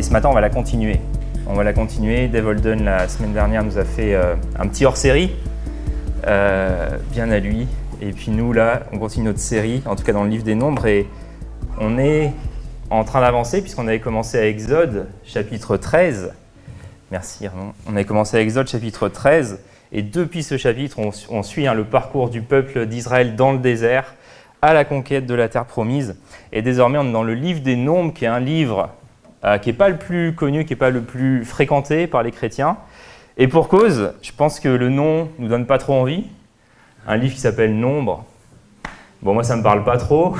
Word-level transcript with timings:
Et 0.00 0.02
ce 0.02 0.12
matin, 0.12 0.30
on 0.30 0.32
va 0.32 0.40
la 0.40 0.48
continuer. 0.48 0.98
On 1.46 1.52
va 1.52 1.62
la 1.62 1.74
continuer. 1.74 2.26
Dave 2.26 2.50
la 2.82 3.06
semaine 3.06 3.34
dernière, 3.34 3.62
nous 3.62 3.76
a 3.76 3.84
fait 3.84 4.14
euh, 4.14 4.34
un 4.58 4.66
petit 4.66 4.86
hors-série, 4.86 5.30
euh, 6.26 6.96
bien 7.12 7.30
à 7.30 7.38
lui. 7.38 7.68
Et 8.00 8.12
puis 8.12 8.30
nous, 8.30 8.54
là, 8.54 8.84
on 8.92 8.98
continue 8.98 9.26
notre 9.26 9.40
série, 9.40 9.82
en 9.84 9.96
tout 9.96 10.02
cas 10.02 10.14
dans 10.14 10.24
le 10.24 10.30
livre 10.30 10.42
des 10.42 10.54
nombres. 10.54 10.86
Et 10.86 11.06
on 11.78 11.98
est 11.98 12.32
en 12.88 13.04
train 13.04 13.20
d'avancer, 13.20 13.60
puisqu'on 13.60 13.88
avait 13.88 14.00
commencé 14.00 14.38
à 14.38 14.46
Exode, 14.46 15.06
chapitre 15.22 15.76
13. 15.76 16.32
Merci, 17.10 17.48
On 17.86 17.92
avait 17.92 18.06
commencé 18.06 18.38
à 18.38 18.40
Exode, 18.40 18.68
chapitre 18.68 19.10
13. 19.10 19.60
Et 19.92 20.00
depuis 20.00 20.42
ce 20.42 20.56
chapitre, 20.56 20.96
on, 21.28 21.42
suit 21.42 21.66
hein, 21.66 21.74
le 21.74 21.84
parcours 21.84 22.30
du 22.30 22.40
peuple 22.40 22.86
d'Israël 22.86 23.36
dans 23.36 23.52
le 23.52 23.58
désert 23.58 24.14
à 24.62 24.72
la 24.72 24.86
conquête 24.86 25.26
de 25.26 25.34
la 25.34 25.50
terre 25.50 25.66
promise. 25.66 26.16
Et 26.54 26.62
désormais, 26.62 26.96
on 26.96 27.06
est 27.06 27.12
dans 27.12 27.22
le 27.22 27.34
livre 27.34 27.60
des 27.60 27.76
Nombres, 27.76 28.14
qui 28.14 28.24
est 28.24 28.28
un 28.28 28.40
livre 28.40 28.88
euh, 29.44 29.58
qui 29.58 29.70
n'est 29.70 29.76
pas 29.76 29.88
le 29.88 29.96
plus 29.96 30.34
connu, 30.34 30.64
qui 30.64 30.72
n'est 30.72 30.78
pas 30.78 30.90
le 30.90 31.02
plus 31.02 31.44
fréquenté 31.44 32.06
par 32.06 32.22
les 32.22 32.30
chrétiens. 32.30 32.76
Et 33.38 33.48
pour 33.48 33.68
cause, 33.68 34.12
je 34.22 34.32
pense 34.32 34.60
que 34.60 34.68
le 34.68 34.88
nom 34.90 35.28
ne 35.38 35.44
nous 35.44 35.48
donne 35.48 35.66
pas 35.66 35.78
trop 35.78 35.94
envie. 35.94 36.26
Un 37.06 37.16
livre 37.16 37.34
qui 37.34 37.40
s'appelle 37.40 37.74
Nombre. 37.74 38.26
Bon, 39.22 39.34
moi, 39.34 39.44
ça 39.44 39.54
ne 39.54 39.60
me 39.60 39.64
parle 39.64 39.84
pas 39.84 39.96
trop. 39.96 40.36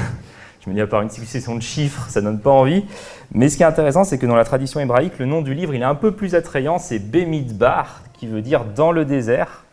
Je 0.62 0.68
me 0.68 0.74
dis, 0.74 0.80
à 0.80 0.86
part 0.86 1.00
une 1.00 1.10
succession 1.10 1.56
de 1.56 1.62
chiffres, 1.62 2.06
ça 2.10 2.20
ne 2.20 2.26
donne 2.26 2.40
pas 2.40 2.50
envie. 2.50 2.84
Mais 3.32 3.48
ce 3.48 3.56
qui 3.56 3.62
est 3.62 3.66
intéressant, 3.66 4.04
c'est 4.04 4.18
que 4.18 4.26
dans 4.26 4.36
la 4.36 4.44
tradition 4.44 4.80
hébraïque, 4.80 5.18
le 5.18 5.24
nom 5.24 5.40
du 5.40 5.54
livre, 5.54 5.74
il 5.74 5.80
est 5.80 5.86
un 5.86 5.94
peu 5.94 6.12
plus 6.12 6.34
attrayant, 6.34 6.78
c'est 6.78 6.98
Bemidbar, 6.98 8.02
qui 8.12 8.26
veut 8.26 8.42
dire 8.42 8.64
dans 8.64 8.92
le 8.92 9.06
désert. 9.06 9.64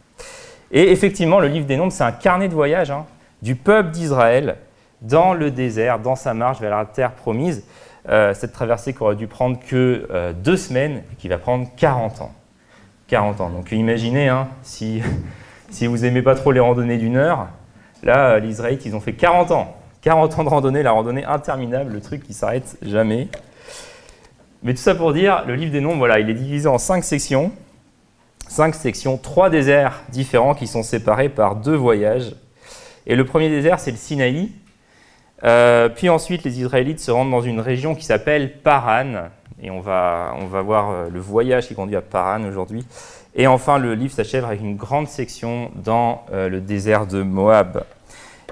Et 0.71 0.91
effectivement, 0.91 1.39
le 1.39 1.47
livre 1.47 1.65
des 1.65 1.75
Nombres, 1.75 1.91
c'est 1.91 2.03
un 2.03 2.13
carnet 2.13 2.47
de 2.47 2.53
voyage 2.53 2.91
hein, 2.91 3.05
du 3.41 3.55
peuple 3.55 3.91
d'Israël 3.91 4.57
dans 5.01 5.33
le 5.33 5.51
désert, 5.51 5.99
dans 5.99 6.15
sa 6.15 6.33
marche 6.33 6.59
vers 6.59 6.75
la 6.75 6.85
terre 6.85 7.11
promise. 7.11 7.65
Euh, 8.09 8.33
cette 8.33 8.53
traversée 8.53 8.93
qui 8.93 9.03
aurait 9.03 9.17
dû 9.17 9.27
prendre 9.27 9.59
que 9.59 10.07
euh, 10.11 10.31
deux 10.31 10.55
semaines 10.55 11.03
et 11.11 11.15
qui 11.17 11.27
va 11.27 11.37
prendre 11.37 11.67
40 11.75 12.21
ans. 12.21 12.31
40 13.07 13.41
ans. 13.41 13.49
Donc 13.49 13.71
imaginez, 13.71 14.29
hein, 14.29 14.47
si, 14.63 15.01
si 15.69 15.87
vous 15.87 15.97
n'aimez 15.97 16.21
pas 16.21 16.35
trop 16.35 16.53
les 16.53 16.61
randonnées 16.61 16.97
d'une 16.97 17.17
heure, 17.17 17.47
là, 18.03 18.39
les 18.39 18.49
Israélites, 18.49 18.85
ils 18.85 18.95
ont 18.95 19.01
fait 19.01 19.13
40 19.13 19.51
ans. 19.51 19.75
40 20.03 20.39
ans 20.39 20.43
de 20.45 20.49
randonnée, 20.49 20.83
la 20.83 20.91
randonnée 20.91 21.25
interminable, 21.25 21.91
le 21.91 21.99
truc 21.99 22.23
qui 22.23 22.33
s'arrête 22.33 22.77
jamais. 22.81 23.27
Mais 24.63 24.73
tout 24.73 24.81
ça 24.81 24.95
pour 24.95 25.11
dire, 25.11 25.43
le 25.45 25.55
livre 25.55 25.71
des 25.71 25.81
noms, 25.81 25.97
voilà, 25.97 26.19
il 26.19 26.29
est 26.29 26.33
divisé 26.33 26.67
en 26.67 26.77
cinq 26.77 27.03
sections. 27.03 27.51
Cinq 28.47 28.75
sections, 28.75 29.17
trois 29.17 29.49
déserts 29.49 30.03
différents 30.09 30.55
qui 30.55 30.67
sont 30.67 30.83
séparés 30.83 31.27
par 31.27 31.57
deux 31.57 31.75
voyages. 31.75 32.35
Et 33.05 33.15
le 33.15 33.25
premier 33.25 33.49
désert, 33.49 33.79
c'est 33.79 33.91
le 33.91 33.97
Sinaï. 33.97 34.51
Euh, 35.43 35.89
puis 35.89 36.09
ensuite, 36.09 36.43
les 36.43 36.59
Israélites 36.59 36.99
se 36.99 37.11
rendent 37.11 37.31
dans 37.31 37.41
une 37.41 37.59
région 37.59 37.95
qui 37.95 38.05
s'appelle 38.05 38.53
Paran. 38.61 39.29
Et 39.61 39.71
on 39.71 39.79
va, 39.79 40.33
on 40.39 40.45
va 40.45 40.61
voir 40.61 40.91
euh, 40.91 41.09
le 41.11 41.19
voyage 41.19 41.67
qui 41.67 41.75
conduit 41.75 41.95
à 41.95 42.01
Paran 42.01 42.43
aujourd'hui. 42.43 42.85
Et 43.35 43.47
enfin, 43.47 43.77
le 43.77 43.93
livre 43.93 44.13
s'achève 44.13 44.45
avec 44.45 44.61
une 44.61 44.75
grande 44.75 45.07
section 45.07 45.71
dans 45.75 46.25
euh, 46.31 46.49
le 46.49 46.61
désert 46.61 47.05
de 47.05 47.21
Moab. 47.21 47.83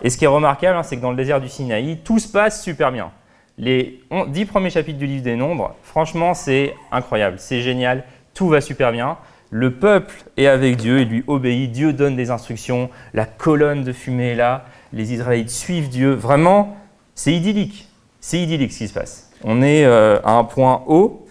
Et 0.03 0.09
ce 0.09 0.17
qui 0.17 0.25
est 0.25 0.29
remarquable, 0.29 0.77
hein, 0.77 0.83
c'est 0.83 0.97
que 0.97 1.01
dans 1.01 1.11
le 1.11 1.17
désert 1.17 1.41
du 1.41 1.49
Sinaï, 1.49 1.99
tout 2.03 2.19
se 2.19 2.27
passe 2.27 2.61
super 2.61 2.91
bien. 2.91 3.11
Les 3.57 4.01
dix 4.27 4.45
premiers 4.45 4.69
chapitres 4.69 4.99
du 4.99 5.07
livre 5.07 5.23
des 5.23 5.37
Nombres, 5.37 5.75
franchement, 5.81 6.33
c'est 6.33 6.75
incroyable, 6.91 7.37
c'est 7.39 7.61
génial, 7.61 8.03
tout 8.33 8.49
va 8.49 8.59
super 8.59 8.91
bien. 8.91 9.17
Le 9.49 9.71
peuple 9.71 10.13
est 10.35 10.47
avec 10.47 10.75
Dieu, 10.75 10.99
il 10.99 11.07
lui 11.07 11.23
obéit, 11.27 11.71
Dieu 11.71 11.93
donne 11.93 12.17
des 12.17 12.31
instructions, 12.31 12.89
la 13.13 13.25
colonne 13.25 13.85
de 13.85 13.93
fumée 13.93 14.31
est 14.31 14.35
là, 14.35 14.65
les 14.95 15.13
Israélites 15.13 15.51
suivent 15.51 15.89
Dieu. 15.89 16.13
Vraiment, 16.13 16.75
c'est 17.13 17.33
idyllique. 17.33 17.87
C'est 18.21 18.39
idyllique 18.39 18.71
ce 18.71 18.79
qui 18.79 18.87
se 18.87 18.93
passe. 18.93 19.29
On 19.43 19.61
est 19.61 19.85
euh, 19.85 20.19
à 20.23 20.31
un 20.31 20.45
point 20.45 20.83
haut. 20.87 21.27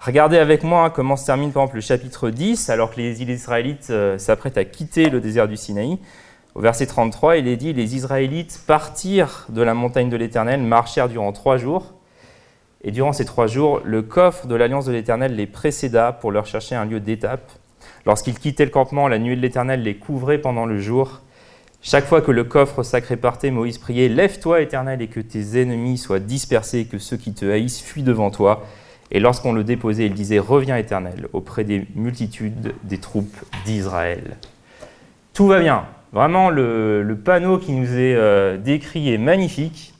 Regardez 0.00 0.38
avec 0.38 0.62
moi 0.62 0.88
comment 0.90 1.16
se 1.16 1.26
termine 1.26 1.50
par 1.50 1.64
exemple 1.64 1.74
le 1.74 1.82
chapitre 1.82 2.30
10, 2.30 2.70
alors 2.70 2.92
que 2.92 2.96
les 2.96 3.20
Israélites 3.20 3.88
euh, 3.90 4.16
s'apprêtent 4.16 4.56
à 4.56 4.64
quitter 4.64 5.10
le 5.10 5.20
désert 5.20 5.48
du 5.48 5.56
Sinaï. 5.56 5.98
Au 6.54 6.60
verset 6.60 6.86
33, 6.86 7.38
il 7.38 7.48
est 7.48 7.56
dit 7.56 7.72
Les 7.72 7.96
Israélites 7.96 8.62
partirent 8.66 9.46
de 9.48 9.62
la 9.62 9.74
montagne 9.74 10.08
de 10.08 10.16
l'Éternel, 10.16 10.62
marchèrent 10.62 11.08
durant 11.08 11.32
trois 11.32 11.56
jours. 11.56 11.94
Et 12.82 12.92
durant 12.92 13.12
ces 13.12 13.24
trois 13.24 13.48
jours, 13.48 13.80
le 13.84 14.02
coffre 14.02 14.46
de 14.46 14.54
l'alliance 14.54 14.86
de 14.86 14.92
l'Éternel 14.92 15.34
les 15.34 15.48
précéda 15.48 16.12
pour 16.12 16.30
leur 16.30 16.46
chercher 16.46 16.76
un 16.76 16.84
lieu 16.84 17.00
d'étape. 17.00 17.50
Lorsqu'ils 18.06 18.38
quittaient 18.38 18.64
le 18.64 18.70
campement, 18.70 19.08
la 19.08 19.18
nuée 19.18 19.34
de 19.34 19.40
l'Éternel 19.40 19.82
les 19.82 19.96
couvrait 19.96 20.38
pendant 20.38 20.64
le 20.64 20.78
jour. 20.78 21.22
Chaque 21.80 22.06
fois 22.06 22.20
que 22.20 22.32
le 22.32 22.44
coffre 22.44 22.82
sacré 22.82 23.16
partait, 23.16 23.50
Moïse 23.50 23.78
priait 23.78 24.08
Lève-toi, 24.08 24.62
Éternel, 24.62 25.00
et 25.00 25.06
que 25.06 25.20
tes 25.20 25.60
ennemis 25.60 25.96
soient 25.96 26.18
dispersés, 26.18 26.86
que 26.86 26.98
ceux 26.98 27.16
qui 27.16 27.32
te 27.32 27.46
haïssent 27.46 27.80
fuient 27.80 28.02
devant 28.02 28.30
toi. 28.30 28.66
Et 29.10 29.20
lorsqu'on 29.20 29.52
le 29.52 29.64
déposait, 29.64 30.06
il 30.06 30.14
disait 30.14 30.38
Reviens, 30.38 30.76
Éternel, 30.76 31.28
auprès 31.32 31.64
des 31.64 31.86
multitudes 31.94 32.74
des 32.82 32.98
troupes 32.98 33.36
d'Israël. 33.64 34.36
Tout 35.32 35.46
va 35.46 35.60
bien. 35.60 35.86
Vraiment, 36.12 36.50
le, 36.50 37.20
panneau 37.22 37.58
qui 37.58 37.72
nous 37.72 37.94
est 37.94 38.14
euh, 38.14 38.56
décrit 38.56 39.12
est 39.12 39.18
magnifique. 39.18 39.94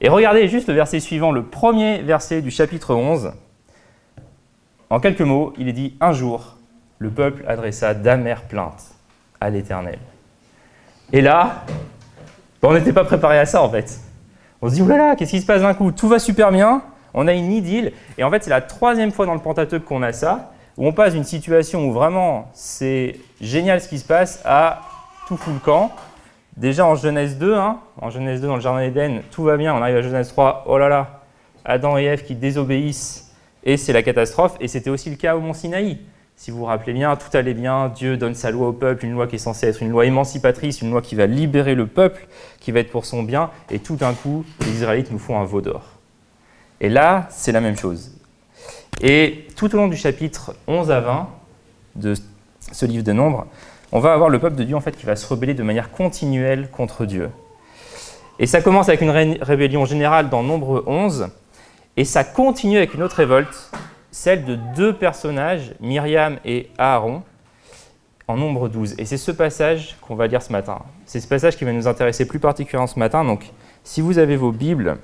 Et 0.00 0.08
regardez 0.08 0.46
juste 0.46 0.68
le 0.68 0.74
verset 0.74 1.00
suivant, 1.00 1.32
le 1.32 1.42
premier 1.42 2.02
verset 2.02 2.42
du 2.42 2.50
chapitre 2.50 2.94
11. 2.94 3.32
En 4.90 5.00
quelques 5.00 5.22
mots, 5.22 5.52
il 5.58 5.68
est 5.68 5.72
dit 5.72 5.96
Un 6.00 6.12
jour, 6.12 6.56
le 6.98 7.10
peuple 7.10 7.44
adressa 7.48 7.94
d'amères 7.94 8.42
plaintes 8.42 8.94
à 9.40 9.50
l'Éternel. 9.50 9.98
Et 11.12 11.20
là, 11.20 11.64
on 12.62 12.74
n'était 12.74 12.92
pas 12.92 13.04
préparé 13.04 13.38
à 13.38 13.46
ça 13.46 13.62
en 13.62 13.70
fait. 13.70 13.98
On 14.60 14.68
se 14.68 14.74
dit, 14.74 14.82
oulala, 14.82 15.14
qu'est-ce 15.14 15.30
qui 15.30 15.40
se 15.40 15.46
passe 15.46 15.62
d'un 15.62 15.74
coup? 15.74 15.92
Tout 15.92 16.08
va 16.08 16.18
super 16.18 16.50
bien, 16.50 16.82
on 17.14 17.28
a 17.28 17.32
une 17.32 17.52
idylle. 17.52 17.92
Et 18.18 18.24
en 18.24 18.30
fait, 18.30 18.42
c'est 18.42 18.50
la 18.50 18.60
troisième 18.60 19.12
fois 19.12 19.24
dans 19.24 19.34
le 19.34 19.40
Pentateuque 19.40 19.84
qu'on 19.84 20.02
a 20.02 20.12
ça, 20.12 20.52
où 20.76 20.86
on 20.86 20.92
passe 20.92 21.14
d'une 21.14 21.24
situation 21.24 21.86
où 21.86 21.92
vraiment 21.92 22.50
c'est 22.52 23.16
génial 23.40 23.80
ce 23.80 23.88
qui 23.88 23.98
se 23.98 24.04
passe 24.04 24.42
à 24.44 24.82
tout 25.28 25.36
fout 25.36 25.54
le 25.54 25.60
camp. 25.60 25.92
Déjà 26.56 26.84
en 26.84 26.96
Genèse 26.96 27.38
2, 27.38 27.54
hein, 27.54 27.78
en 28.00 28.10
Genèse 28.10 28.40
2 28.40 28.48
dans 28.48 28.56
le 28.56 28.60
Jardin 28.60 28.80
d'Éden, 28.80 29.20
tout 29.30 29.44
va 29.44 29.56
bien. 29.56 29.74
On 29.74 29.80
arrive 29.80 29.96
à 29.96 30.02
Genèse 30.02 30.28
3, 30.28 30.64
oh 30.66 30.76
là 30.76 30.88
là, 30.88 31.20
Adam 31.64 31.96
et 31.98 32.04
Ève 32.04 32.24
qui 32.24 32.34
désobéissent 32.34 33.32
et 33.62 33.76
c'est 33.76 33.92
la 33.92 34.02
catastrophe. 34.02 34.56
Et 34.60 34.66
c'était 34.66 34.90
aussi 34.90 35.08
le 35.10 35.16
cas 35.16 35.36
au 35.36 35.40
Mont 35.40 35.52
Sinaï. 35.52 35.98
Si 36.38 36.52
vous 36.52 36.58
vous 36.58 36.66
rappelez 36.66 36.92
bien, 36.92 37.16
tout 37.16 37.36
allait 37.36 37.52
bien, 37.52 37.88
Dieu 37.88 38.16
donne 38.16 38.36
sa 38.36 38.52
loi 38.52 38.68
au 38.68 38.72
peuple, 38.72 39.04
une 39.04 39.12
loi 39.14 39.26
qui 39.26 39.34
est 39.34 39.40
censée 39.40 39.66
être 39.66 39.82
une 39.82 39.90
loi 39.90 40.06
émancipatrice, 40.06 40.80
une 40.82 40.92
loi 40.92 41.02
qui 41.02 41.16
va 41.16 41.26
libérer 41.26 41.74
le 41.74 41.88
peuple, 41.88 42.28
qui 42.60 42.70
va 42.70 42.78
être 42.78 42.92
pour 42.92 43.06
son 43.06 43.24
bien, 43.24 43.50
et 43.72 43.80
tout 43.80 43.96
d'un 43.96 44.14
coup, 44.14 44.44
les 44.60 44.70
Israélites 44.70 45.10
nous 45.10 45.18
font 45.18 45.40
un 45.40 45.44
veau 45.44 45.60
d'or. 45.60 45.82
Et 46.80 46.90
là, 46.90 47.26
c'est 47.30 47.50
la 47.50 47.60
même 47.60 47.76
chose. 47.76 48.12
Et 49.00 49.48
tout 49.56 49.74
au 49.74 49.78
long 49.78 49.88
du 49.88 49.96
chapitre 49.96 50.54
11 50.68 50.92
à 50.92 51.00
20 51.00 51.28
de 51.96 52.14
ce 52.70 52.86
livre 52.86 53.02
de 53.02 53.12
Nombres, 53.12 53.48
on 53.90 53.98
va 53.98 54.12
avoir 54.12 54.28
le 54.28 54.38
peuple 54.38 54.54
de 54.54 54.62
Dieu 54.62 54.76
en 54.76 54.80
fait 54.80 54.96
qui 54.96 55.06
va 55.06 55.16
se 55.16 55.26
rebeller 55.26 55.54
de 55.54 55.64
manière 55.64 55.90
continuelle 55.90 56.70
contre 56.70 57.04
Dieu. 57.04 57.30
Et 58.38 58.46
ça 58.46 58.62
commence 58.62 58.88
avec 58.88 59.00
une 59.00 59.10
rébellion 59.10 59.86
générale 59.86 60.28
dans 60.28 60.44
Nombre 60.44 60.84
11, 60.86 61.30
et 61.96 62.04
ça 62.04 62.22
continue 62.22 62.76
avec 62.76 62.94
une 62.94 63.02
autre 63.02 63.16
révolte, 63.16 63.72
celle 64.10 64.44
de 64.44 64.56
deux 64.76 64.94
personnages, 64.94 65.74
Myriam 65.80 66.38
et 66.44 66.70
Aaron, 66.78 67.22
en 68.26 68.36
Nombre 68.36 68.68
12. 68.68 68.94
Et 68.98 69.04
c'est 69.04 69.16
ce 69.16 69.30
passage 69.30 69.96
qu'on 70.00 70.14
va 70.14 70.26
lire 70.26 70.42
ce 70.42 70.52
matin. 70.52 70.80
C'est 71.06 71.20
ce 71.20 71.28
passage 71.28 71.56
qui 71.56 71.64
va 71.64 71.72
nous 71.72 71.88
intéresser 71.88 72.26
plus 72.26 72.38
particulièrement 72.38 72.86
ce 72.86 72.98
matin. 72.98 73.24
Donc, 73.24 73.50
si 73.84 74.00
vous 74.00 74.18
avez 74.18 74.36
vos 74.36 74.52
Bibles, 74.52 74.98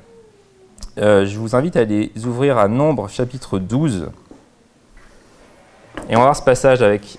euh, 0.99 1.25
je 1.25 1.39
vous 1.39 1.57
invite 1.57 1.77
à 1.77 1.85
les 1.85 2.13
ouvrir 2.25 2.59
à 2.59 2.69
Nombre 2.69 3.09
chapitre 3.09 3.59
12. 3.59 4.11
Et 6.09 6.17
on 6.17 6.19
va 6.19 6.25
voir 6.27 6.37
ce 6.37 6.43
passage 6.43 6.83
avec 6.83 7.19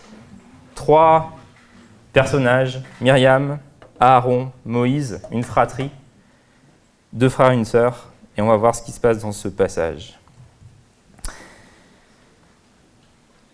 trois 0.76 1.32
Personnages, 2.16 2.80
Myriam, 3.02 3.60
Aaron, 4.00 4.50
Moïse, 4.66 5.20
une 5.32 5.44
fratrie, 5.44 5.92
deux 7.12 7.28
frères 7.28 7.52
et 7.52 7.56
une 7.56 7.66
sœur, 7.66 8.10
et 8.38 8.42
on 8.42 8.48
va 8.48 8.56
voir 8.56 8.74
ce 8.74 8.82
qui 8.82 8.94
se 8.94 9.02
passe 9.02 9.20
dans 9.20 9.34
ce 9.34 9.50
passage. 9.50 10.18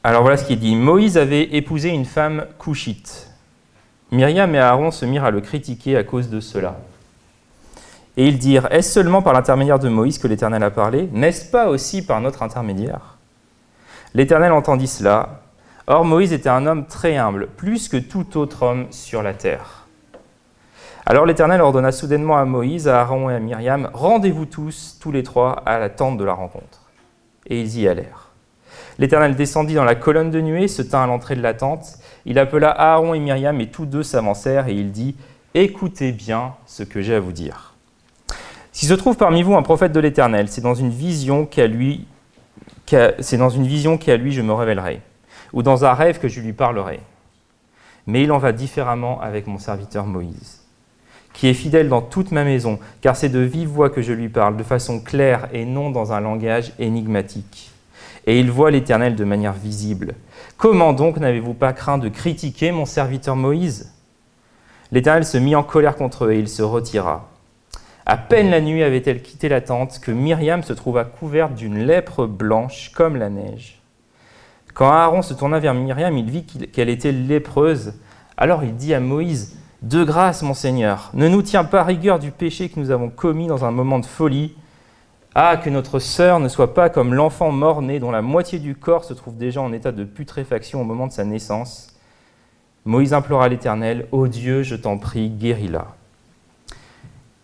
Alors 0.03 0.24
voilà 0.24 0.38
ce 0.38 0.45
qu'il 0.45 0.59
dit. 0.59 0.75
Moïse 0.75 1.18
avait 1.18 1.44
épousé 1.56 1.89
une 1.89 2.06
femme 2.06 2.45
couchite. 2.57 3.30
Myriam 4.12 4.53
et 4.56 4.59
Aaron 4.59 4.92
se 4.92 5.06
mirent 5.06 5.25
à 5.25 5.31
le 5.31 5.42
critiquer 5.42 5.95
à 5.95 6.03
cause 6.03 6.30
de 6.30 6.39
cela. 6.39 6.80
Et 8.18 8.27
ils 8.27 8.39
dirent, 8.39 8.68
est-ce 8.71 8.92
seulement 8.92 9.21
par 9.21 9.33
l'intermédiaire 9.33 9.80
de 9.80 9.89
Moïse 9.89 10.18
que 10.18 10.27
l'Éternel 10.27 10.63
a 10.63 10.71
parlé? 10.71 11.07
N'est-ce 11.13 11.50
pas 11.50 11.69
aussi 11.69 12.06
par 12.06 12.19
notre 12.19 12.44
intermédiaire? 12.44 13.18
L'Éternel 14.13 14.51
entendit 14.51 14.88
cela, 14.88 15.42
Or 15.88 16.03
Moïse 16.03 16.33
était 16.33 16.50
un 16.50 16.68
homme 16.68 16.86
très 16.86 17.18
humble, 17.18 17.48
plus 17.48 17.88
que 17.88 17.98
tout 17.98 18.38
autre 18.38 18.63
homme 18.63 18.88
sur 18.92 19.24
la 19.24 19.33
terre. 19.33 19.88
Alors 21.06 21.25
l'Éternel 21.25 21.62
ordonna 21.62 21.92
soudainement 21.92 22.38
à 22.38 22.45
Moïse, 22.45 22.88
à 22.88 23.01
Aaron 23.01 23.30
et 23.30 23.36
à 23.36 23.39
Myriam, 23.39 23.89
Rendez-vous 23.94 24.45
tous, 24.45 24.98
tous 25.00 25.12
les 25.12 25.24
trois, 25.24 25.51
à 25.65 25.80
la 25.80 25.89
tente 25.89 26.18
de 26.18 26.24
la 26.24 26.33
rencontre. 26.33 26.81
Et 27.48 27.62
ils 27.62 27.80
y 27.80 27.88
allèrent. 27.88 28.31
L'Éternel 28.99 29.35
descendit 29.35 29.73
dans 29.73 29.83
la 29.83 29.95
colonne 29.95 30.31
de 30.31 30.41
nuée, 30.41 30.67
se 30.67 30.81
tint 30.81 31.03
à 31.03 31.07
l'entrée 31.07 31.35
de 31.35 31.41
la 31.41 31.53
tente. 31.53 31.97
Il 32.25 32.39
appela 32.39 32.69
Aaron 32.69 33.13
et 33.13 33.19
Myriam, 33.19 33.59
et 33.61 33.67
tous 33.67 33.85
deux 33.85 34.03
s'avancèrent, 34.03 34.67
et 34.67 34.73
il 34.73 34.91
dit, 34.91 35.15
Écoutez 35.53 36.11
bien 36.11 36.53
ce 36.65 36.83
que 36.83 37.01
j'ai 37.01 37.15
à 37.15 37.19
vous 37.19 37.33
dire. 37.33 37.75
S'il 38.71 38.88
se 38.88 38.93
trouve 38.93 39.17
parmi 39.17 39.43
vous 39.43 39.55
un 39.55 39.63
prophète 39.63 39.91
de 39.91 39.99
l'Éternel, 39.99 40.47
c'est 40.47 40.61
dans 40.61 40.75
une 40.75 40.91
vision 40.91 41.45
qu'à 41.45 41.67
lui 41.67 42.05
c'est 43.19 43.38
dans 43.38 43.49
une 43.49 43.65
vision 43.65 43.97
qu'à 43.97 44.17
lui 44.17 44.31
je 44.31 44.41
me 44.41 44.53
révélerai, 44.53 45.01
ou 45.53 45.63
dans 45.63 45.85
un 45.85 45.93
rêve 45.93 46.19
que 46.19 46.27
je 46.27 46.41
lui 46.41 46.53
parlerai. 46.53 46.99
Mais 48.07 48.23
il 48.23 48.31
en 48.31 48.38
va 48.38 48.51
différemment 48.51 49.21
avec 49.21 49.47
mon 49.47 49.57
serviteur 49.57 50.05
Moïse, 50.05 50.61
qui 51.33 51.47
est 51.47 51.53
fidèle 51.53 51.88
dans 51.89 52.01
toute 52.01 52.31
ma 52.31 52.43
maison, 52.43 52.79
car 53.01 53.15
c'est 53.15 53.29
de 53.29 53.39
vive 53.39 53.69
voix 53.69 53.89
que 53.89 54.01
je 54.01 54.13
lui 54.13 54.29
parle, 54.29 54.57
de 54.57 54.63
façon 54.63 54.99
claire 54.99 55.47
et 55.53 55.65
non 55.65 55.91
dans 55.91 56.11
un 56.11 56.19
langage 56.19 56.73
énigmatique. 56.79 57.70
Et 58.27 58.39
il 58.39 58.51
voit 58.51 58.71
l'Éternel 58.71 59.15
de 59.15 59.23
manière 59.23 59.53
visible. 59.53 60.15
Comment 60.57 60.94
donc 60.94 61.18
n'avez-vous 61.18 61.53
pas 61.53 61.73
craint 61.73 61.97
de 61.97 62.09
critiquer 62.09 62.71
mon 62.71 62.85
serviteur 62.85 63.35
Moïse? 63.35 63.94
L'Éternel 64.91 65.25
se 65.25 65.38
mit 65.38 65.56
en 65.56 65.63
colère 65.63 65.95
contre 65.95 66.25
eux 66.25 66.33
et 66.33 66.39
il 66.39 66.50
se 66.50 66.62
retira. 66.62 67.29
À 68.06 68.18
peine 68.18 68.50
la 68.50 68.62
nuit 68.62 68.83
avait-elle 68.83 69.21
quitté 69.21 69.47
la 69.47 69.62
tente 69.62 70.00
que 70.00 70.12
Myriam 70.12 70.63
se 70.63 70.73
trouva 70.73 71.06
couverte 71.06 71.53
d'une 71.53 71.85
lèpre 71.85 72.25
blanche 72.25 72.91
comme 72.94 73.15
la 73.15 73.29
neige. 73.29 73.81
Quand 74.74 74.89
Aaron 74.89 75.21
se 75.21 75.33
tourna 75.33 75.59
vers 75.59 75.74
Myriam, 75.74 76.17
il 76.17 76.29
vit 76.29 76.45
qu'elle 76.45 76.89
était 76.89 77.12
lépreuse. 77.12 77.94
Alors 78.38 78.63
il 78.63 78.75
dit 78.75 78.94
à 78.94 79.00
Moïse, 79.00 79.57
De 79.81 80.03
grâce, 80.03 80.41
mon 80.41 80.53
Seigneur, 80.53 81.12
ne 81.13 81.27
nous 81.27 81.41
tiens 81.41 81.63
pas 81.63 81.83
rigueur 81.83 82.19
du 82.19 82.31
péché 82.31 82.69
que 82.69 82.79
nous 82.79 82.91
avons 82.91 83.09
commis 83.09 83.47
dans 83.47 83.65
un 83.65 83.71
moment 83.71 84.00
de 84.00 84.06
folie. 84.06 84.56
Ah, 85.33 85.56
que 85.56 85.69
notre 85.69 86.00
sœur 86.00 86.42
ne 86.42 86.50
soit 86.50 86.74
pas 86.74 86.89
comme 86.89 87.13
l'enfant 87.13 87.51
mort-né 87.51 88.00
dont 88.00 88.12
la 88.12 88.22
moitié 88.22 88.60
du 88.60 88.75
corps 88.75 89.06
se 89.06 89.13
trouve 89.13 89.38
déjà 89.38 89.62
en 89.62 89.72
état 89.72 89.94
de 89.94 90.04
putréfaction 90.04 90.81
au 90.81 90.83
moment 90.83 91.07
de 91.07 91.13
sa 91.13 91.24
naissance. 91.24 91.95
Moïse 92.83 93.13
implora 93.13 93.48
l'Éternel, 93.48 94.07
Ô 94.12 94.28
Dieu, 94.28 94.62
je 94.63 94.75
t'en 94.75 94.98
prie, 94.98 95.30
guéris-la. 95.30 95.88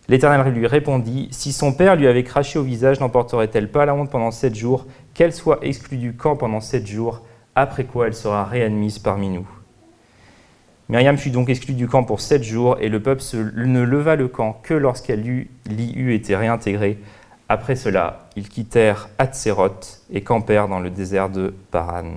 L'Éternel 0.06 0.52
lui 0.52 0.66
répondit, 0.66 1.28
Si 1.30 1.50
son 1.50 1.72
père 1.72 1.96
lui 1.96 2.06
avait 2.06 2.24
craché 2.24 2.58
au 2.58 2.62
visage, 2.62 3.00
n'emporterait-elle 3.00 3.70
pas 3.70 3.86
la 3.86 3.94
honte 3.94 4.10
pendant 4.10 4.32
sept 4.32 4.54
jours, 4.54 4.84
qu'elle 5.14 5.32
soit 5.32 5.58
exclue 5.62 5.96
du 5.96 6.14
camp 6.14 6.36
pendant 6.36 6.60
sept 6.60 6.86
jours, 6.86 7.22
après 7.54 7.84
quoi 7.84 8.08
elle 8.08 8.14
sera 8.14 8.44
réadmise 8.44 8.98
parmi 8.98 9.30
nous 9.30 9.48
Myriam 10.90 11.16
fut 11.16 11.30
donc 11.30 11.48
exclue 11.48 11.74
du 11.74 11.88
camp 11.88 12.04
pour 12.04 12.20
sept 12.20 12.42
jours, 12.42 12.76
et 12.80 12.90
le 12.90 13.00
peuple 13.00 13.22
ne 13.56 13.80
leva 13.80 14.14
le 14.14 14.28
camp 14.28 14.60
que 14.62 14.74
lorsqu'elle 14.74 15.24
y 15.26 15.92
eut 15.94 16.12
été 16.12 16.36
réintégrée. 16.36 16.98
Après 17.48 17.76
cela, 17.76 18.28
ils 18.36 18.48
quittèrent 18.48 19.08
Hatzeroth 19.18 20.02
et 20.12 20.22
campèrent 20.22 20.68
dans 20.68 20.80
le 20.80 20.90
désert 20.90 21.30
de 21.30 21.54
Paran. 21.70 22.12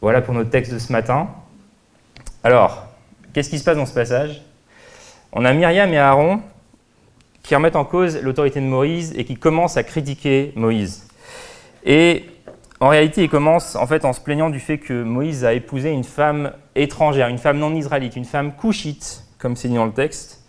Voilà 0.00 0.22
pour 0.22 0.34
notre 0.34 0.50
texte 0.50 0.72
de 0.72 0.78
ce 0.78 0.92
matin. 0.92 1.28
Alors, 2.44 2.86
qu'est-ce 3.32 3.50
qui 3.50 3.58
se 3.58 3.64
passe 3.64 3.76
dans 3.76 3.86
ce 3.86 3.94
passage? 3.94 4.42
On 5.32 5.44
a 5.44 5.52
Myriam 5.52 5.92
et 5.92 5.98
Aaron 5.98 6.40
qui 7.42 7.54
remettent 7.54 7.76
en 7.76 7.84
cause 7.84 8.22
l'autorité 8.22 8.60
de 8.60 8.66
Moïse 8.66 9.12
et 9.16 9.24
qui 9.24 9.36
commencent 9.36 9.76
à 9.76 9.82
critiquer 9.82 10.52
Moïse. 10.54 11.08
Et 11.84 12.26
en 12.78 12.88
réalité, 12.88 13.24
ils 13.24 13.28
commencent 13.28 13.74
en 13.74 13.86
fait 13.86 14.04
en 14.04 14.12
se 14.12 14.20
plaignant 14.20 14.50
du 14.50 14.60
fait 14.60 14.78
que 14.78 15.02
Moïse 15.02 15.44
a 15.44 15.52
épousé 15.52 15.90
une 15.90 16.04
femme 16.04 16.52
étrangère, 16.76 17.28
une 17.28 17.38
femme 17.38 17.58
non 17.58 17.74
israélite, 17.74 18.14
une 18.16 18.24
femme 18.24 18.54
couchite, 18.54 19.24
comme 19.38 19.56
c'est 19.56 19.68
dit 19.68 19.74
dans 19.74 19.86
le 19.86 19.92
texte. 19.92 20.39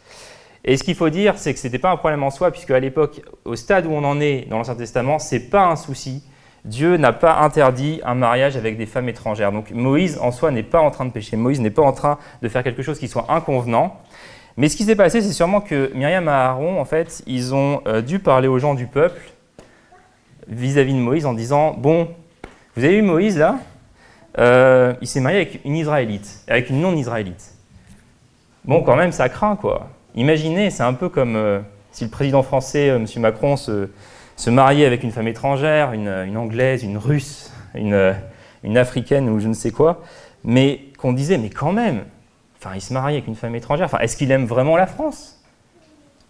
Et 0.63 0.77
ce 0.77 0.83
qu'il 0.83 0.95
faut 0.95 1.09
dire, 1.09 1.37
c'est 1.37 1.53
que 1.53 1.59
ce 1.59 1.67
n'était 1.67 1.79
pas 1.79 1.91
un 1.91 1.97
problème 1.97 2.23
en 2.23 2.29
soi, 2.29 2.51
puisque 2.51 2.71
à 2.71 2.79
l'époque, 2.79 3.21
au 3.45 3.55
stade 3.55 3.85
où 3.85 3.91
on 3.91 4.03
en 4.03 4.19
est 4.19 4.47
dans 4.49 4.57
l'Ancien 4.57 4.75
Testament, 4.75 5.17
ce 5.19 5.35
n'est 5.35 5.41
pas 5.41 5.65
un 5.65 5.75
souci. 5.75 6.23
Dieu 6.65 6.97
n'a 6.97 7.13
pas 7.13 7.39
interdit 7.39 8.01
un 8.03 8.13
mariage 8.13 8.55
avec 8.55 8.77
des 8.77 8.85
femmes 8.85 9.09
étrangères. 9.09 9.51
Donc 9.51 9.71
Moïse 9.71 10.19
en 10.21 10.31
soi 10.31 10.51
n'est 10.51 10.61
pas 10.61 10.79
en 10.79 10.91
train 10.91 11.05
de 11.05 11.11
pécher. 11.11 11.35
Moïse 11.35 11.59
n'est 11.59 11.71
pas 11.71 11.81
en 11.81 11.93
train 11.93 12.19
de 12.41 12.49
faire 12.49 12.63
quelque 12.63 12.83
chose 12.83 12.99
qui 12.99 13.07
soit 13.07 13.25
inconvenant. 13.29 13.97
Mais 14.57 14.69
ce 14.69 14.77
qui 14.77 14.83
s'est 14.83 14.95
passé, 14.95 15.21
c'est 15.21 15.33
sûrement 15.33 15.61
que 15.61 15.91
Myriam 15.95 16.27
et 16.27 16.31
Aaron, 16.31 16.79
en 16.79 16.85
fait, 16.85 17.23
ils 17.25 17.55
ont 17.55 17.81
euh, 17.87 18.01
dû 18.01 18.19
parler 18.19 18.47
aux 18.47 18.59
gens 18.59 18.75
du 18.75 18.85
peuple 18.85 19.21
vis-à-vis 20.47 20.93
de 20.93 20.99
Moïse 20.99 21.25
en 21.25 21.33
disant 21.33 21.73
Bon, 21.73 22.09
vous 22.75 22.83
avez 22.83 22.97
vu 22.97 23.01
Moïse 23.01 23.39
là? 23.39 23.57
Euh, 24.37 24.93
Il 25.01 25.07
s'est 25.07 25.19
marié 25.19 25.39
avec 25.39 25.61
une 25.65 25.75
Israélite, 25.75 26.43
avec 26.47 26.69
une 26.69 26.79
non-Israélite. 26.79 27.55
Bon, 28.65 28.83
quand 28.83 28.95
même, 28.95 29.11
ça 29.11 29.29
craint 29.29 29.55
quoi. 29.55 29.89
Imaginez, 30.15 30.69
c'est 30.69 30.83
un 30.83 30.93
peu 30.93 31.09
comme 31.09 31.35
euh, 31.35 31.59
si 31.91 32.03
le 32.03 32.09
président 32.09 32.43
français, 32.43 32.87
M. 32.87 33.05
Macron, 33.17 33.55
se, 33.57 33.89
mariait 34.47 34.85
avec 34.85 35.03
une 35.03 35.11
femme 35.11 35.27
étrangère, 35.27 35.93
une, 35.93 36.37
anglaise, 36.37 36.83
une 36.83 36.97
russe, 36.97 37.51
une, 37.75 38.15
une 38.63 38.77
africaine 38.77 39.29
ou 39.29 39.39
je 39.39 39.47
ne 39.47 39.53
sais 39.53 39.71
quoi, 39.71 40.01
mais 40.43 40.81
qu'on 40.97 41.13
disait 41.13 41.37
Mais 41.37 41.49
quand 41.49 41.71
même, 41.71 42.03
Enfin, 42.63 42.75
il 42.75 42.81
se 42.81 42.93
marie 42.93 43.13
avec 43.13 43.27
une 43.27 43.35
femme 43.35 43.55
étrangère. 43.55 43.85
Enfin, 43.85 43.97
est-ce 43.99 44.15
qu'il 44.15 44.29
aime 44.31 44.45
vraiment 44.45 44.77
la 44.77 44.85
France? 44.85 45.39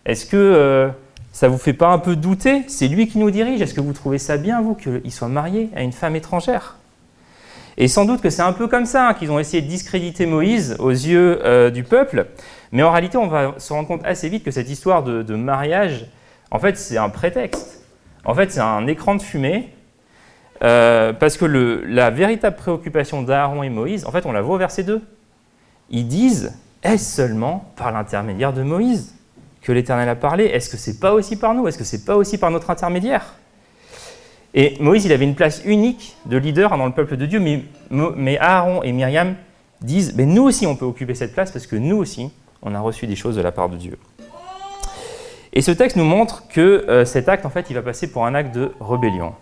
Est-ce 0.05 0.25
que 0.25 0.37
euh, 0.37 0.89
ça 1.33 1.49
vous 1.49 1.57
fait 1.57 1.73
pas 1.73 1.89
un 1.89 1.99
peu 1.99 2.15
douter? 2.15 2.63
C'est 2.69 2.87
lui 2.87 3.07
qui 3.07 3.19
nous 3.19 3.31
dirige. 3.31 3.61
Est-ce 3.61 3.73
que 3.73 3.81
vous 3.81 3.91
trouvez 3.91 4.17
ça 4.17 4.37
bien, 4.37 4.61
vous, 4.61 4.73
qu'il 4.73 5.11
soit 5.11 5.27
marié 5.27 5.69
à 5.75 5.81
une 5.83 5.91
femme 5.91 6.15
étrangère? 6.15 6.77
Et 7.77 7.87
sans 7.87 8.05
doute 8.05 8.21
que 8.21 8.29
c'est 8.29 8.41
un 8.41 8.53
peu 8.53 8.67
comme 8.67 8.85
ça 8.85 9.09
hein, 9.09 9.13
qu'ils 9.13 9.31
ont 9.31 9.39
essayé 9.39 9.61
de 9.61 9.67
discréditer 9.67 10.25
Moïse 10.25 10.75
aux 10.79 10.89
yeux 10.89 11.39
euh, 11.45 11.69
du 11.69 11.83
peuple. 11.83 12.27
Mais 12.71 12.83
en 12.83 12.91
réalité, 12.91 13.17
on 13.17 13.27
va 13.27 13.55
se 13.57 13.73
rendre 13.73 13.87
compte 13.87 14.05
assez 14.05 14.29
vite 14.29 14.43
que 14.43 14.51
cette 14.51 14.69
histoire 14.69 15.03
de, 15.03 15.35
mariage, 15.35 16.05
en 16.51 16.59
fait, 16.59 16.77
c'est 16.77 16.97
un 16.97 17.09
prétexte. 17.09 17.83
En 18.25 18.35
fait, 18.35 18.51
c'est 18.51 18.59
un 18.59 18.87
écran 18.87 19.15
de 19.15 19.21
fumée. 19.21 19.69
Euh, 20.63 21.11
parce 21.11 21.37
que 21.37 21.45
la 21.45 22.11
véritable 22.11 22.55
préoccupation 22.55 23.23
d'Aaron 23.23 23.63
et 23.63 23.69
Moïse, 23.69 24.05
en 24.05 24.11
fait, 24.11 24.27
on 24.27 24.31
la 24.31 24.41
voit 24.41 24.55
au 24.55 24.59
verset 24.59 24.83
2 24.83 25.01
ils 25.91 26.07
disent 26.07 26.53
est-ce 26.83 27.15
seulement 27.17 27.71
par 27.75 27.91
l'intermédiaire 27.91 28.53
de 28.53 28.63
Moïse 28.63 29.13
que 29.61 29.71
l'Éternel 29.71 30.09
a 30.09 30.15
parlé? 30.15 30.45
Est-ce 30.45 30.69
que 30.69 30.77
c'est 30.77 30.99
pas 30.99 31.13
aussi 31.13 31.35
par 31.35 31.53
nous? 31.53 31.67
Est-ce 31.67 31.77
que 31.77 31.83
c'est 31.83 32.05
pas 32.05 32.15
aussi 32.15 32.39
par 32.39 32.49
notre 32.49 32.71
intermédiaire? 32.71 33.35
Et 34.53 34.75
Moïse, 34.79 35.05
il 35.05 35.13
avait 35.13 35.25
une 35.25 35.35
place 35.35 35.61
unique 35.65 36.15
de 36.25 36.37
leader 36.37 36.77
dans 36.77 36.85
le 36.85 36.91
peuple 36.91 37.15
de 37.17 37.25
Dieu, 37.25 37.39
mais, 37.39 38.37
Aaron 38.39 38.83
et 38.83 38.91
Myriam 38.91 39.35
disent 39.81 40.13
mais 40.15 40.25
nous 40.25 40.43
aussi 40.43 40.67
on 40.67 40.75
peut 40.75 40.85
occuper 40.85 41.15
cette 41.15 41.33
place 41.33 41.51
parce 41.51 41.65
que 41.65 41.75
nous 41.75 41.97
aussi 41.97 42.29
on 42.61 42.75
a 42.75 42.79
reçu 42.79 43.07
des 43.07 43.15
choses 43.15 43.35
de 43.35 43.41
la 43.41 43.51
part 43.51 43.69
de 43.69 43.77
Dieu. 43.77 43.97
Et 45.53 45.61
ce 45.61 45.71
texte 45.71 45.97
nous 45.97 46.05
montre 46.05 46.47
que 46.47 46.85
euh, 46.87 47.03
cet 47.03 47.27
acte, 47.27 47.45
en 47.45 47.49
fait, 47.49 47.69
il 47.69 47.73
va 47.73 47.81
passer 47.81 48.09
pour 48.09 48.25
un 48.25 48.35
acte 48.35 48.55
de 48.55 48.71
rébellion 48.79 49.33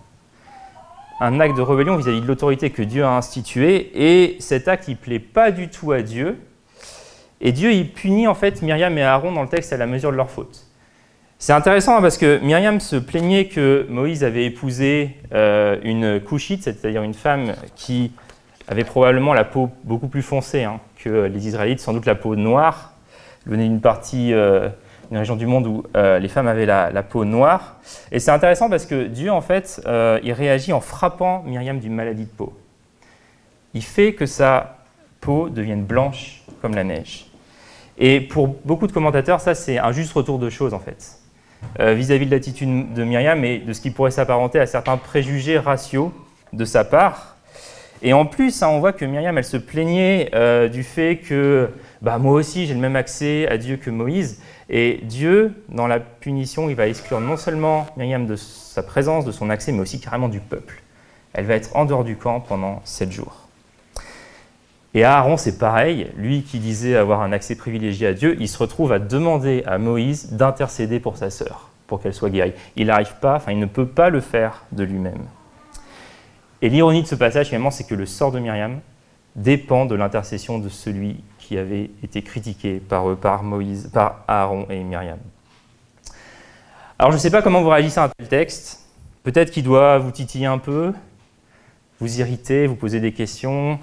un 1.19 1.39
acte 1.39 1.57
de 1.57 1.61
rébellion 1.61 1.97
vis-à-vis 1.97 2.21
de 2.21 2.25
l'autorité 2.25 2.69
que 2.69 2.81
Dieu 2.81 3.03
a 3.03 3.17
instituée, 3.17 3.91
et 3.93 4.37
cet 4.39 4.67
acte, 4.67 4.87
il 4.87 4.95
plaît 4.95 5.19
pas 5.19 5.51
du 5.51 5.69
tout 5.69 5.91
à 5.91 6.01
Dieu. 6.01 6.39
Et 7.41 7.51
Dieu, 7.51 7.71
il 7.73 7.91
punit 7.91 8.27
en 8.27 8.35
fait 8.35 8.61
Myriam 8.61 8.97
et 8.97 9.03
Aaron 9.03 9.31
dans 9.31 9.43
le 9.43 9.49
texte 9.49 9.73
à 9.73 9.77
la 9.77 9.85
mesure 9.85 10.11
de 10.11 10.17
leur 10.17 10.29
faute. 10.29 10.65
C'est 11.39 11.53
intéressant 11.53 11.97
hein, 11.97 12.01
parce 12.01 12.17
que 12.17 12.37
Myriam 12.39 12.79
se 12.79 12.97
plaignait 12.97 13.45
que 13.45 13.87
Moïse 13.89 14.23
avait 14.23 14.45
épousé 14.45 15.15
euh, 15.33 15.77
une 15.83 16.19
couchite, 16.19 16.63
c'est-à-dire 16.63 17.01
une 17.01 17.13
femme 17.13 17.53
qui 17.75 18.11
avait 18.67 18.83
probablement 18.83 19.33
la 19.33 19.45
peau 19.45 19.69
beaucoup 19.85 20.09
plus 20.09 20.21
foncée 20.21 20.65
hein, 20.65 20.79
que 20.97 21.25
les 21.25 21.47
Israélites, 21.47 21.79
sans 21.79 21.93
doute 21.93 22.05
la 22.05 22.15
peau 22.15 22.35
noire, 22.35 22.93
venait 23.45 23.63
d'une 23.63 23.81
partie 23.81 24.33
euh, 24.33 24.69
région 25.17 25.35
du 25.35 25.45
monde 25.45 25.65
où 25.65 25.83
euh, 25.95 26.19
les 26.19 26.27
femmes 26.27 26.47
avaient 26.47 26.65
la, 26.65 27.03
peau 27.03 27.25
noire. 27.25 27.77
Et 28.11 28.19
c'est 28.19 28.31
intéressant 28.31 28.69
parce 28.69 28.85
que 28.85 29.07
Dieu, 29.07 29.31
en 29.31 29.41
fait, 29.41 29.81
euh, 29.87 30.19
il 30.23 30.33
réagit 30.33 30.73
en 30.73 30.81
frappant 30.81 31.43
Myriam 31.43 31.79
d'une 31.79 31.93
maladie 31.93 32.25
de 32.25 32.29
peau. 32.29 32.53
Il 33.73 33.83
fait 33.83 34.13
que 34.13 34.25
sa 34.25 34.77
peau 35.21 35.49
devienne 35.49 35.83
blanche 35.83 36.43
comme 36.61 36.75
la 36.75 36.83
neige. 36.83 37.27
Et 37.97 38.21
pour 38.21 38.47
beaucoup 38.47 38.87
de 38.87 38.91
commentateurs, 38.91 39.41
ça, 39.41 39.55
c'est 39.55 39.77
un 39.77 39.91
juste 39.91 40.13
retour 40.13 40.39
de 40.39 40.49
choses, 40.49 40.73
en 40.73 40.79
fait, 40.79 41.18
euh, 41.79 41.93
vis-à-vis 41.93 42.25
de 42.25 42.31
l'attitude 42.31 42.93
de 42.93 43.03
Myriam 43.03 43.43
et 43.43 43.59
de 43.59 43.73
ce 43.73 43.81
qui 43.81 43.91
pourrait 43.91 44.11
s'apparenter 44.11 44.59
à 44.59 44.65
certains 44.65 44.97
préjugés 44.97 45.57
raciaux 45.57 46.13
de 46.53 46.65
sa 46.65 46.83
part. 46.83 47.35
Et 48.01 48.13
en 48.13 48.25
plus, 48.25 48.63
hein, 48.63 48.69
on 48.69 48.79
voit 48.79 48.93
que 48.93 49.05
Myriam, 49.05 49.37
elle 49.37 49.43
se 49.43 49.57
plaignait 49.57 50.31
du 50.69 50.83
fait 50.83 51.17
que 51.17 51.69
bah, 52.01 52.17
moi 52.17 52.33
aussi, 52.33 52.65
j'ai 52.65 52.73
le 52.73 52.79
même 52.79 52.95
accès 52.95 53.45
à 53.49 53.57
Dieu 53.57 53.75
que 53.75 53.89
Moïse. 53.89 54.41
Et 54.69 55.01
Dieu, 55.03 55.51
dans 55.67 55.87
la 55.87 55.99
punition, 55.99 56.69
il 56.69 56.75
va 56.75 56.87
exclure 56.87 57.19
non 57.19 57.35
seulement 57.35 57.87
Myriam 57.97 58.25
de 58.25 58.37
sa 58.37 58.83
présence, 58.83 59.25
de 59.25 59.31
son 59.33 59.49
accès, 59.49 59.73
mais 59.73 59.81
aussi 59.81 59.99
carrément 59.99 60.29
du 60.29 60.39
peuple. 60.39 60.81
Elle 61.33 61.45
va 61.45 61.55
être 61.55 61.75
en 61.75 61.85
dehors 61.85 62.05
du 62.05 62.15
camp 62.15 62.39
pendant 62.39 62.81
sept 62.85 63.11
jours. 63.11 63.48
Et 64.93 65.03
Aaron, 65.03 65.37
c'est 65.37 65.57
pareil. 65.57 66.11
Lui 66.15 66.43
qui 66.43 66.59
disait 66.59 66.95
avoir 66.95 67.21
un 67.21 67.31
accès 67.31 67.55
privilégié 67.55 68.07
à 68.07 68.13
Dieu, 68.13 68.35
il 68.39 68.47
se 68.47 68.57
retrouve 68.57 68.91
à 68.91 68.99
demander 68.99 69.63
à 69.65 69.77
Moïse 69.77 70.33
d'intercéder 70.33 70.99
pour 70.99 71.17
sa 71.17 71.29
sœur, 71.29 71.69
pour 71.87 72.01
qu'elle 72.01 72.13
soit 72.13 72.29
guérie. 72.29 72.53
Il 72.75 72.87
n'arrive 72.87 73.15
pas, 73.21 73.35
enfin, 73.35 73.51
il 73.51 73.59
ne 73.59 73.65
peut 73.65 73.87
pas 73.87 74.09
le 74.09 74.19
faire 74.19 74.63
de 74.71 74.83
lui-même. 74.83 75.25
Et 76.61 76.69
l'ironie 76.69 77.03
de 77.03 77.07
ce 77.07 77.15
passage, 77.15 77.47
finalement, 77.47 77.71
c'est 77.71 77.85
que 77.85 77.95
le 77.95 78.05
sort 78.05 78.31
de 78.31 78.39
Myriam 78.39 78.79
dépend 79.35 79.85
de 79.85 79.95
l'intercession 79.95 80.57
de 80.57 80.69
celui 80.69 81.23
qui 81.37 81.57
avait 81.57 81.91
été 82.03 82.21
critiqué 82.21 82.79
par 82.79 83.43
Moïse, 83.43 83.89
par 83.93 84.23
Aaron 84.27 84.65
et 84.69 84.83
Myriam. 84.83 85.19
Alors 86.97 87.11
je 87.11 87.17
ne 87.17 87.21
sais 87.21 87.31
pas 87.31 87.41
comment 87.41 87.61
vous 87.61 87.69
réagissez 87.69 87.99
à 87.99 88.03
un 88.05 88.09
tel 88.09 88.27
texte. 88.27 88.85
Peut-être 89.23 89.51
qu'il 89.51 89.63
doit 89.63 89.99
vous 89.99 90.11
titiller 90.11 90.47
un 90.47 90.57
peu, 90.57 90.93
vous 92.01 92.19
irriter, 92.19 92.67
vous 92.67 92.75
poser 92.75 92.99
des 92.99 93.13
questions. 93.13 93.79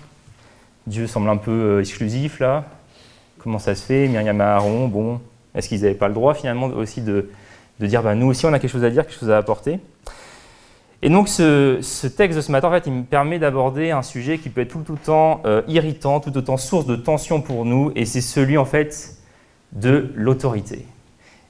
Dieu 0.87 1.07
semble 1.07 1.29
un 1.29 1.37
peu 1.37 1.51
euh, 1.51 1.81
exclusif 1.81 2.41
là. 2.41 2.65
Comment 3.39 3.59
ça 3.59 3.75
se 3.75 3.85
fait? 3.85 4.09
Myriam 4.09 4.41
et 4.41 4.45
Aaron, 4.45 4.89
bon, 4.89 5.21
est-ce 5.55 5.69
qu'ils 5.69 5.83
n'avaient 5.83 5.95
pas 5.95 6.09
le 6.09 6.15
droit 6.15 6.35
finalement 6.35 6.67
aussi 6.67 7.01
de, 7.01 7.29
dire 7.81 8.03
bah, 8.03 8.15
nous 8.15 8.27
aussi 8.27 8.47
on 8.47 8.53
a 8.53 8.59
quelque 8.59 8.71
chose 8.71 8.85
à 8.85 8.91
dire, 8.91 9.07
quelque 9.07 9.19
chose 9.19 9.31
à 9.31 9.39
apporter? 9.39 9.81
Et 11.03 11.11
donc 11.11 11.29
ce, 11.29 12.07
texte 12.07 12.37
de 12.37 12.41
ce 12.41 12.51
matin, 12.51 12.69
en 12.69 12.71
fait, 12.71 12.87
il 12.87 12.93
me 12.93 13.03
permet 13.05 13.39
d'aborder 13.39 13.91
un 13.91 14.03
sujet 14.03 14.39
qui 14.39 14.49
peut 14.49 14.63
être 14.63 14.71
tout 14.71 14.93
autant 14.93 15.41
euh, 15.45 15.63
irritant, 15.69 16.21
tout 16.21 16.37
autant 16.37 16.57
source 16.57 16.87
de 16.87 16.97
tension 16.97 17.41
pour 17.41 17.65
nous, 17.65 17.93
et 17.95 18.05
c'est 18.05 18.21
celui 18.21 18.57
en 18.57 18.65
fait 18.65 19.17
de 19.73 20.11
l'autorité 20.15 20.87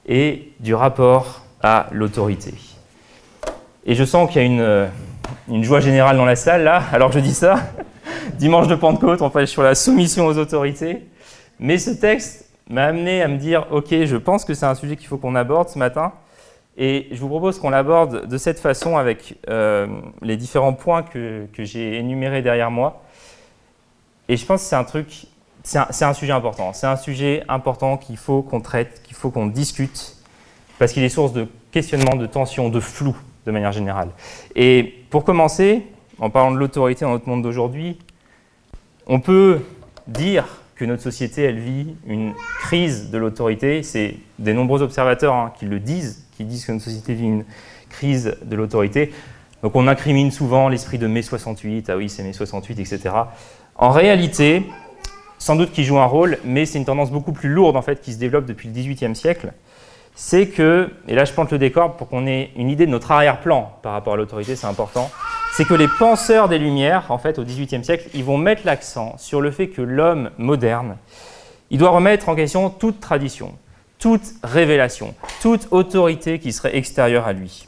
et 0.07 0.51
du 0.59 0.73
rapport 0.73 1.43
à 1.61 1.87
l'autorité. 1.91 2.53
Et 3.85 3.95
je 3.95 4.03
sens 4.03 4.29
qu'il 4.29 4.41
y 4.41 4.43
a 4.43 4.47
une, 4.47 4.59
euh, 4.59 4.87
joie 5.61 5.79
générale 5.79 6.17
dans 6.17 6.25
la 6.25 6.35
salle 6.35 6.63
là, 6.63 6.83
alors 6.91 7.11
je 7.11 7.19
dis 7.19 7.33
ça. 7.33 7.57
Dimanche 8.35 8.67
de 8.67 8.75
Pentecôte, 8.75 9.21
on 9.21 9.29
parle 9.29 9.47
sur 9.47 9.63
la 9.63 9.75
soumission 9.75 10.27
aux 10.27 10.37
autorités. 10.37 11.07
Mais 11.59 11.77
ce 11.77 11.91
texte 11.91 12.49
m'a 12.69 12.85
amené 12.85 13.21
à 13.21 13.27
me 13.27 13.37
dire, 13.37 13.67
ok, 13.71 13.89
je 13.89 14.17
pense 14.17 14.45
que 14.45 14.53
c'est 14.53 14.65
un 14.65 14.75
sujet 14.75 14.95
qu'il 14.95 15.07
faut 15.07 15.17
qu'on 15.17 15.35
aborde 15.35 15.69
ce 15.69 15.79
matin. 15.79 16.13
Et 16.77 17.07
je 17.11 17.19
vous 17.19 17.29
propose 17.29 17.59
qu'on 17.59 17.71
l'aborde 17.71 18.27
de 18.27 18.37
cette 18.37 18.59
façon 18.59 18.97
avec 18.97 19.35
euh, 19.49 19.87
les 20.21 20.37
différents 20.37 20.73
points 20.73 21.01
que, 21.01 21.47
j'ai 21.57 21.97
énumérés 21.97 22.43
derrière 22.43 22.69
moi. 22.69 23.01
Et 24.29 24.37
je 24.37 24.45
pense 24.45 24.61
que 24.61 24.67
c'est 24.67 24.75
un 24.75 24.83
truc, 24.83 25.25
c'est 25.63 26.05
un, 26.05 26.13
sujet 26.13 26.33
important. 26.33 26.73
C'est 26.73 26.85
un 26.85 26.97
sujet 26.97 27.43
important 27.47 27.97
qu'il 27.97 28.17
faut 28.17 28.43
qu'on 28.43 28.61
traite, 28.61 29.01
qu'il 29.03 29.15
faut 29.15 29.31
qu'on 29.31 29.47
discute, 29.47 30.17
parce 30.77 30.93
qu'il 30.93 31.03
est 31.03 31.09
source 31.09 31.33
de 31.33 31.47
questionnement, 31.71 32.15
de 32.15 32.27
tension, 32.27 32.69
de 32.69 32.79
flou 32.79 33.17
de 33.47 33.51
manière 33.51 33.71
générale. 33.71 34.09
Et 34.55 34.83
pour 35.09 35.23
commencer, 35.23 35.83
en 36.19 36.29
parlant 36.29 36.51
de 36.51 36.57
l'autorité 36.57 37.05
dans 37.05 37.11
notre 37.11 37.27
monde 37.27 37.41
d'aujourd'hui, 37.41 37.97
on 39.07 39.19
peut 39.19 39.61
dire 40.07 40.45
que 40.75 40.85
notre 40.85 41.01
société, 41.01 41.43
elle 41.43 41.59
vit 41.59 41.95
une 42.05 42.33
crise 42.59 43.09
de 43.09 43.17
l'autorité. 43.17 43.81
C'est 43.81 44.15
des 44.37 44.53
nombreux 44.53 44.83
observateurs 44.83 45.33
hein, 45.33 45.51
qui 45.57 45.65
le 45.65 45.79
disent 45.79 46.27
qui 46.37 46.45
disent 46.45 46.65
que 46.65 46.71
notre 46.71 46.85
société 46.85 47.15
vit 47.15 47.25
une 47.25 47.45
crise 47.89 48.37
de 48.43 48.55
l'autorité. 48.55 49.11
Donc 49.63 49.75
on 49.75 49.87
incrimine 49.87 50.29
souvent 50.29 50.69
l'esprit 50.69 50.99
de 50.99 51.07
mai 51.07 51.23
68, 51.23 51.89
ah 51.89 51.97
oui 51.97 52.09
c'est 52.09 52.21
mai 52.21 52.31
68, 52.31 52.79
etc. 52.79 53.09
En 53.75 53.89
réalité, 53.89 54.63
sans 55.39 55.55
doute 55.55 55.71
qu'il 55.71 55.83
joue 55.83 55.97
un 55.97 56.05
rôle, 56.05 56.37
mais 56.45 56.65
c'est 56.65 56.77
une 56.77 56.85
tendance 56.85 57.11
beaucoup 57.11 57.31
plus 57.31 57.49
lourde 57.49 57.75
en 57.75 57.81
fait 57.81 58.01
qui 58.01 58.13
se 58.13 58.19
développe 58.19 58.45
depuis 58.45 58.69
le 58.69 58.73
XVIIIe 58.75 59.15
siècle. 59.15 59.51
C'est 60.13 60.47
que, 60.47 60.91
et 61.07 61.15
là 61.15 61.25
je 61.25 61.33
plante 61.33 61.51
le 61.51 61.57
décor 61.57 61.97
pour 61.97 62.07
qu'on 62.07 62.27
ait 62.27 62.51
une 62.55 62.69
idée 62.69 62.85
de 62.85 62.91
notre 62.91 63.11
arrière-plan 63.11 63.79
par 63.81 63.93
rapport 63.93 64.13
à 64.13 64.17
l'autorité, 64.17 64.55
c'est 64.55 64.67
important, 64.67 65.09
c'est 65.57 65.65
que 65.65 65.73
les 65.73 65.87
penseurs 65.87 66.49
des 66.49 66.59
Lumières, 66.59 67.05
en 67.09 67.17
fait 67.17 67.39
au 67.39 67.43
XVIIIe 67.43 67.83
siècle, 67.83 68.09
ils 68.13 68.23
vont 68.23 68.37
mettre 68.37 68.61
l'accent 68.63 69.15
sur 69.17 69.41
le 69.41 69.49
fait 69.49 69.69
que 69.69 69.81
l'homme 69.81 70.29
moderne, 70.37 70.97
il 71.71 71.79
doit 71.79 71.89
remettre 71.89 72.29
en 72.29 72.35
question 72.35 72.69
toute 72.69 72.99
tradition, 72.99 73.55
toute 73.97 74.21
révélation, 74.43 75.15
toute 75.41 75.67
autorité 75.71 76.37
qui 76.37 76.53
serait 76.53 76.77
extérieure 76.77 77.25
à 77.25 77.33
lui. 77.33 77.67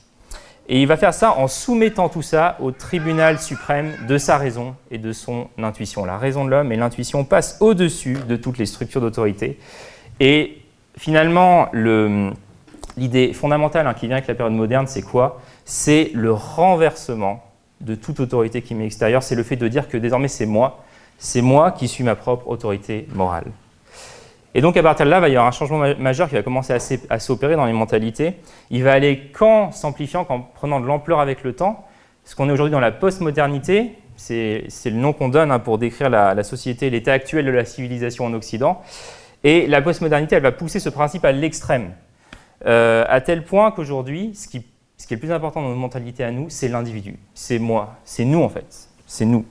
Et 0.68 0.80
il 0.80 0.86
va 0.86 0.98
faire 0.98 1.16
ça 1.16 1.32
en 1.32 1.48
soumettant 1.48 2.10
tout 2.10 2.22
ça 2.22 2.58
au 2.60 2.70
tribunal 2.70 3.40
suprême 3.40 3.94
de 4.08 4.20
sa 4.20 4.38
raison 4.38 4.76
et 4.92 5.00
de 5.00 5.12
son 5.12 5.48
intuition. 5.58 6.06
La 6.06 6.20
raison 6.20 6.46
de 6.46 6.52
l'homme 6.52 6.72
et 6.72 6.76
l'intuition 6.76 7.24
passent 7.24 7.58
au-dessus 7.60 8.20
de 8.28 8.36
toutes 8.36 8.60
les 8.60 8.68
structures 8.68 9.02
d'autorité. 9.02 9.58
Et 10.20 10.62
finalement, 10.96 11.72
l'idée 12.98 13.34
fondamentale 13.34 13.88
hein, 13.88 13.96
qui 13.96 14.06
vient 14.06 14.18
avec 14.18 14.28
la 14.28 14.36
période 14.36 14.54
moderne, 14.54 14.86
c'est 14.86 15.02
quoi? 15.02 15.42
C'est 15.66 16.12
le 16.14 16.32
renversement 16.32 17.49
de 17.82 17.96
toute 17.96 18.20
autorité 18.20 18.62
qui 18.62 18.76
m'est 18.76 18.86
extérieure. 18.86 19.24
C'est 19.24 19.36
le 19.36 19.44
fait 19.44 19.56
de 19.56 19.68
dire 19.68 19.88
que 19.88 19.98
désormais 19.98 20.28
c'est 20.28 20.46
moi, 20.46 20.84
c'est 21.18 21.42
moi 21.42 21.72
qui 21.72 21.88
suis 21.88 22.04
ma 22.04 22.16
propre 22.16 22.48
autorité 22.48 23.08
morale. 23.14 23.46
Et 24.56 24.62
donc 24.62 24.78
à 24.78 24.84
partir 24.84 25.06
de 25.06 25.12
là, 25.12 25.18
il 25.18 25.22
va 25.22 25.30
y 25.30 25.32
avoir 25.34 25.48
un 25.48 25.52
changement 25.52 25.84
majeur 26.00 26.28
qui 26.28 26.36
va 26.36 26.42
commencer 26.42 26.74
à 27.10 27.20
s'opérer 27.20 27.56
dans 27.56 27.66
les 27.66 27.74
mentalités. 27.74 28.34
Il 28.72 28.84
va 28.84 28.94
aller 28.94 29.32
qu'en 29.32 29.72
s'amplifiant, 29.72 30.26
qu'en 30.26 30.42
prenant 30.42 30.80
de 30.80 30.86
l'ampleur 30.86 31.20
avec 31.20 31.44
le 31.44 31.54
temps. 31.54 31.86
Ce 32.26 32.36
qu'on 32.36 32.50
est 32.50 32.52
aujourd'hui 32.52 32.72
dans 32.72 32.80
la 32.80 32.92
postmodernité, 32.92 33.94
c'est 34.16 34.68
le 34.86 34.92
nom 34.92 35.14
qu'on 35.14 35.30
donne 35.30 35.52
hein, 35.52 35.60
pour 35.60 35.78
décrire 35.78 36.10
la, 36.10 36.44
société, 36.44 36.90
l'état 36.90 37.14
actuel 37.14 37.46
de 37.46 37.52
la 37.52 37.66
civilisation 37.66 38.26
en 38.26 38.34
Occident. 38.34 38.82
Et 39.44 39.68
la 39.68 39.82
postmodernité, 39.82 40.36
elle 40.36 40.44
va 40.44 40.52
pousser 40.52 40.80
ce 40.80 40.90
principe 40.90 41.24
à 41.24 41.32
l'extrême, 41.32 41.94
euh, 42.66 43.06
à 43.08 43.22
tel 43.22 43.46
point 43.46 43.72
qu'aujourd'hui, 43.72 44.36
ce 44.36 44.48
qui, 44.48 44.66
ce 45.00 45.08
qui 45.08 45.14
est 45.14 45.18
le 45.18 45.22
plus 45.22 45.32
important 45.32 45.62
dans 45.62 45.70
notre 45.70 45.80
mentalité 45.80 46.24
à 46.24 46.32
nous, 46.32 46.48
c'est 46.50 46.68
l'individu, 46.68 47.18
c'est 47.34 47.58
moi, 47.58 47.96
c'est 48.04 48.26
nous 48.26 48.44
en 48.44 48.50
fait, 48.50 48.90
c'est 49.08 49.26
nous. 49.26 49.46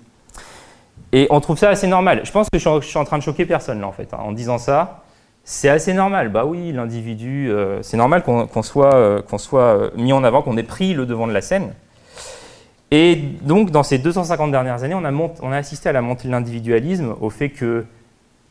Et 1.11 1.27
on 1.31 1.41
trouve 1.41 1.57
ça 1.57 1.71
assez 1.71 1.87
normal. 1.87 2.21
Je 2.25 2.31
pense 2.31 2.49
que 2.51 2.59
je 2.59 2.81
suis 2.87 2.99
en 2.99 3.05
train 3.05 3.19
de 3.19 3.23
choquer 3.23 3.47
personne 3.47 3.81
là 3.81 3.89
en 3.89 3.93
fait. 3.93 4.13
Hein, 4.13 4.19
en 4.21 4.33
disant 4.33 4.59
ça, 4.59 5.03
c'est 5.43 5.71
assez 5.71 5.95
normal. 5.95 6.29
Bah 6.29 6.45
oui, 6.45 6.71
l'individu, 6.73 7.51
euh, 7.51 7.83
c'est 7.83 7.97
normal 7.97 8.23
qu'on 8.23 8.63
soit, 8.63 8.95
euh, 8.95 9.23
soit 9.39 9.63
euh, 9.63 9.91
mis 9.97 10.13
en 10.13 10.23
avant, 10.23 10.43
qu'on 10.43 10.59
ait 10.59 10.63
pris 10.63 10.93
le 10.93 11.07
devant 11.07 11.27
de 11.27 11.33
la 11.33 11.41
scène. 11.41 11.73
Et 12.91 13.17
donc, 13.17 13.71
dans 13.71 13.83
ces 13.83 13.99
250 13.99 14.51
dernières 14.51 14.83
années, 14.83 14.95
on 14.95 15.05
a, 15.05 15.13
on 15.13 15.53
a 15.53 15.57
assisté 15.57 15.89
à 15.89 15.93
la 15.93 16.03
montée 16.03 16.29
de 16.29 16.33
l'individualisme, 16.33 17.15
au 17.21 17.31
fait 17.31 17.49
que 17.49 17.87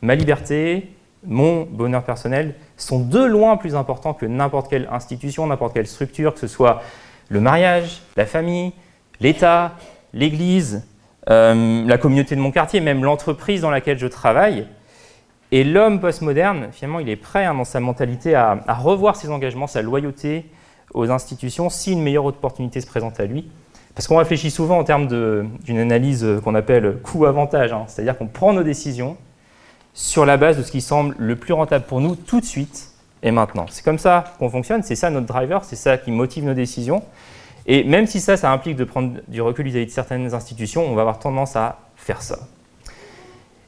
ma 0.02 0.16
liberté, 0.16 0.88
mon 1.26 1.62
bonheur 1.62 2.04
personnel 2.04 2.54
sont 2.76 3.00
de 3.00 3.22
loin 3.22 3.56
plus 3.56 3.74
importants 3.74 4.14
que 4.14 4.26
n'importe 4.26 4.68
quelle 4.68 4.88
institution, 4.90 5.46
n'importe 5.46 5.74
quelle 5.74 5.86
structure, 5.86 6.34
que 6.34 6.40
ce 6.40 6.46
soit 6.46 6.82
le 7.28 7.40
mariage, 7.40 8.02
la 8.16 8.26
famille, 8.26 8.72
l'État, 9.20 9.72
l'Église, 10.12 10.86
euh, 11.28 11.84
la 11.86 11.98
communauté 11.98 12.36
de 12.36 12.40
mon 12.40 12.50
quartier, 12.50 12.80
même 12.80 13.04
l'entreprise 13.04 13.60
dans 13.60 13.70
laquelle 13.70 13.98
je 13.98 14.06
travaille. 14.06 14.66
Et 15.50 15.64
l'homme 15.64 16.00
postmoderne, 16.00 16.68
finalement, 16.72 17.00
il 17.00 17.08
est 17.08 17.16
prêt 17.16 17.44
hein, 17.44 17.54
dans 17.54 17.64
sa 17.64 17.80
mentalité 17.80 18.34
à, 18.34 18.60
revoir 18.68 19.16
ses 19.16 19.30
engagements, 19.30 19.66
sa 19.66 19.82
loyauté 19.82 20.46
aux 20.94 21.10
institutions 21.10 21.68
si 21.68 21.92
une 21.92 22.02
meilleure 22.02 22.26
opportunité 22.26 22.80
se 22.80 22.86
présente 22.86 23.18
à 23.20 23.26
lui. 23.26 23.50
Parce 23.94 24.06
qu'on 24.06 24.16
réfléchit 24.16 24.50
souvent 24.50 24.78
en 24.78 24.84
termes 24.84 25.08
d'une 25.08 25.78
analyse 25.78 26.24
qu'on 26.44 26.54
appelle 26.54 26.98
coût-avantage, 27.02 27.72
hein. 27.72 27.84
c'est-à-dire 27.88 28.16
qu'on 28.16 28.28
prend 28.28 28.52
nos 28.52 28.62
décisions 28.62 29.16
sur 29.94 30.24
la 30.24 30.36
base 30.36 30.56
de 30.56 30.62
ce 30.62 30.70
qui 30.70 30.80
semble 30.80 31.14
le 31.18 31.36
plus 31.36 31.52
rentable 31.52 31.84
pour 31.86 32.00
nous 32.00 32.14
tout 32.14 32.40
de 32.40 32.44
suite 32.46 32.92
et 33.22 33.30
maintenant. 33.30 33.66
C'est 33.68 33.84
comme 33.84 33.98
ça 33.98 34.24
qu'on 34.38 34.50
fonctionne, 34.50 34.82
c'est 34.82 34.94
ça 34.94 35.10
notre 35.10 35.26
driver, 35.26 35.64
c'est 35.64 35.76
ça 35.76 35.98
qui 35.98 36.10
motive 36.10 36.44
nos 36.44 36.54
décisions. 36.54 37.02
Et 37.66 37.84
même 37.84 38.06
si 38.06 38.20
ça, 38.20 38.36
ça 38.36 38.50
implique 38.50 38.76
de 38.76 38.84
prendre 38.84 39.20
du 39.28 39.42
recul 39.42 39.66
vis-à-vis 39.66 39.86
de 39.86 39.90
certaines 39.90 40.32
institutions, 40.34 40.86
on 40.86 40.94
va 40.94 41.02
avoir 41.02 41.18
tendance 41.18 41.54
à 41.56 41.80
faire 41.96 42.22
ça. 42.22 42.38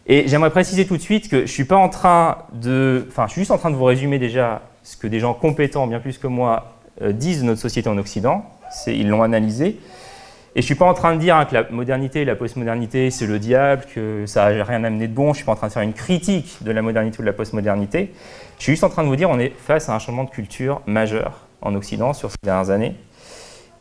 Et 0.06 0.26
j'aimerais 0.26 0.50
préciser 0.50 0.86
tout 0.86 0.96
de 0.96 1.02
suite 1.02 1.28
que 1.28 1.42
je 1.42 1.52
suis 1.52 1.64
pas 1.64 1.76
en 1.76 1.88
train 1.88 2.38
de... 2.54 3.06
Enfin, 3.08 3.26
je 3.26 3.32
suis 3.32 3.42
juste 3.42 3.50
en 3.50 3.58
train 3.58 3.70
de 3.70 3.76
vous 3.76 3.84
résumer 3.84 4.18
déjà 4.18 4.62
ce 4.82 4.96
que 4.96 5.06
des 5.06 5.20
gens 5.20 5.34
compétents, 5.34 5.86
bien 5.86 6.00
plus 6.00 6.16
que 6.18 6.26
moi, 6.26 6.78
euh, 7.02 7.12
disent 7.12 7.42
de 7.42 7.46
notre 7.46 7.60
société 7.60 7.88
en 7.88 7.98
Occident. 7.98 8.44
Ils 8.86 9.08
l'ont 9.08 9.22
analysé. 9.22 9.78
Et 10.56 10.62
je 10.62 10.64
ne 10.64 10.66
suis 10.66 10.74
pas 10.74 10.86
en 10.86 10.94
train 10.94 11.14
de 11.14 11.20
dire 11.20 11.46
que 11.48 11.54
la 11.54 11.70
modernité 11.70 12.22
et 12.22 12.24
la 12.24 12.34
postmodernité, 12.34 13.10
c'est 13.12 13.26
le 13.26 13.38
diable, 13.38 13.84
que 13.94 14.24
ça 14.26 14.52
n'a 14.52 14.64
rien 14.64 14.82
amené 14.82 15.06
de 15.06 15.14
bon. 15.14 15.26
Je 15.26 15.28
ne 15.28 15.34
suis 15.34 15.44
pas 15.44 15.52
en 15.52 15.56
train 15.56 15.68
de 15.68 15.72
faire 15.72 15.82
une 15.82 15.92
critique 15.92 16.58
de 16.62 16.72
la 16.72 16.82
modernité 16.82 17.18
ou 17.20 17.22
de 17.22 17.26
la 17.26 17.32
postmodernité. 17.32 18.12
Je 18.58 18.64
suis 18.64 18.72
juste 18.72 18.82
en 18.82 18.88
train 18.88 19.04
de 19.04 19.08
vous 19.08 19.14
dire 19.14 19.30
on 19.30 19.38
est 19.38 19.52
face 19.56 19.88
à 19.88 19.94
un 19.94 20.00
changement 20.00 20.24
de 20.24 20.30
culture 20.30 20.82
majeur 20.86 21.46
en 21.62 21.74
Occident 21.76 22.12
sur 22.14 22.30
ces 22.30 22.36
dernières 22.42 22.70
années. 22.70 22.96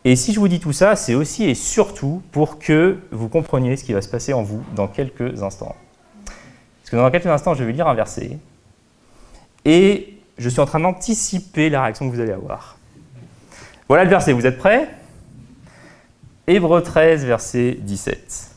Et 0.06 0.16
si 0.16 0.32
je 0.32 0.40
vous 0.40 0.48
dis 0.48 0.60
tout 0.60 0.72
ça, 0.72 0.96
c'est 0.96 1.16
aussi 1.16 1.44
et 1.46 1.56
surtout 1.56 2.22
pour 2.32 2.60
que 2.60 3.00
vous 3.12 3.30
compreniez 3.30 3.76
ce 3.76 3.84
qui 3.84 3.94
va 3.94 4.02
se 4.02 4.08
passer 4.08 4.34
en 4.34 4.44
vous 4.44 4.64
dans 4.76 4.88
quelques 4.88 5.42
instants. 5.42 5.76
Parce 6.26 6.92
que 6.92 6.96
dans 6.96 7.10
quelques 7.10 7.26
instants, 7.26 7.56
je 7.56 7.64
vais 7.64 7.74
lire 7.74 7.88
un 7.88 7.96
verset. 7.96 8.38
Et 9.66 10.20
je 10.38 10.50
suis 10.50 10.60
en 10.60 10.66
train 10.66 10.80
d'anticiper 10.80 11.70
la 11.70 11.84
réaction 11.84 12.08
que 12.08 12.16
vous 12.16 12.22
allez 12.22 12.32
avoir. 12.32 12.78
Voilà 13.88 14.04
le 14.04 14.10
verset, 14.10 14.34
vous 14.34 14.46
êtes 14.46 14.60
prêts? 14.60 14.88
Hébreu 16.52 16.82
13, 16.82 17.26
verset 17.26 17.78
17. 17.80 18.56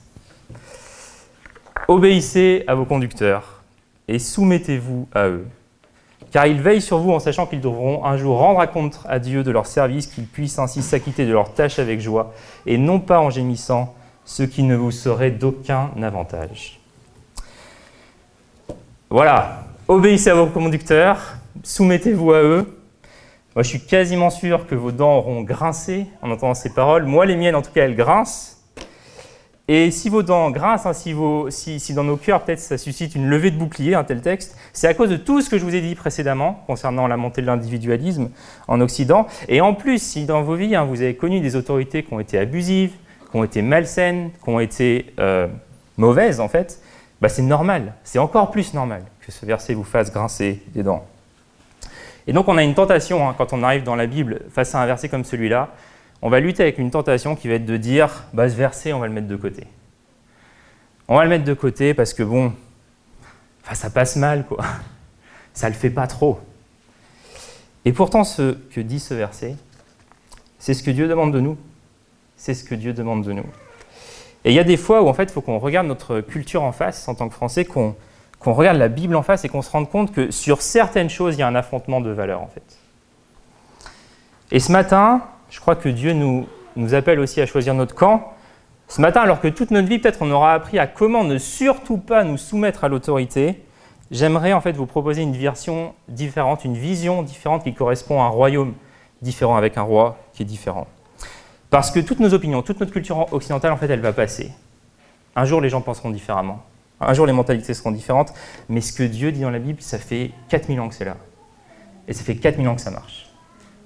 Obéissez 1.88 2.64
à 2.66 2.74
vos 2.74 2.86
conducteurs 2.86 3.62
et 4.08 4.18
soumettez-vous 4.18 5.08
à 5.12 5.28
eux 5.28 5.44
car 6.30 6.46
ils 6.46 6.58
veillent 6.58 6.80
sur 6.80 6.96
vous 6.96 7.12
en 7.12 7.18
sachant 7.18 7.44
qu'ils 7.44 7.60
devront 7.60 8.06
un 8.06 8.16
jour 8.16 8.38
rendre 8.38 8.60
à 8.60 8.66
compte 8.66 9.00
à 9.06 9.18
Dieu 9.18 9.42
de 9.42 9.50
leur 9.50 9.66
service, 9.66 10.06
qu'ils 10.06 10.26
puissent 10.26 10.58
ainsi 10.58 10.82
s'acquitter 10.82 11.26
de 11.26 11.32
leurs 11.32 11.52
tâches 11.52 11.78
avec 11.78 12.00
joie, 12.00 12.32
et 12.64 12.78
non 12.78 12.98
pas 12.98 13.20
en 13.20 13.28
gémissant, 13.28 13.94
ce 14.24 14.42
qui 14.42 14.62
ne 14.62 14.74
vous 14.74 14.90
serait 14.90 15.30
d'aucun 15.30 15.90
avantage. 16.02 16.80
Voilà, 19.10 19.64
obéissez 19.86 20.30
à 20.30 20.34
vos 20.34 20.46
conducteurs, 20.46 21.34
soumettez-vous 21.62 22.32
à 22.32 22.42
eux. 22.42 22.81
Moi, 23.54 23.62
je 23.62 23.68
suis 23.68 23.80
quasiment 23.80 24.30
sûr 24.30 24.66
que 24.66 24.74
vos 24.74 24.92
dents 24.92 25.18
auront 25.18 25.42
grincé 25.42 26.06
en 26.22 26.30
entendant 26.30 26.54
ces 26.54 26.72
paroles. 26.72 27.04
Moi, 27.04 27.26
les 27.26 27.36
miennes, 27.36 27.54
en 27.54 27.60
tout 27.62 27.70
cas, 27.70 27.84
elles 27.84 27.96
grincent. 27.96 28.56
Et 29.68 29.90
si 29.90 30.08
vos 30.08 30.22
dents 30.22 30.50
grincent, 30.50 30.88
hein, 30.88 30.92
si, 30.92 31.94
dans 31.94 32.02
nos 32.02 32.16
cœurs 32.16 32.42
peut-être 32.44 32.58
ça 32.58 32.76
suscite 32.76 33.14
une 33.14 33.28
levée 33.28 33.50
de 33.50 33.56
bouclier, 33.56 33.94
un 33.94 34.02
tel 34.04 34.20
texte, 34.20 34.56
c'est 34.72 34.88
à 34.88 34.94
cause 34.94 35.08
de 35.08 35.16
tout 35.16 35.40
ce 35.40 35.48
que 35.48 35.56
je 35.56 35.64
vous 35.64 35.74
ai 35.74 35.80
dit 35.80 35.94
précédemment 35.94 36.64
concernant 36.66 37.06
la 37.06 37.16
montée 37.16 37.42
de 37.42 37.46
l'individualisme 37.46 38.30
en 38.66 38.80
Occident. 38.80 39.26
Et 39.48 39.60
en 39.60 39.74
plus, 39.74 40.02
si 40.02 40.26
dans 40.26 40.42
vos 40.42 40.56
vies, 40.56 40.74
hein, 40.74 40.84
vous 40.84 41.00
avez 41.00 41.14
connu 41.14 41.40
des 41.40 41.54
autorités 41.54 42.02
qui 42.02 42.12
ont 42.12 42.20
été 42.20 42.38
abusives, 42.38 42.92
qui 43.30 43.36
ont 43.36 43.44
été 43.44 43.62
malsaines, 43.62 44.30
qui 44.42 44.50
ont 44.50 44.60
été 44.60 45.14
euh, 45.20 45.46
mauvaises 45.96 46.40
en 46.40 46.48
fait, 46.48 46.80
bah, 47.20 47.28
c'est 47.28 47.42
normal, 47.42 47.94
c'est 48.02 48.18
encore 48.18 48.50
plus 48.50 48.74
normal 48.74 49.04
que 49.20 49.30
ce 49.30 49.46
verset 49.46 49.74
vous 49.74 49.84
fasse 49.84 50.12
grincer 50.12 50.60
des 50.74 50.82
dents. 50.82 51.06
Et 52.26 52.32
donc 52.32 52.48
on 52.48 52.56
a 52.56 52.62
une 52.62 52.74
tentation, 52.74 53.28
hein, 53.28 53.34
quand 53.36 53.52
on 53.52 53.62
arrive 53.62 53.82
dans 53.82 53.96
la 53.96 54.06
Bible 54.06 54.42
face 54.50 54.74
à 54.74 54.80
un 54.80 54.86
verset 54.86 55.08
comme 55.08 55.24
celui-là, 55.24 55.70
on 56.22 56.30
va 56.30 56.38
lutter 56.38 56.62
avec 56.62 56.78
une 56.78 56.90
tentation 56.90 57.34
qui 57.34 57.48
va 57.48 57.54
être 57.54 57.66
de 57.66 57.76
dire, 57.76 58.24
bah, 58.32 58.48
ce 58.48 58.54
verset, 58.54 58.92
on 58.92 59.00
va 59.00 59.08
le 59.08 59.12
mettre 59.12 59.26
de 59.26 59.36
côté. 59.36 59.66
On 61.08 61.16
va 61.16 61.24
le 61.24 61.30
mettre 61.30 61.44
de 61.44 61.54
côté 61.54 61.94
parce 61.94 62.14
que 62.14 62.22
bon, 62.22 62.52
ça 63.72 63.90
passe 63.90 64.16
mal, 64.16 64.46
quoi. 64.46 64.64
Ça 65.54 65.68
le 65.68 65.74
fait 65.74 65.90
pas 65.90 66.06
trop. 66.06 66.40
Et 67.84 67.92
pourtant, 67.92 68.24
ce 68.24 68.52
que 68.52 68.80
dit 68.80 68.98
ce 68.98 69.12
verset, 69.12 69.56
c'est 70.58 70.72
ce 70.72 70.82
que 70.82 70.90
Dieu 70.90 71.08
demande 71.08 71.30
de 71.34 71.40
nous. 71.40 71.58
C'est 72.36 72.54
ce 72.54 72.64
que 72.64 72.74
Dieu 72.74 72.94
demande 72.94 73.22
de 73.22 73.32
nous. 73.32 73.44
Et 74.44 74.50
il 74.50 74.54
y 74.54 74.58
a 74.58 74.64
des 74.64 74.78
fois 74.78 75.02
où 75.02 75.08
en 75.08 75.14
fait, 75.14 75.24
il 75.24 75.30
faut 75.30 75.42
qu'on 75.42 75.58
regarde 75.58 75.86
notre 75.86 76.20
culture 76.20 76.62
en 76.62 76.72
face 76.72 77.06
en 77.06 77.14
tant 77.14 77.28
que 77.28 77.34
Français, 77.34 77.64
qu'on 77.66 77.94
regarde 78.50 78.78
la 78.78 78.88
Bible 78.88 79.14
en 79.14 79.22
face 79.22 79.44
et 79.44 79.48
qu'on 79.48 79.62
se 79.62 79.70
rende 79.70 79.88
compte 79.88 80.12
que 80.12 80.30
sur 80.30 80.62
certaines 80.62 81.10
choses, 81.10 81.36
il 81.36 81.40
y 81.40 81.42
a 81.42 81.46
un 81.46 81.54
affrontement 81.54 82.00
de 82.00 82.10
valeurs 82.10 82.42
en 82.42 82.48
fait. 82.48 82.78
Et 84.50 84.60
ce 84.60 84.72
matin, 84.72 85.22
je 85.50 85.60
crois 85.60 85.76
que 85.76 85.88
Dieu 85.88 86.12
nous, 86.12 86.46
nous 86.76 86.94
appelle 86.94 87.20
aussi 87.20 87.40
à 87.40 87.46
choisir 87.46 87.74
notre 87.74 87.94
camp. 87.94 88.32
Ce 88.88 89.00
matin, 89.00 89.20
alors 89.20 89.40
que 89.40 89.48
toute 89.48 89.70
notre 89.70 89.88
vie, 89.88 89.98
peut-être 89.98 90.22
on 90.22 90.30
aura 90.30 90.54
appris 90.54 90.78
à 90.78 90.86
comment 90.86 91.24
ne 91.24 91.38
surtout 91.38 91.98
pas 91.98 92.24
nous 92.24 92.36
soumettre 92.36 92.84
à 92.84 92.88
l'autorité, 92.88 93.62
j'aimerais 94.10 94.52
en 94.52 94.60
fait 94.60 94.72
vous 94.72 94.86
proposer 94.86 95.22
une 95.22 95.36
version 95.36 95.94
différente, 96.08 96.64
une 96.64 96.76
vision 96.76 97.22
différente 97.22 97.64
qui 97.64 97.72
correspond 97.72 98.20
à 98.20 98.24
un 98.24 98.28
royaume 98.28 98.74
différent 99.22 99.56
avec 99.56 99.78
un 99.78 99.82
roi 99.82 100.18
qui 100.34 100.42
est 100.42 100.46
différent. 100.46 100.86
Parce 101.70 101.90
que 101.90 102.00
toutes 102.00 102.20
nos 102.20 102.34
opinions, 102.34 102.60
toute 102.60 102.80
notre 102.80 102.92
culture 102.92 103.32
occidentale, 103.32 103.72
en 103.72 103.78
fait, 103.78 103.88
elle 103.88 104.00
va 104.00 104.12
passer. 104.12 104.52
Un 105.34 105.46
jour, 105.46 105.62
les 105.62 105.70
gens 105.70 105.80
penseront 105.80 106.10
différemment. 106.10 106.60
Un 107.06 107.14
jour, 107.14 107.26
les 107.26 107.32
mentalités 107.32 107.74
seront 107.74 107.90
différentes. 107.90 108.32
Mais 108.68 108.80
ce 108.80 108.92
que 108.92 109.02
Dieu 109.02 109.32
dit 109.32 109.40
dans 109.40 109.50
la 109.50 109.58
Bible, 109.58 109.80
ça 109.80 109.98
fait 109.98 110.30
4000 110.48 110.80
ans 110.80 110.88
que 110.88 110.94
c'est 110.94 111.04
là. 111.04 111.16
Et 112.08 112.12
ça 112.12 112.22
fait 112.24 112.36
4000 112.36 112.68
ans 112.68 112.74
que 112.74 112.80
ça 112.80 112.90
marche. 112.90 113.30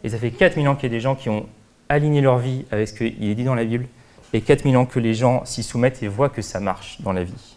Et 0.05 0.09
ça 0.09 0.19
fait 0.19 0.31
4000 0.31 0.69
ans 0.69 0.75
qu'il 0.75 0.91
y 0.91 0.93
a 0.93 0.97
des 0.97 1.01
gens 1.01 1.15
qui 1.15 1.29
ont 1.29 1.47
aligné 1.89 2.21
leur 2.21 2.39
vie 2.39 2.65
avec 2.71 2.89
ce 2.89 2.95
qu'il 2.95 3.25
est 3.25 3.35
dit 3.35 3.45
dans 3.45 3.55
la 3.55 3.65
Bible. 3.65 3.87
Et 4.33 4.41
4000 4.41 4.77
ans 4.77 4.87
que 4.87 4.99
les 4.99 5.15
gens 5.15 5.45
s'y 5.45 5.63
soumettent 5.63 6.03
et 6.03 6.09
voient 6.09 6.29
que 6.29 6.43
ça 6.43 6.61
marche 6.61 7.01
dans 7.01 7.13
la 7.13 7.25
vie. 7.25 7.57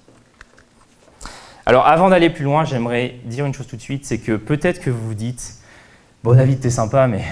Alors, 1.66 1.86
avant 1.86 2.10
d'aller 2.10 2.30
plus 2.30 2.46
loin, 2.46 2.66
j'aimerais 2.66 3.16
dire 3.26 3.46
une 3.46 3.54
chose 3.54 3.68
tout 3.68 3.76
de 3.76 3.82
suite 3.82 4.06
c'est 4.06 4.18
que 4.18 4.36
peut-être 4.38 4.82
que 4.82 4.90
vous 4.90 5.08
vous 5.08 5.14
dites 5.14 5.56
Bon, 6.24 6.36
David, 6.36 6.60
t'es 6.60 6.70
sympa, 6.70 7.08
mais 7.08 7.24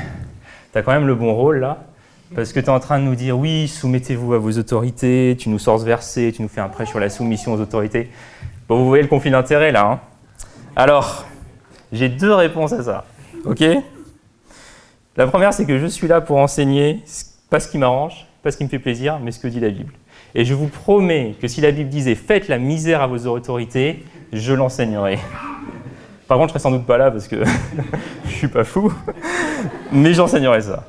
t'as 0.72 0.82
quand 0.82 0.92
même 0.92 1.08
le 1.08 1.16
bon 1.16 1.34
rôle 1.34 1.60
là. 1.60 1.88
Parce 2.36 2.52
que 2.52 2.60
tu 2.60 2.66
es 2.66 2.70
en 2.70 2.80
train 2.80 3.00
de 3.00 3.06
nous 3.06 3.16
dire, 3.16 3.38
oui, 3.38 3.68
soumettez-vous 3.68 4.34
à 4.34 4.38
vos 4.38 4.52
autorités, 4.52 5.36
tu 5.40 5.50
nous 5.50 5.60
sors 5.60 5.80
ce 5.80 5.86
verset, 5.86 6.34
tu 6.36 6.42
nous 6.42 6.50
fais 6.50 6.60
un 6.60 6.68
prêt 6.68 6.86
sur 6.86 7.00
la 7.00 7.10
soumission 7.10 7.54
aux 7.54 7.62
autorités. 7.62 8.10
Bon, 8.68 8.78
vous 8.78 8.88
voyez 8.88 9.02
le 9.02 9.10
conflit 9.10 9.32
d'intérêt 9.32 9.72
là. 9.72 9.92
Hein 9.92 10.00
Alors, 10.76 11.26
j'ai 11.94 12.10
deux 12.10 12.34
réponses 12.34 12.74
à 12.74 12.84
ça. 12.84 13.06
Ok? 13.46 13.64
La 15.16 15.26
première, 15.28 15.54
c'est 15.54 15.66
que 15.66 15.80
je 15.80 15.88
suis 15.88 16.08
là 16.08 16.20
pour 16.20 16.38
enseigner, 16.38 17.02
pas 17.50 17.62
ce 17.62 17.70
qui 17.70 17.78
m'arrange, 17.78 18.28
pas 18.44 18.52
ce 18.52 18.58
qui 18.58 18.66
me 18.66 18.70
fait 18.70 18.80
plaisir, 18.80 19.20
mais 19.24 19.32
ce 19.32 19.40
que 19.40 19.48
dit 19.48 19.62
la 19.62 19.70
Bible. 19.70 19.94
Et 20.36 20.44
je 20.44 20.54
vous 20.54 20.68
promets 20.68 21.36
que 21.42 21.48
si 21.48 21.62
la 21.62 21.72
Bible 21.72 21.90
disait 21.90 22.16
faites 22.16 22.50
la 22.50 22.60
misère 22.60 23.02
à 23.02 23.08
vos 23.08 23.26
autorités, 23.28 24.04
je 24.34 24.54
l'enseignerai. 24.54 25.18
Par 26.28 26.38
contre, 26.38 26.50
je 26.50 26.60
serai 26.60 26.60
sans 26.60 26.72
doute 26.72 26.86
pas 26.86 26.98
là 26.98 27.10
parce 27.10 27.30
que 27.30 27.38
je 28.26 28.32
suis 28.32 28.50
pas 28.50 28.66
fou, 28.66 28.94
mais 29.94 30.14
j'enseignerai 30.14 30.62
ça. 30.62 30.86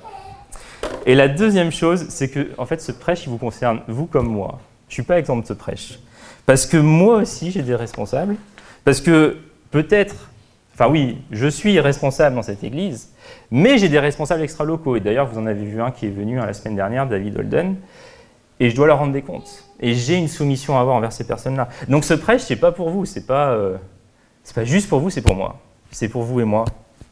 Et 1.06 1.14
la 1.14 1.28
deuxième 1.28 1.72
chose, 1.72 2.06
c'est 2.08 2.28
que 2.28 2.48
en 2.58 2.66
fait, 2.66 2.80
ce 2.80 2.92
prêche, 2.92 3.24
il 3.24 3.30
vous 3.30 3.38
concerne, 3.38 3.80
vous 3.88 4.06
comme 4.06 4.26
moi. 4.26 4.60
Je 4.88 4.92
ne 4.92 4.94
suis 4.94 5.02
pas 5.02 5.18
exemple 5.18 5.42
de 5.42 5.48
ce 5.48 5.52
prêche. 5.52 5.98
Parce 6.46 6.66
que 6.66 6.76
moi 6.76 7.16
aussi, 7.16 7.50
j'ai 7.50 7.62
des 7.62 7.74
responsables. 7.74 8.36
Parce 8.84 9.00
que 9.00 9.36
peut-être, 9.70 10.30
enfin 10.74 10.88
oui, 10.88 11.18
je 11.30 11.46
suis 11.46 11.78
responsable 11.80 12.36
dans 12.36 12.42
cette 12.42 12.64
église, 12.64 13.10
mais 13.50 13.78
j'ai 13.78 13.88
des 13.88 13.98
responsables 13.98 14.42
extra-locaux. 14.42 14.96
Et 14.96 15.00
d'ailleurs, 15.00 15.26
vous 15.26 15.38
en 15.38 15.46
avez 15.46 15.64
vu 15.64 15.80
un 15.82 15.90
qui 15.90 16.06
est 16.06 16.10
venu 16.10 16.36
la 16.36 16.52
semaine 16.52 16.76
dernière, 16.76 17.06
David 17.06 17.38
Holden. 17.38 17.76
Et 18.60 18.70
je 18.70 18.76
dois 18.76 18.86
leur 18.86 18.98
rendre 18.98 19.12
des 19.12 19.22
comptes. 19.22 19.64
Et 19.78 19.94
j'ai 19.94 20.16
une 20.16 20.26
soumission 20.26 20.76
à 20.76 20.80
avoir 20.80 20.96
envers 20.96 21.12
ces 21.12 21.26
personnes-là. 21.26 21.68
Donc 21.88 22.04
ce 22.04 22.14
prêche, 22.14 22.42
c'est 22.42 22.56
pas 22.56 22.72
pour 22.72 22.90
vous, 22.90 23.04
c'est 23.04 23.26
pas, 23.26 23.50
euh, 23.50 23.76
pas 24.54 24.64
juste 24.64 24.88
pour 24.88 25.00
vous, 25.00 25.10
c'est 25.10 25.22
pour 25.22 25.36
moi. 25.36 25.60
C'est 25.90 26.08
pour 26.08 26.22
vous 26.22 26.40
et 26.40 26.44
moi 26.44 26.64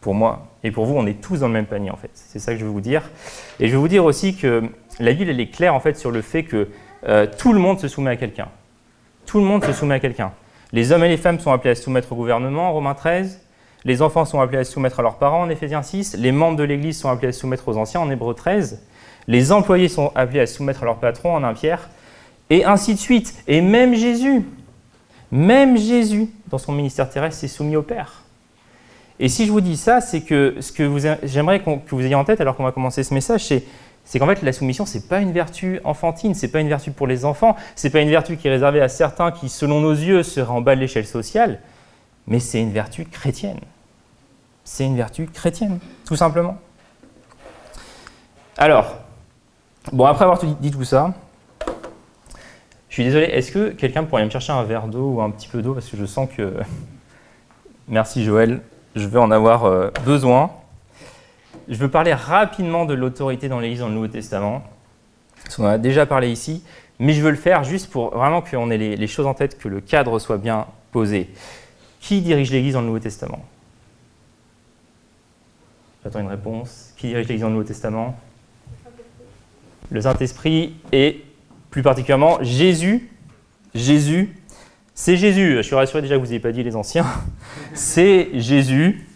pour 0.07 0.15
moi 0.15 0.47
et 0.63 0.71
pour 0.71 0.87
vous, 0.87 0.95
on 0.95 1.05
est 1.05 1.21
tous 1.21 1.41
dans 1.41 1.49
le 1.49 1.53
même 1.53 1.67
panier 1.67 1.91
en 1.91 1.97
fait. 1.97 2.11
C'est 2.15 2.39
ça 2.39 2.53
que 2.53 2.61
je 2.61 2.65
veux 2.65 2.71
vous 2.71 2.81
dire. 2.81 3.11
Et 3.59 3.67
je 3.67 3.73
veux 3.73 3.81
vous 3.81 3.89
dire 3.89 4.05
aussi 4.05 4.37
que 4.37 4.63
la 5.01 5.13
Bible, 5.13 5.29
elle 5.29 5.41
est 5.41 5.49
claire 5.49 5.75
en 5.75 5.81
fait 5.81 5.97
sur 5.97 6.13
le 6.13 6.23
fait 6.23 6.45
que 6.45 6.69
euh, 7.09 7.27
tout 7.37 7.53
le 7.53 7.59
monde 7.59 7.81
se 7.81 7.89
soumet 7.89 8.13
à 8.13 8.17
quelqu'un. 8.17 8.47
Tout 9.27 9.41
le 9.41 9.45
monde 9.45 9.65
se 9.65 9.73
soumet 9.73 9.97
à 9.97 9.99
quelqu'un. 9.99 10.31
Les 10.71 10.93
hommes 10.93 11.03
et 11.03 11.09
les 11.09 11.17
femmes 11.17 11.41
sont 11.41 11.51
appelés 11.51 11.71
à 11.71 11.75
se 11.75 11.83
soumettre 11.83 12.13
au 12.13 12.15
gouvernement, 12.15 12.69
en 12.69 12.73
Romains 12.73 12.95
13. 12.95 13.41
Les 13.85 14.01
enfants 14.01 14.25
sont 14.25 14.41
appelés 14.41 14.59
à 14.59 14.65
se 14.65 14.71
soumettre 14.71 15.01
à 15.01 15.03
leurs 15.03 15.19
parents, 15.19 15.43
en 15.43 15.51
Éphésiens 15.51 15.83
6. 15.83 16.15
Les 16.19 16.31
membres 16.31 16.57
de 16.57 16.63
l'Église 16.63 17.01
sont 17.01 17.09
appelés 17.09 17.29
à 17.29 17.33
se 17.33 17.41
soumettre 17.41 17.67
aux 17.67 17.77
anciens, 17.77 17.99
en 17.99 18.09
Hébreux 18.09 18.35
13. 18.35 18.87
Les 19.27 19.51
employés 19.51 19.89
sont 19.89 20.13
appelés 20.15 20.39
à 20.39 20.47
se 20.47 20.55
soumettre 20.55 20.85
à 20.85 20.87
leur 20.87 20.99
patron, 20.99 21.35
en 21.35 21.43
1 21.43 21.53
Pierre. 21.55 21.91
Et 22.49 22.65
ainsi 22.65 22.95
de 22.95 23.01
suite. 23.01 23.35
Et 23.49 23.61
même 23.61 23.97
Jésus, 23.97 24.45
même 25.33 25.77
Jésus, 25.77 26.29
dans 26.47 26.59
son 26.59 26.71
ministère 26.71 27.11
terrestre, 27.11 27.41
s'est 27.41 27.49
soumis 27.49 27.75
au 27.75 27.83
Père. 27.83 28.23
Et 29.19 29.29
si 29.29 29.47
je 29.47 29.53
vous 29.53 29.61
dis 29.61 29.77
ça, 29.77 30.01
c'est 30.01 30.21
que 30.21 30.57
ce 30.61 30.73
que 30.73 31.19
j'aimerais 31.23 31.61
que 31.61 31.95
vous 31.95 32.03
ayez 32.03 32.15
en 32.15 32.25
tête 32.25 32.41
alors 32.41 32.57
qu'on 32.57 32.65
va 32.65 32.73
commencer 32.73 33.03
ce 33.03 33.15
message, 33.15 33.45
c'est 34.05 34.19
qu'en 34.19 34.27
fait 34.27 34.43
la 34.43 34.53
soumission 34.53 34.85
c'est 34.87 35.09
pas 35.09 35.21
une 35.21 35.33
vertu 35.33 35.81
enfantine, 35.85 36.35
c'est 36.35 36.49
pas 36.49 36.61
une 36.61 36.69
vertu 36.69 36.91
pour 36.91 37.07
les 37.07 37.25
enfants, 37.25 37.57
c'est 37.75 37.91
pas 37.91 38.01
une 38.01 38.11
vertu 38.11 38.37
qui 38.37 38.49
est 38.49 38.51
réservée 38.51 38.81
à 38.81 38.89
certains 38.89 39.33
qui 39.33 39.49
selon 39.49 39.81
nos 39.81 39.93
yeux 39.93 40.23
seraient 40.23 40.53
en 40.53 40.61
bas 40.61 40.77
de 40.77 40.81
l'échelle 40.81 41.07
sociale, 41.07 41.61
mais 42.27 42.41
c'est 42.41 42.61
une 42.61 42.73
vertu 42.73 43.05
chrétienne. 43.05 43.61
C'est 44.65 44.85
une 44.85 44.97
vertu 44.97 45.27
chrétienne, 45.27 45.79
tout 46.05 46.17
simplement. 46.17 46.59
Alors, 48.59 48.97
bon 49.93 50.05
après 50.05 50.25
avoir 50.25 50.41
dit 50.43 50.71
tout 50.71 50.85
ça, 50.85 51.15
je 52.89 52.95
suis 52.95 53.05
désolé, 53.05 53.27
est-ce 53.27 53.53
que 53.53 53.71
quelqu'un 53.71 54.05
pourrait 54.05 54.25
me 54.25 54.31
chercher 54.31 54.53
un 54.53 54.63
verre 54.65 54.89
d'eau 54.89 55.15
ou 55.15 55.23
un 55.23 55.31
petit 55.31 55.49
peu 55.49 55.63
d'eau? 55.63 55.75
Parce 55.75 55.89
que 55.89 55.97
je 55.97 56.05
sens 56.05 56.29
que 56.37 56.55
Merci 57.89 58.25
Joël 58.25 58.63
je 58.97 59.07
vais 59.07 59.19
en 59.19 59.31
avoir 59.31 59.65
euh, 59.67 59.91
besoin. 60.05 60.51
Je 61.69 61.77
veux 61.77 61.91
parler 61.91 62.15
rapidement 62.15 62.87
de 62.87 62.95
l'autorité 62.95 63.49
dans 63.49 63.61
l'Église 63.61 63.81
dans 63.81 63.89
le 63.89 63.95
Nouveau 63.95 64.09
Testament, 64.09 64.65
parce 65.43 65.57
qu'on 65.57 65.65
en 65.65 65.69
a 65.69 65.79
déjà 65.79 66.07
parlé 66.07 66.31
ici, 66.31 66.65
mais 66.99 67.13
je 67.13 67.21
veux 67.21 67.31
le 67.31 67.37
faire 67.37 67.63
juste 67.63 67.91
pour 67.91 68.17
vraiment 68.17 68.41
qu'on 68.41 68.71
ait 68.71 68.79
les, 68.79 69.07
choses 69.07 69.27
en 69.27 69.35
tête, 69.35 69.59
que 69.59 69.69
le 69.69 69.81
cadre 69.81 70.19
soit 70.19 70.39
bien 70.39 70.67
posé. 70.93 71.29
Qui 72.01 72.23
dirige 72.23 72.51
l'Église 72.51 72.75
dans 72.75 72.81
le 72.81 72.87
Nouveau 72.87 72.99
Testament? 72.99 73.45
J'attends 76.03 76.21
une 76.21 76.29
réponse. 76.29 76.93
Qui 76.97 77.09
dirige 77.09 77.27
l'Église 77.27 77.43
dans 77.43 77.49
le 77.49 77.55
Nouveau 77.55 77.67
Testament? 77.67 78.17
Le 79.91 80.01
Saint-Esprit 80.01 80.75
et 80.93 81.25
plus 81.71 81.83
particulièrement 81.83 82.39
Jésus. 82.43 83.11
Jésus 83.75 84.35
c'est 84.97 85.19
Jésus. 85.19 85.57
Je 85.59 85.63
suis 85.63 85.77
rassuré 85.77 86.03
déjà 86.03 86.17
que 86.17 86.21
vous 86.21 86.27
n'ayez 86.27 86.41
pas 86.41 86.51
dit 86.51 86.65
les 86.65 86.75
anciens. 86.75 87.07
C'est 87.75 88.31
Jésus. 88.35 89.07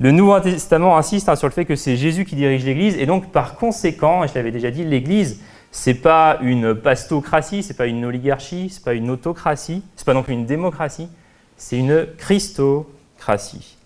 Le 0.00 0.10
Nouveau 0.10 0.38
Testament 0.40 0.96
insiste 0.96 1.28
hein, 1.28 1.36
sur 1.36 1.46
le 1.46 1.52
fait 1.52 1.66
que 1.66 1.76
c'est 1.76 1.94
Jésus 1.94 2.24
qui 2.24 2.34
dirige 2.34 2.64
l'Église 2.64 2.96
et 2.96 3.04
donc 3.04 3.30
par 3.32 3.56
conséquent, 3.56 4.24
et 4.24 4.28
je 4.28 4.34
l'avais 4.34 4.50
déjà 4.50 4.70
dit, 4.70 4.82
l'Église 4.82 5.40
c'est 5.72 5.94
pas 5.94 6.38
une 6.40 6.74
pastocratie, 6.74 7.62
c'est 7.62 7.76
pas 7.76 7.86
une 7.86 8.04
oligarchie, 8.06 8.70
c'est 8.70 8.82
pas 8.82 8.94
une 8.94 9.10
autocratie, 9.10 9.82
c'est 9.94 10.06
pas 10.06 10.14
non 10.14 10.22
plus 10.22 10.32
une 10.32 10.46
démocratie, 10.46 11.08
c'est 11.58 11.76
une 11.76 12.06
christocratie. 12.16 13.76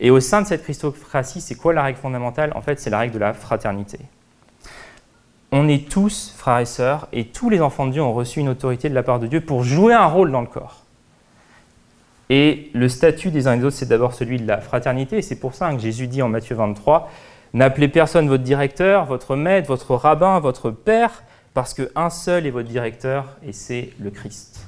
Et 0.00 0.10
au 0.10 0.18
sein 0.18 0.42
de 0.42 0.46
cette 0.48 0.64
christocratie, 0.64 1.40
c'est 1.40 1.54
quoi 1.54 1.72
la 1.72 1.84
règle 1.84 1.98
fondamentale? 1.98 2.52
En 2.56 2.60
fait, 2.60 2.80
c'est 2.80 2.90
la 2.90 2.98
règle 2.98 3.14
de 3.14 3.20
la 3.20 3.32
fraternité. 3.32 4.00
On 5.56 5.68
est 5.68 5.88
tous 5.88 6.34
frères 6.36 6.58
et 6.58 6.64
sœurs, 6.64 7.06
et 7.12 7.26
tous 7.26 7.48
les 7.48 7.60
enfants 7.60 7.86
de 7.86 7.92
Dieu 7.92 8.02
ont 8.02 8.12
reçu 8.12 8.40
une 8.40 8.48
autorité 8.48 8.88
de 8.88 8.94
la 8.94 9.04
part 9.04 9.20
de 9.20 9.28
Dieu 9.28 9.40
pour 9.40 9.62
jouer 9.62 9.94
un 9.94 10.06
rôle 10.06 10.32
dans 10.32 10.40
le 10.40 10.48
corps. 10.48 10.82
Et 12.28 12.72
le 12.74 12.88
statut 12.88 13.30
des 13.30 13.46
uns 13.46 13.52
et 13.52 13.58
des 13.58 13.64
autres, 13.64 13.76
c'est 13.76 13.88
d'abord 13.88 14.14
celui 14.14 14.40
de 14.40 14.48
la 14.48 14.60
fraternité. 14.60 15.18
Et 15.18 15.22
c'est 15.22 15.38
pour 15.38 15.54
ça 15.54 15.72
que 15.72 15.78
Jésus 15.78 16.08
dit 16.08 16.22
en 16.22 16.28
Matthieu 16.28 16.56
23, 16.56 17.08
N'appelez 17.52 17.86
personne 17.86 18.26
votre 18.26 18.42
directeur, 18.42 19.04
votre 19.04 19.36
maître, 19.36 19.68
votre 19.68 19.94
rabbin, 19.94 20.40
votre 20.40 20.72
père, 20.72 21.22
parce 21.54 21.72
qu'un 21.72 22.10
seul 22.10 22.48
est 22.48 22.50
votre 22.50 22.68
directeur, 22.68 23.36
et 23.46 23.52
c'est 23.52 23.90
le 24.00 24.10
Christ. 24.10 24.66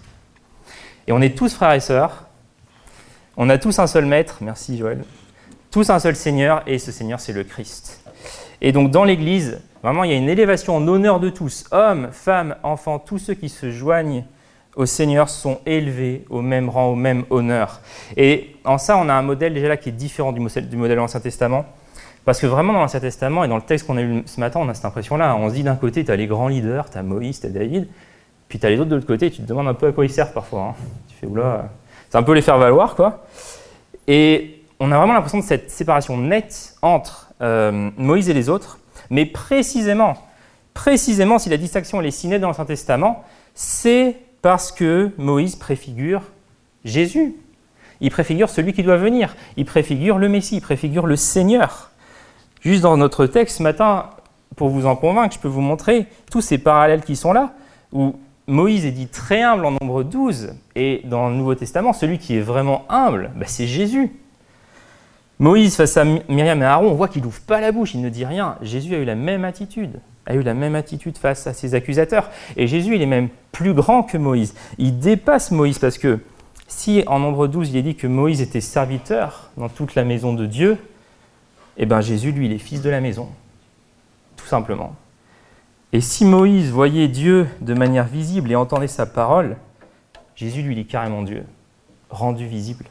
Et 1.08 1.12
on 1.12 1.20
est 1.20 1.36
tous 1.36 1.52
frères 1.52 1.72
et 1.72 1.80
sœurs, 1.80 2.28
on 3.36 3.48
a 3.50 3.58
tous 3.58 3.80
un 3.80 3.88
seul 3.88 4.06
maître, 4.06 4.38
merci 4.40 4.78
Joël, 4.78 5.02
tous 5.72 5.90
un 5.90 5.98
seul 5.98 6.14
Seigneur, 6.14 6.62
et 6.68 6.78
ce 6.78 6.92
Seigneur 6.92 7.18
c'est 7.18 7.32
le 7.32 7.42
Christ. 7.42 8.04
Et 8.60 8.70
donc 8.70 8.92
dans 8.92 9.02
l'Église, 9.02 9.60
vraiment 9.86 10.02
il 10.02 10.10
y 10.10 10.14
a 10.14 10.16
une 10.16 10.28
élévation 10.28 10.76
en 10.76 10.88
honneur 10.88 11.20
de 11.20 11.30
tous, 11.30 11.64
hommes, 11.70 12.08
femmes, 12.10 12.56
enfants, 12.64 12.98
tous 12.98 13.18
ceux 13.18 13.34
qui 13.34 13.48
se 13.48 13.70
joignent 13.70 14.24
au 14.74 14.84
Seigneur 14.84 15.28
sont 15.28 15.60
élevés 15.64 16.24
au 16.28 16.42
même 16.42 16.68
rang, 16.68 16.88
au 16.88 16.96
même 16.96 17.24
honneur. 17.30 17.80
Et 18.16 18.56
en 18.64 18.78
ça, 18.78 18.98
on 18.98 19.08
a 19.08 19.14
un 19.14 19.22
modèle 19.22 19.54
déjà 19.54 19.68
là 19.68 19.76
qui 19.76 19.90
est 19.90 19.92
différent 19.92 20.32
du 20.32 20.40
modèle, 20.40 20.68
du 20.68 20.76
de 20.76 20.92
l'Ancien 20.92 21.20
Testament. 21.20 21.66
Parce 22.24 22.40
que 22.40 22.48
vraiment, 22.48 22.72
dans 22.72 22.80
l'Ancien 22.80 22.98
Testament 22.98 23.44
et 23.44 23.48
dans 23.48 23.54
le 23.54 23.62
texte 23.62 23.86
qu'on 23.86 23.96
a 23.96 24.02
lu 24.02 24.24
ce 24.26 24.40
matin, 24.40 24.58
on 24.60 24.68
a 24.68 24.74
cette 24.74 24.84
impression-là. 24.84 25.36
On 25.36 25.48
se 25.48 25.54
dit 25.54 25.62
d'un 25.62 25.76
côté, 25.76 26.04
tu 26.04 26.10
as 26.10 26.16
les 26.16 26.26
grands 26.26 26.48
leaders, 26.48 26.90
tu 26.90 26.98
as 26.98 27.04
Moïse, 27.04 27.38
tu 27.38 27.46
as 27.46 27.50
David, 27.50 27.86
puis 28.48 28.58
tu 28.58 28.66
as 28.66 28.70
les 28.70 28.80
autres 28.80 28.90
de 28.90 28.96
l'autre 28.96 29.06
côté, 29.06 29.30
tu 29.30 29.40
te 29.40 29.46
demandes 29.46 29.68
un 29.68 29.74
peu 29.74 29.86
à 29.86 29.92
quoi 29.92 30.04
ils 30.04 30.10
servent 30.10 30.32
parfois. 30.32 30.62
Hein. 30.62 30.74
Tu 31.08 31.14
fais, 31.14 31.28
oula, 31.28 31.68
c'est 32.10 32.18
un 32.18 32.24
peu 32.24 32.32
les 32.32 32.42
faire 32.42 32.58
valoir, 32.58 32.96
quoi. 32.96 33.24
Et 34.08 34.64
on 34.80 34.90
a 34.90 34.98
vraiment 34.98 35.12
l'impression 35.12 35.38
de 35.38 35.44
cette 35.44 35.70
séparation 35.70 36.18
nette 36.18 36.74
entre 36.82 37.30
euh, 37.40 37.90
Moïse 37.96 38.28
et 38.28 38.34
les 38.34 38.48
autres, 38.48 38.80
mais 39.10 39.26
précisément, 39.26 40.14
précisément, 40.74 41.38
si 41.38 41.48
la 41.48 41.56
distinction 41.56 42.00
est 42.02 42.10
si 42.10 42.28
nette 42.28 42.40
dans 42.40 42.48
l'Ancien 42.48 42.64
Testament, 42.64 43.24
c'est 43.54 44.16
parce 44.42 44.70
que 44.70 45.10
Moïse 45.18 45.56
préfigure 45.56 46.22
Jésus. 46.84 47.34
Il 48.00 48.10
préfigure 48.10 48.50
celui 48.50 48.72
qui 48.72 48.82
doit 48.82 48.96
venir. 48.96 49.34
Il 49.56 49.64
préfigure 49.64 50.18
le 50.18 50.28
Messie, 50.28 50.56
il 50.56 50.60
préfigure 50.60 51.06
le 51.06 51.16
Seigneur. 51.16 51.90
Juste 52.60 52.82
dans 52.82 52.96
notre 52.96 53.26
texte 53.26 53.58
ce 53.58 53.62
matin, 53.62 54.10
pour 54.54 54.68
vous 54.68 54.86
en 54.86 54.96
convaincre, 54.96 55.34
je 55.34 55.40
peux 55.40 55.48
vous 55.48 55.60
montrer 55.60 56.06
tous 56.30 56.40
ces 56.40 56.58
parallèles 56.58 57.02
qui 57.02 57.16
sont 57.16 57.32
là, 57.32 57.54
où 57.92 58.16
Moïse 58.46 58.84
est 58.86 58.92
dit 58.92 59.08
très 59.08 59.42
humble 59.42 59.66
en 59.66 59.72
nombre 59.80 60.02
12, 60.02 60.54
et 60.74 61.02
dans 61.04 61.28
le 61.28 61.34
Nouveau 61.34 61.54
Testament, 61.54 61.92
celui 61.92 62.18
qui 62.18 62.36
est 62.36 62.40
vraiment 62.40 62.84
humble, 62.88 63.32
bah, 63.36 63.46
c'est 63.48 63.66
Jésus. 63.66 64.12
Moïse 65.38 65.76
face 65.76 65.96
à 65.98 66.04
Myriam 66.04 66.62
et 66.62 66.64
Aaron, 66.64 66.90
on 66.90 66.94
voit 66.94 67.08
qu'il 67.08 67.22
n'ouvre 67.22 67.40
pas 67.42 67.60
la 67.60 67.70
bouche, 67.70 67.94
il 67.94 68.00
ne 68.00 68.08
dit 68.08 68.24
rien. 68.24 68.56
Jésus 68.62 68.94
a 68.94 68.98
eu 68.98 69.04
la 69.04 69.14
même 69.14 69.44
attitude, 69.44 70.00
a 70.24 70.34
eu 70.34 70.42
la 70.42 70.54
même 70.54 70.74
attitude 70.74 71.18
face 71.18 71.46
à 71.46 71.52
ses 71.52 71.74
accusateurs. 71.74 72.30
Et 72.56 72.66
Jésus, 72.66 72.94
il 72.94 73.02
est 73.02 73.06
même 73.06 73.28
plus 73.52 73.74
grand 73.74 74.02
que 74.02 74.16
Moïse. 74.16 74.54
Il 74.78 74.98
dépasse 74.98 75.50
Moïse 75.50 75.78
parce 75.78 75.98
que 75.98 76.20
si 76.68 77.04
en 77.06 77.18
nombre 77.18 77.48
12, 77.48 77.70
il 77.70 77.76
est 77.76 77.82
dit 77.82 77.96
que 77.96 78.06
Moïse 78.06 78.40
était 78.40 78.62
serviteur 78.62 79.50
dans 79.58 79.68
toute 79.68 79.94
la 79.94 80.04
maison 80.04 80.32
de 80.32 80.46
Dieu, 80.46 80.78
eh 81.76 81.84
bien 81.84 82.00
Jésus, 82.00 82.32
lui, 82.32 82.46
il 82.46 82.52
est 82.52 82.58
fils 82.58 82.80
de 82.80 82.88
la 82.88 83.02
maison, 83.02 83.28
tout 84.36 84.46
simplement. 84.46 84.96
Et 85.92 86.00
si 86.00 86.24
Moïse 86.24 86.70
voyait 86.70 87.08
Dieu 87.08 87.46
de 87.60 87.74
manière 87.74 88.06
visible 88.06 88.50
et 88.50 88.56
entendait 88.56 88.88
sa 88.88 89.04
parole, 89.04 89.56
Jésus, 90.34 90.62
lui, 90.62 90.74
il 90.74 90.78
est 90.80 90.84
carrément 90.84 91.22
Dieu, 91.22 91.44
rendu 92.08 92.46
visible. 92.46 92.86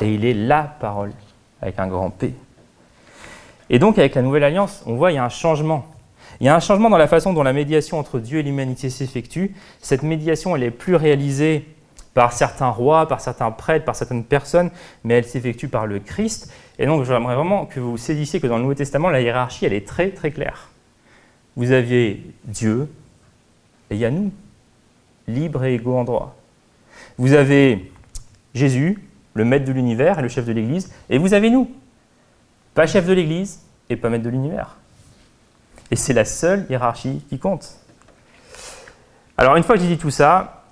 Et 0.00 0.12
il 0.12 0.24
est 0.24 0.34
la 0.34 0.62
parole 0.64 1.12
avec 1.64 1.78
un 1.78 1.86
grand 1.86 2.10
P. 2.10 2.34
Et 3.70 3.78
donc, 3.78 3.98
avec 3.98 4.14
la 4.14 4.22
Nouvelle 4.22 4.44
Alliance, 4.44 4.82
on 4.86 4.94
voit 4.94 5.08
qu'il 5.08 5.16
y 5.16 5.18
a 5.18 5.24
un 5.24 5.30
changement. 5.30 5.86
Il 6.40 6.46
y 6.46 6.48
a 6.48 6.54
un 6.54 6.60
changement 6.60 6.90
dans 6.90 6.98
la 6.98 7.08
façon 7.08 7.32
dont 7.32 7.42
la 7.42 7.54
médiation 7.54 7.98
entre 7.98 8.18
Dieu 8.18 8.40
et 8.40 8.42
l'humanité 8.42 8.90
s'effectue. 8.90 9.54
Cette 9.80 10.02
médiation, 10.02 10.54
elle 10.54 10.62
est 10.62 10.70
plus 10.70 10.94
réalisée 10.94 11.66
par 12.12 12.32
certains 12.32 12.68
rois, 12.68 13.08
par 13.08 13.20
certains 13.20 13.50
prêtres, 13.50 13.84
par 13.84 13.96
certaines 13.96 14.24
personnes, 14.24 14.70
mais 15.02 15.14
elle 15.14 15.24
s'effectue 15.24 15.68
par 15.68 15.86
le 15.86 16.00
Christ. 16.00 16.52
Et 16.78 16.86
donc, 16.86 17.04
j'aimerais 17.04 17.34
vraiment 17.34 17.64
que 17.64 17.80
vous 17.80 17.96
saisissiez 17.96 18.40
que 18.40 18.46
dans 18.46 18.56
le 18.56 18.62
Nouveau 18.62 18.74
Testament, 18.74 19.08
la 19.08 19.22
hiérarchie, 19.22 19.64
elle 19.64 19.72
est 19.72 19.86
très, 19.86 20.10
très 20.10 20.30
claire. 20.30 20.68
Vous 21.56 21.72
aviez 21.72 22.22
Dieu, 22.44 22.88
et 23.90 23.94
il 23.94 24.00
y 24.00 24.04
a 24.04 24.10
nous, 24.10 24.30
libres 25.26 25.64
et 25.64 25.74
égaux 25.74 25.96
en 25.96 26.04
droit. 26.04 26.36
Vous 27.16 27.32
avez 27.32 27.90
Jésus, 28.54 28.98
le 29.34 29.44
maître 29.44 29.64
de 29.64 29.72
l'univers 29.72 30.18
et 30.18 30.22
le 30.22 30.28
chef 30.28 30.46
de 30.46 30.52
l'Église, 30.52 30.92
et 31.10 31.18
vous 31.18 31.34
avez 31.34 31.50
nous, 31.50 31.70
pas 32.74 32.86
chef 32.86 33.06
de 33.06 33.12
l'Église 33.12 33.60
et 33.90 33.96
pas 33.96 34.08
maître 34.08 34.24
de 34.24 34.30
l'univers. 34.30 34.76
Et 35.90 35.96
c'est 35.96 36.12
la 36.12 36.24
seule 36.24 36.66
hiérarchie 36.70 37.24
qui 37.28 37.38
compte. 37.38 37.78
Alors 39.36 39.56
une 39.56 39.62
fois 39.62 39.74
que 39.74 39.82
j'ai 39.82 39.88
dit 39.88 39.98
tout 39.98 40.10
ça, 40.10 40.64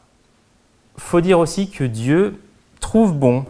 faut 0.97 1.21
dire 1.21 1.39
aussi 1.39 1.71
que 1.71 1.85
Dieu 1.85 2.41
trouve 2.81 3.13
bon, 3.13 3.45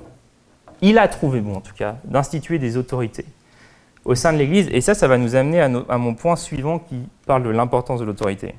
il 0.81 0.99
a 0.99 1.07
trouvé 1.09 1.41
bon 1.41 1.57
en 1.57 1.61
tout 1.61 1.75
cas, 1.75 1.97
d'instituer 2.05 2.59
des 2.59 2.77
autorités 2.77 3.27
au 4.05 4.15
sein 4.15 4.33
de 4.33 4.39
l'Église, 4.39 4.69
et 4.73 4.81
ça, 4.81 4.95
ça 4.95 5.07
va 5.07 5.17
nous 5.17 5.37
amener 5.37 5.61
à, 5.61 5.71
à 5.89 5.99
mon 5.99 6.15
point 6.15 6.35
suivant 6.35 6.81
qui 6.81 6.97
parle 7.25 7.45
de 7.45 7.51
l'importance 7.51 8.01
de 8.01 8.05
l'autorité. 8.05 8.55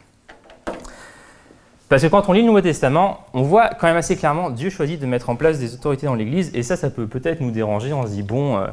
Parce 1.93 2.01
que 2.01 2.07
quand 2.07 2.27
on 2.27 2.33
lit 2.33 2.41
le 2.41 2.47
Nouveau 2.47 2.61
Testament, 2.61 3.19
on 3.35 3.43
voit 3.43 3.69
quand 3.69 3.85
même 3.85 3.97
assez 3.97 4.15
clairement 4.15 4.49
Dieu 4.49 4.71
choisit 4.71 4.99
de 4.99 5.05
mettre 5.05 5.29
en 5.29 5.35
place 5.35 5.59
des 5.59 5.75
autorités 5.75 6.07
dans 6.07 6.15
l'Église, 6.15 6.49
et 6.55 6.63
ça, 6.63 6.75
ça 6.75 6.89
peut 6.89 7.05
peut-être 7.05 7.39
nous 7.39 7.51
déranger. 7.51 7.93
On 7.93 8.07
se 8.07 8.13
dit, 8.13 8.23
bon, 8.23 8.57
euh, 8.57 8.65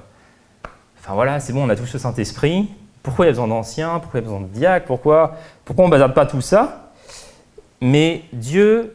enfin 0.98 1.12
voilà, 1.12 1.38
c'est 1.38 1.52
bon, 1.52 1.66
on 1.66 1.68
a 1.68 1.76
tous 1.76 1.92
le 1.92 1.98
Saint-Esprit, 1.98 2.70
pourquoi 3.02 3.26
il 3.26 3.28
y 3.28 3.28
a 3.28 3.32
besoin 3.32 3.48
d'anciens, 3.48 3.98
pourquoi 3.98 4.20
il 4.20 4.22
y 4.22 4.26
a 4.26 4.30
besoin 4.30 4.40
de 4.40 4.46
diacres, 4.46 4.86
pourquoi, 4.86 5.36
pourquoi 5.66 5.84
on 5.84 5.88
ne 5.88 5.92
bazarde 5.92 6.14
pas 6.14 6.24
tout 6.24 6.40
ça? 6.40 6.92
Mais 7.82 8.22
Dieu 8.32 8.94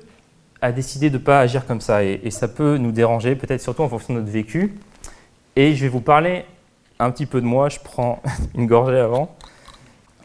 a 0.59 0.71
décidé 0.71 1.11
de 1.11 1.19
ne 1.19 1.23
pas 1.23 1.39
agir 1.39 1.67
comme 1.67 1.79
ça, 1.79 2.03
et, 2.03 2.31
ça 2.31 2.47
peut 2.47 2.77
nous 2.77 2.91
déranger, 2.91 3.35
peut-être 3.35 3.61
surtout 3.61 3.83
en 3.83 3.89
fonction 3.89 4.15
de 4.15 4.21
notre 4.21 4.31
vécu. 4.31 4.73
Et 5.55 5.75
je 5.75 5.83
vais 5.83 5.89
vous 5.89 6.01
parler 6.01 6.45
un 6.97 7.11
petit 7.11 7.27
peu 7.27 7.41
de 7.41 7.45
moi, 7.45 7.69
je 7.69 7.77
prends 7.77 8.23
une 8.55 8.65
gorgée 8.65 8.97
avant. 8.97 9.35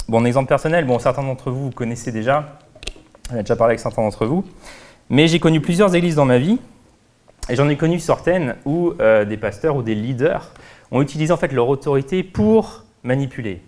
Bon, 0.08 0.24
exemple 0.24 0.48
personnel, 0.48 0.86
bon, 0.86 0.98
certains 0.98 1.22
d'entre 1.22 1.50
vous, 1.50 1.64
vous 1.64 1.70
connaissez 1.70 2.12
déjà, 2.12 2.56
on 3.32 3.38
a 3.38 3.42
déjà 3.42 3.56
parlé 3.56 3.72
avec 3.72 3.80
certains 3.80 4.02
d'entre 4.02 4.26
vous. 4.26 4.44
Mais 5.08 5.28
j'ai 5.28 5.40
connu 5.40 5.60
plusieurs 5.60 5.94
églises 5.94 6.14
dans 6.14 6.24
ma 6.24 6.38
vie. 6.38 6.58
Et 7.48 7.56
j'en 7.56 7.68
ai 7.68 7.76
connu 7.76 7.98
certaines 7.98 8.54
où 8.64 8.92
euh, 9.00 9.24
des 9.24 9.36
pasteurs 9.36 9.76
ou 9.76 9.82
des 9.82 9.94
leaders 9.94 10.52
ont 10.90 11.02
utilisé 11.02 11.32
en 11.32 11.36
fait 11.36 11.52
leur 11.52 11.68
autorité 11.68 12.22
pour 12.22 12.84
manipuler. 13.02 13.60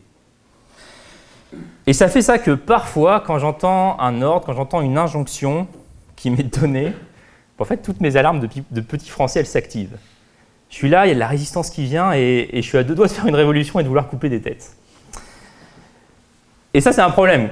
Et 1.87 1.93
ça 1.93 2.09
fait 2.09 2.23
ça 2.23 2.39
que 2.39 2.53
parfois, 2.53 3.21
quand 3.21 3.39
j'entends 3.39 3.99
un 3.99 4.23
ordre, 4.23 4.47
quand 4.47 4.55
j'entends 4.55 4.81
une 4.83 4.99
injonction 4.99 5.67
qui 6.17 6.31
m'est 6.31 6.59
donnée, 6.61 6.93
en 7.59 7.65
fait, 7.65 7.77
toutes 7.77 8.01
mes 8.01 8.17
alarmes 8.17 8.41
de, 8.41 8.49
de 8.73 8.81
petits 8.81 9.09
français, 9.09 9.39
elles 9.39 9.47
s'activent. 9.47 9.97
Je 10.69 10.75
suis 10.75 10.89
là, 10.89 11.07
il 11.07 11.11
y 11.11 11.13
a 11.13 11.15
de 11.15 11.21
la 11.21 11.29
résistance 11.29 11.71
qui 11.71 11.85
vient 11.85 12.13
et, 12.13 12.49
et 12.53 12.61
je 12.63 12.67
suis 12.67 12.79
à 12.79 12.83
deux 12.83 12.95
doigts 12.95 13.07
de 13.07 13.13
faire 13.13 13.27
une 13.27 13.37
révolution 13.37 13.79
et 13.79 13.85
de 13.85 13.89
vouloir 13.89 14.09
couper 14.09 14.29
des 14.29 14.41
têtes. 14.41 14.75
Et 16.75 16.81
ça, 16.81 16.93
c'est 16.93 17.03
un 17.03 17.11
problème. 17.11 17.51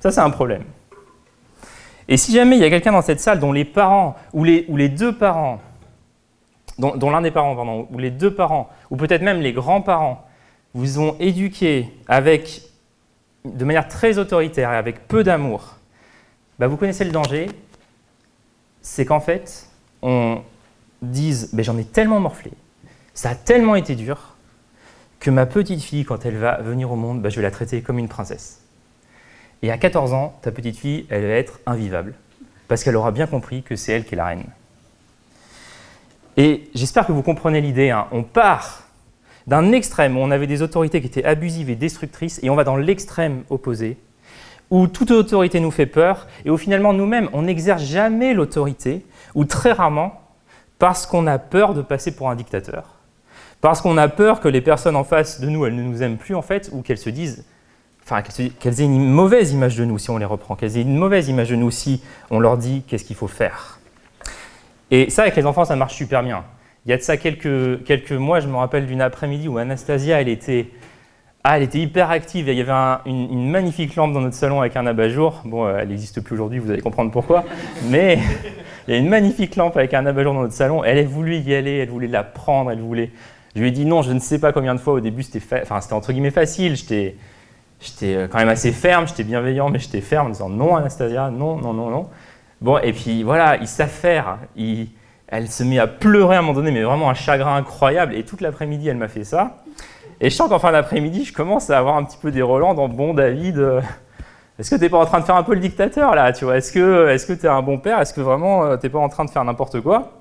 Ça, 0.00 0.10
c'est 0.10 0.20
un 0.20 0.30
problème. 0.30 0.62
Et 2.12 2.18
si 2.18 2.32
jamais 2.32 2.56
il 2.56 2.60
y 2.60 2.64
a 2.66 2.68
quelqu'un 2.68 2.92
dans 2.92 3.00
cette 3.00 3.20
salle 3.20 3.40
dont 3.40 3.52
les 3.52 3.64
parents, 3.64 4.16
ou 4.34 4.44
les, 4.44 4.88
deux 4.90 5.16
parents, 5.16 5.62
dont, 6.78 7.10
l'un 7.10 7.22
des 7.22 7.30
parents, 7.30 7.56
pardon, 7.56 7.88
ou 7.90 7.96
les 7.96 8.10
deux 8.10 8.34
parents, 8.34 8.68
ou 8.90 8.98
peut-être 8.98 9.22
même 9.22 9.40
les 9.40 9.54
grands-parents, 9.54 10.22
vous 10.74 11.00
ont 11.00 11.16
éduqué 11.20 11.88
avec, 12.08 12.64
de 13.46 13.64
manière 13.64 13.88
très 13.88 14.18
autoritaire 14.18 14.70
et 14.74 14.76
avec 14.76 15.08
peu 15.08 15.24
d'amour, 15.24 15.78
bah 16.58 16.66
vous 16.66 16.76
connaissez 16.76 17.04
le 17.06 17.12
danger, 17.12 17.46
c'est 18.82 19.06
qu'en 19.06 19.20
fait, 19.20 19.70
on 20.02 20.42
dise 21.00 21.48
j'en 21.60 21.78
ai 21.78 21.84
tellement 21.84 22.20
morflé, 22.20 22.52
ça 23.14 23.30
a 23.30 23.34
tellement 23.34 23.74
été 23.74 23.94
dur, 23.94 24.36
que 25.18 25.30
ma 25.30 25.46
petite 25.46 25.80
fille, 25.80 26.04
quand 26.04 26.26
elle 26.26 26.36
va 26.36 26.60
venir 26.60 26.92
au 26.92 26.96
monde, 26.96 27.22
bah, 27.22 27.30
je 27.30 27.36
vais 27.36 27.42
la 27.42 27.50
traiter 27.50 27.80
comme 27.80 27.98
une 27.98 28.08
princesse. 28.08 28.61
Et 29.62 29.70
à 29.70 29.78
14 29.78 30.12
ans, 30.12 30.34
ta 30.42 30.50
petite 30.50 30.76
fille, 30.76 31.06
elle 31.08 31.22
va 31.22 31.34
être 31.34 31.60
invivable, 31.66 32.14
parce 32.66 32.82
qu'elle 32.82 32.96
aura 32.96 33.12
bien 33.12 33.26
compris 33.26 33.62
que 33.62 33.76
c'est 33.76 33.92
elle 33.92 34.04
qui 34.04 34.14
est 34.14 34.16
la 34.16 34.26
reine. 34.26 34.44
Et 36.36 36.68
j'espère 36.74 37.06
que 37.06 37.12
vous 37.12 37.22
comprenez 37.22 37.60
l'idée. 37.60 37.90
Hein. 37.90 38.06
On 38.10 38.22
part 38.22 38.88
d'un 39.46 39.72
extrême 39.72 40.16
où 40.16 40.20
on 40.20 40.30
avait 40.30 40.46
des 40.46 40.62
autorités 40.62 41.00
qui 41.00 41.06
étaient 41.06 41.24
abusives 41.24 41.70
et 41.70 41.76
destructrices, 41.76 42.40
et 42.42 42.50
on 42.50 42.56
va 42.56 42.64
dans 42.64 42.76
l'extrême 42.76 43.44
opposé, 43.50 43.98
où 44.70 44.88
toute 44.88 45.10
autorité 45.10 45.60
nous 45.60 45.70
fait 45.70 45.86
peur, 45.86 46.26
et 46.44 46.50
où 46.50 46.56
finalement 46.56 46.92
nous-mêmes, 46.92 47.28
on 47.32 47.42
n'exerce 47.42 47.82
jamais 47.82 48.34
l'autorité, 48.34 49.04
ou 49.34 49.44
très 49.44 49.72
rarement, 49.72 50.20
parce 50.78 51.06
qu'on 51.06 51.28
a 51.28 51.38
peur 51.38 51.74
de 51.74 51.82
passer 51.82 52.16
pour 52.16 52.30
un 52.30 52.34
dictateur, 52.34 52.96
parce 53.60 53.80
qu'on 53.80 53.96
a 53.96 54.08
peur 54.08 54.40
que 54.40 54.48
les 54.48 54.60
personnes 54.60 54.96
en 54.96 55.04
face 55.04 55.40
de 55.40 55.48
nous, 55.48 55.66
elles 55.66 55.76
ne 55.76 55.82
nous 55.82 56.02
aiment 56.02 56.16
plus 56.16 56.34
en 56.34 56.42
fait, 56.42 56.70
ou 56.72 56.82
qu'elles 56.82 56.98
se 56.98 57.10
disent 57.10 57.44
enfin, 58.04 58.22
qu'elles 58.22 58.80
aient 58.80 58.84
une 58.84 59.08
mauvaise 59.08 59.52
image 59.52 59.76
de 59.76 59.84
nous 59.84 59.98
si 59.98 60.10
on 60.10 60.18
les 60.18 60.24
reprend, 60.24 60.56
qu'elles 60.56 60.76
aient 60.76 60.82
une 60.82 60.96
mauvaise 60.96 61.28
image 61.28 61.50
de 61.50 61.56
nous 61.56 61.70
si 61.70 62.02
on 62.30 62.40
leur 62.40 62.56
dit 62.56 62.82
qu'est-ce 62.86 63.04
qu'il 63.04 63.16
faut 63.16 63.28
faire. 63.28 63.78
Et 64.90 65.08
ça, 65.08 65.22
avec 65.22 65.36
les 65.36 65.46
enfants, 65.46 65.64
ça 65.64 65.76
marche 65.76 65.94
super 65.94 66.22
bien. 66.22 66.44
Il 66.84 66.90
y 66.90 66.92
a 66.92 66.96
de 66.96 67.02
ça 67.02 67.16
quelques, 67.16 67.84
quelques 67.84 68.12
mois, 68.12 68.40
je 68.40 68.48
me 68.48 68.56
rappelle 68.56 68.86
d'une 68.86 69.00
après-midi 69.00 69.48
où 69.48 69.56
Anastasia, 69.56 70.20
elle 70.20 70.28
était, 70.28 70.66
ah, 71.44 71.56
elle 71.56 71.62
était 71.62 71.78
hyper 71.78 72.10
active. 72.10 72.48
il 72.48 72.58
y 72.58 72.60
avait 72.60 73.00
une, 73.06 73.50
magnifique 73.50 73.94
lampe 73.94 74.12
dans 74.12 74.20
notre 74.20 74.34
salon 74.34 74.60
avec 74.60 74.76
un 74.76 74.86
abat-jour. 74.86 75.42
Bon, 75.44 75.64
euh, 75.64 75.78
elle 75.80 75.88
n'existe 75.88 76.20
plus 76.20 76.34
aujourd'hui, 76.34 76.58
vous 76.58 76.70
allez 76.70 76.82
comprendre 76.82 77.10
pourquoi. 77.10 77.44
Mais 77.88 78.18
il 78.88 78.94
y 78.94 78.96
a 78.96 79.00
une 79.00 79.08
magnifique 79.08 79.56
lampe 79.56 79.76
avec 79.76 79.94
un 79.94 80.04
abat-jour 80.04 80.34
dans 80.34 80.42
notre 80.42 80.54
salon. 80.54 80.82
Elle 80.82 80.98
a 80.98 81.04
voulu 81.04 81.36
y 81.36 81.54
aller, 81.54 81.78
elle 81.78 81.88
voulait 81.88 82.08
la 82.08 82.24
prendre, 82.24 82.70
elle 82.70 82.80
voulait. 82.80 83.10
Je 83.54 83.60
lui 83.60 83.68
ai 83.68 83.70
dit 83.70 83.84
non, 83.84 84.02
je 84.02 84.12
ne 84.12 84.18
sais 84.18 84.40
pas 84.40 84.52
combien 84.52 84.74
de 84.74 84.80
fois 84.80 84.94
au 84.94 85.00
début 85.00 85.22
c'était, 85.22 85.62
enfin, 85.62 85.78
entre 85.96 86.12
guillemets 86.12 86.30
facile. 86.30 86.74
J'étais 86.74 87.16
J'étais 87.82 88.14
euh, 88.14 88.28
quand 88.28 88.38
même 88.38 88.48
assez 88.48 88.70
ferme, 88.70 89.08
j'étais 89.08 89.24
bienveillant, 89.24 89.68
mais 89.68 89.80
j'étais 89.80 90.00
ferme 90.00 90.28
en 90.28 90.30
disant 90.30 90.48
non, 90.48 90.76
Anastasia, 90.76 91.30
non, 91.30 91.56
non, 91.56 91.72
non, 91.72 91.90
non. 91.90 92.08
Bon, 92.60 92.78
et 92.78 92.92
puis 92.92 93.24
voilà, 93.24 93.56
il 93.56 93.66
s'affaire. 93.66 94.38
Elle 95.26 95.48
se 95.48 95.64
met 95.64 95.80
à 95.80 95.88
pleurer 95.88 96.36
à 96.36 96.38
un 96.38 96.42
moment 96.42 96.54
donné, 96.54 96.70
mais 96.70 96.82
vraiment 96.82 97.10
un 97.10 97.14
chagrin 97.14 97.56
incroyable. 97.56 98.14
Et 98.14 98.22
toute 98.22 98.40
l'après-midi, 98.40 98.88
elle 98.88 98.98
m'a 98.98 99.08
fait 99.08 99.24
ça. 99.24 99.64
Et 100.20 100.30
je 100.30 100.36
sens 100.36 100.48
qu'en 100.48 100.60
fin 100.60 100.70
d'après-midi, 100.70 101.24
je 101.24 101.32
commence 101.32 101.70
à 101.70 101.78
avoir 101.78 101.96
un 101.96 102.04
petit 102.04 102.18
peu 102.18 102.30
des 102.30 102.42
relents 102.42 102.74
dans 102.74 102.88
bon 102.88 103.14
David. 103.14 103.58
Euh, 103.58 103.80
est-ce 104.60 104.70
que 104.70 104.76
tu 104.76 104.82
n'es 104.82 104.88
pas 104.88 104.98
en 104.98 105.06
train 105.06 105.18
de 105.18 105.24
faire 105.24 105.34
un 105.34 105.42
peu 105.42 105.54
le 105.54 105.60
dictateur 105.60 106.14
là 106.14 106.32
tu 106.32 106.44
vois? 106.44 106.58
Est-ce 106.58 106.70
que 106.70 107.08
est 107.08 107.40
tu 107.40 107.46
es 107.46 107.48
un 107.48 107.62
bon 107.62 107.78
père? 107.78 107.98
Est-ce 107.98 108.14
que 108.14 108.20
vraiment 108.20 108.64
euh, 108.64 108.76
tu 108.76 108.86
n'es 108.86 108.90
pas 108.90 109.00
en 109.00 109.08
train 109.08 109.24
de 109.24 109.30
faire 109.30 109.42
n'importe 109.42 109.80
quoi? 109.80 110.20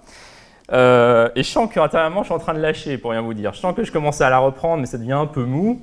Et 0.73 1.43
je 1.43 1.49
sens 1.49 1.69
qu'intérieurement, 1.71 2.21
je 2.21 2.27
suis 2.27 2.33
en 2.33 2.39
train 2.39 2.53
de 2.53 2.59
lâcher, 2.59 2.97
pour 2.97 3.11
rien 3.11 3.21
vous 3.21 3.33
dire. 3.33 3.53
Je 3.53 3.59
sens 3.59 3.75
que 3.75 3.83
je 3.83 3.91
commence 3.91 4.21
à 4.21 4.29
la 4.29 4.39
reprendre, 4.39 4.79
mais 4.79 4.87
ça 4.87 4.97
devient 4.97 5.11
un 5.11 5.25
peu 5.25 5.43
mou. 5.43 5.81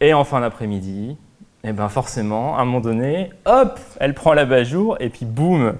Et 0.00 0.14
en 0.14 0.24
fin 0.24 0.40
d'après-midi, 0.40 1.16
eh 1.64 1.72
ben 1.72 1.88
forcément, 1.88 2.56
à 2.56 2.62
un 2.62 2.64
moment 2.64 2.80
donné, 2.80 3.30
hop, 3.44 3.80
elle 3.98 4.14
prend 4.14 4.32
la 4.32 4.44
bajour 4.44 4.96
et 5.00 5.08
puis 5.08 5.26
boum, 5.26 5.74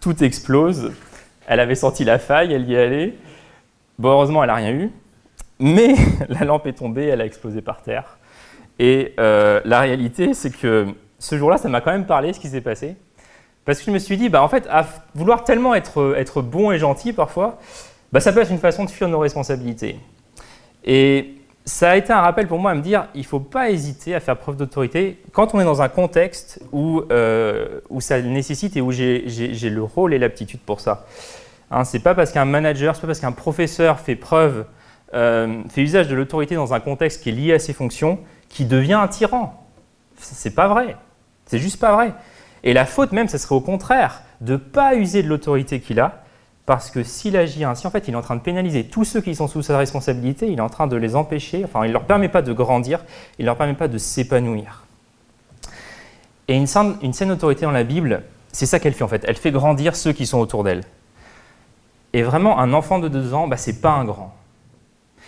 tout 0.00 0.22
explose. 0.22 0.92
Elle 1.46 1.60
avait 1.60 1.74
senti 1.74 2.04
la 2.04 2.18
faille, 2.18 2.52
elle 2.52 2.68
y 2.68 2.74
est 2.74 2.82
allée. 2.82 3.18
Bon, 3.98 4.10
heureusement, 4.10 4.44
elle 4.44 4.48
n'a 4.48 4.54
rien 4.54 4.72
eu. 4.72 4.90
Mais 5.58 5.94
la 6.28 6.44
lampe 6.44 6.66
est 6.66 6.74
tombée, 6.74 7.06
elle 7.06 7.20
a 7.20 7.24
explosé 7.24 7.60
par 7.60 7.82
terre. 7.82 8.18
Et 8.78 9.14
euh, 9.18 9.60
la 9.64 9.80
réalité, 9.80 10.34
c'est 10.34 10.50
que 10.50 10.86
ce 11.18 11.36
jour-là, 11.36 11.58
ça 11.58 11.68
m'a 11.68 11.80
quand 11.80 11.90
même 11.90 12.06
parlé 12.06 12.32
ce 12.32 12.38
qui 12.38 12.48
s'est 12.48 12.60
passé. 12.60 12.96
Parce 13.64 13.80
que 13.80 13.86
je 13.86 13.90
me 13.90 13.98
suis 13.98 14.16
dit, 14.16 14.28
bah, 14.28 14.42
en 14.42 14.48
fait, 14.48 14.68
à 14.70 14.86
vouloir 15.14 15.42
tellement 15.42 15.74
être, 15.74 16.14
être 16.16 16.42
bon 16.42 16.70
et 16.70 16.78
gentil 16.78 17.12
parfois, 17.12 17.58
bah, 18.12 18.20
ça 18.20 18.32
peut 18.32 18.40
être 18.40 18.52
une 18.52 18.58
façon 18.58 18.84
de 18.84 18.90
fuir 18.90 19.08
nos 19.08 19.18
responsabilités. 19.18 19.98
Et 20.84 21.37
ça 21.68 21.90
a 21.90 21.96
été 21.96 22.14
un 22.14 22.22
rappel 22.22 22.48
pour 22.48 22.58
moi 22.58 22.70
à 22.70 22.74
me 22.74 22.80
dire, 22.80 23.08
il 23.14 23.20
ne 23.20 23.26
faut 23.26 23.40
pas 23.40 23.70
hésiter 23.70 24.14
à 24.14 24.20
faire 24.20 24.38
preuve 24.38 24.56
d'autorité 24.56 25.20
quand 25.32 25.54
on 25.54 25.60
est 25.60 25.64
dans 25.64 25.82
un 25.82 25.90
contexte 25.90 26.60
où, 26.72 27.02
euh, 27.12 27.80
où 27.90 28.00
ça 28.00 28.22
nécessite 28.22 28.76
et 28.78 28.80
où 28.80 28.90
j'ai 28.90 29.20
le 29.70 29.82
rôle 29.82 30.14
et 30.14 30.18
l'aptitude 30.18 30.60
pour 30.60 30.80
ça. 30.80 31.06
Hein, 31.70 31.84
ce 31.84 31.96
n'est 31.96 32.02
pas 32.02 32.14
parce 32.14 32.32
qu'un 32.32 32.46
manager, 32.46 32.96
ce 32.96 33.00
n'est 33.00 33.02
pas 33.02 33.06
parce 33.08 33.20
qu'un 33.20 33.32
professeur 33.32 34.00
fait 34.00 34.16
preuve, 34.16 34.64
euh, 35.12 35.62
fait 35.68 35.82
usage 35.82 36.08
de 36.08 36.14
l'autorité 36.14 36.54
dans 36.54 36.72
un 36.72 36.80
contexte 36.80 37.22
qui 37.22 37.28
est 37.28 37.32
lié 37.32 37.52
à 37.52 37.58
ses 37.58 37.74
fonctions, 37.74 38.18
qui 38.48 38.64
devient 38.64 38.94
un 38.94 39.08
tyran. 39.08 39.62
C'est 40.16 40.54
pas 40.54 40.68
vrai. 40.68 40.96
C'est 41.44 41.58
juste 41.58 41.78
pas 41.78 41.92
vrai. 41.92 42.14
Et 42.64 42.72
la 42.72 42.86
faute 42.86 43.12
même, 43.12 43.28
ce 43.28 43.36
serait 43.36 43.54
au 43.54 43.60
contraire, 43.60 44.22
de 44.40 44.52
ne 44.52 44.56
pas 44.56 44.94
user 44.94 45.22
de 45.22 45.28
l'autorité 45.28 45.80
qu'il 45.80 46.00
a, 46.00 46.22
parce 46.68 46.90
que 46.90 47.02
s'il 47.02 47.34
agit 47.38 47.64
ainsi, 47.64 47.86
en 47.86 47.90
fait, 47.90 48.08
il 48.08 48.12
est 48.12 48.16
en 48.18 48.20
train 48.20 48.36
de 48.36 48.42
pénaliser 48.42 48.84
tous 48.84 49.06
ceux 49.06 49.22
qui 49.22 49.34
sont 49.34 49.48
sous 49.48 49.62
sa 49.62 49.78
responsabilité, 49.78 50.48
il 50.48 50.58
est 50.58 50.60
en 50.60 50.68
train 50.68 50.86
de 50.86 50.96
les 50.96 51.16
empêcher, 51.16 51.64
enfin, 51.64 51.86
il 51.86 51.88
ne 51.88 51.92
leur 51.94 52.04
permet 52.04 52.28
pas 52.28 52.42
de 52.42 52.52
grandir, 52.52 53.06
il 53.38 53.44
ne 53.44 53.46
leur 53.46 53.56
permet 53.56 53.72
pas 53.72 53.88
de 53.88 53.96
s'épanouir. 53.96 54.84
Et 56.46 56.54
une 56.54 56.66
saine, 56.66 57.30
autorité 57.30 57.62
dans 57.62 57.70
la 57.70 57.84
Bible, 57.84 58.22
c'est 58.52 58.66
ça 58.66 58.80
qu'elle 58.80 58.92
fait 58.92 59.02
en 59.02 59.08
fait, 59.08 59.24
elle 59.26 59.36
fait 59.36 59.50
grandir 59.50 59.96
ceux 59.96 60.12
qui 60.12 60.26
sont 60.26 60.40
autour 60.40 60.62
d'elle. 60.62 60.84
Et 62.12 62.22
vraiment, 62.22 62.58
un 62.58 62.74
enfant 62.74 62.98
de 62.98 63.08
deux 63.08 63.32
ans, 63.32 63.48
bah, 63.48 63.56
c'est 63.56 63.80
pas 63.80 63.92
un 63.92 64.04
grand. 64.04 64.34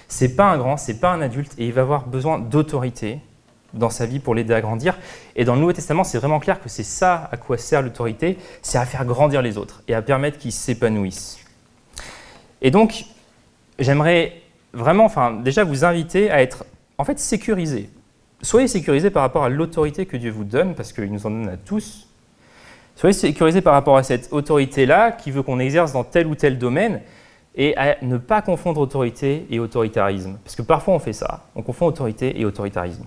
C'est 0.09 0.37
pas 0.37 0.45
un 0.45 0.59
grand, 0.59 0.77
c'est 0.77 1.01
pas 1.01 1.11
un 1.11 1.23
adulte, 1.23 1.55
et 1.57 1.65
il 1.65 1.73
va 1.73 1.81
avoir 1.81 2.07
besoin 2.07 2.39
d'autorité 2.39 3.19
dans 3.75 3.91
sa 3.91 4.07
vie 4.07 4.19
pour 4.19 4.35
l'aider 4.35 4.55
à 4.55 4.61
grandir. 4.61 4.99
Et 5.37 5.45
dans 5.45 5.55
le 5.55 5.61
Nouveau 5.61 5.73
Testament, 5.73 6.05
c'est 6.05 6.19
vraiment 6.19 6.41
clair 6.41 6.61
que 6.61 6.69
c'est 6.69 6.83
ça 6.83 7.29
à 7.33 7.37
quoi 7.37 7.59
sert 7.59 7.83
l'autorité, 7.83 8.39
c'est 8.63 8.79
à 8.79 8.87
faire 8.87 9.05
grandir 9.05 9.43
les 9.43 9.59
autres 9.59 9.83
et 9.89 9.95
à 9.95 10.03
permettre 10.03 10.39
qu'ils 10.39 10.53
s'épanouissent. 10.53 11.39
Et 12.63 12.71
donc, 12.71 13.05
j'aimerais 13.79 14.43
vraiment, 14.73 15.05
enfin, 15.05 15.33
déjà 15.33 15.65
vous 15.65 15.85
inviter 15.85 16.31
à 16.31 16.43
être 16.43 16.65
en 16.99 17.05
fait 17.05 17.19
sécurisé. 17.19 17.91
Soyez 18.43 18.69
sécurisé 18.69 19.11
par 19.11 19.23
rapport 19.23 19.45
à 19.45 19.49
l'autorité 19.49 20.07
que 20.07 20.17
Dieu 20.17 20.31
vous 20.31 20.45
donne, 20.45 20.75
parce 20.75 20.93
qu'il 20.93 21.11
nous 21.13 21.27
en 21.27 21.31
donne 21.31 21.49
à 21.49 21.57
tous. 21.57 22.09
Soyez 22.97 23.13
sécurisé 23.13 23.61
par 23.61 23.73
rapport 23.73 23.97
à 23.97 24.03
cette 24.03 24.33
autorité-là 24.33 25.13
qui 25.13 25.31
veut 25.31 25.43
qu'on 25.43 25.59
exerce 25.59 25.93
dans 25.93 26.05
tel 26.05 26.27
ou 26.27 26.35
tel 26.35 26.59
domaine 26.59 27.01
et 27.55 27.77
à 27.77 27.97
ne 28.03 28.19
pas 28.19 28.43
confondre 28.43 28.81
autorité 28.81 29.47
et 29.51 29.59
autoritarisme. 29.59 30.39
Parce 30.45 30.55
que 30.55 30.63
parfois 30.63 30.95
on 30.95 30.99
fait 30.99 31.13
ça, 31.13 31.47
on 31.55 31.63
confond 31.63 31.87
autorité 31.87 32.39
et 32.41 32.45
autoritarisme 32.45 33.07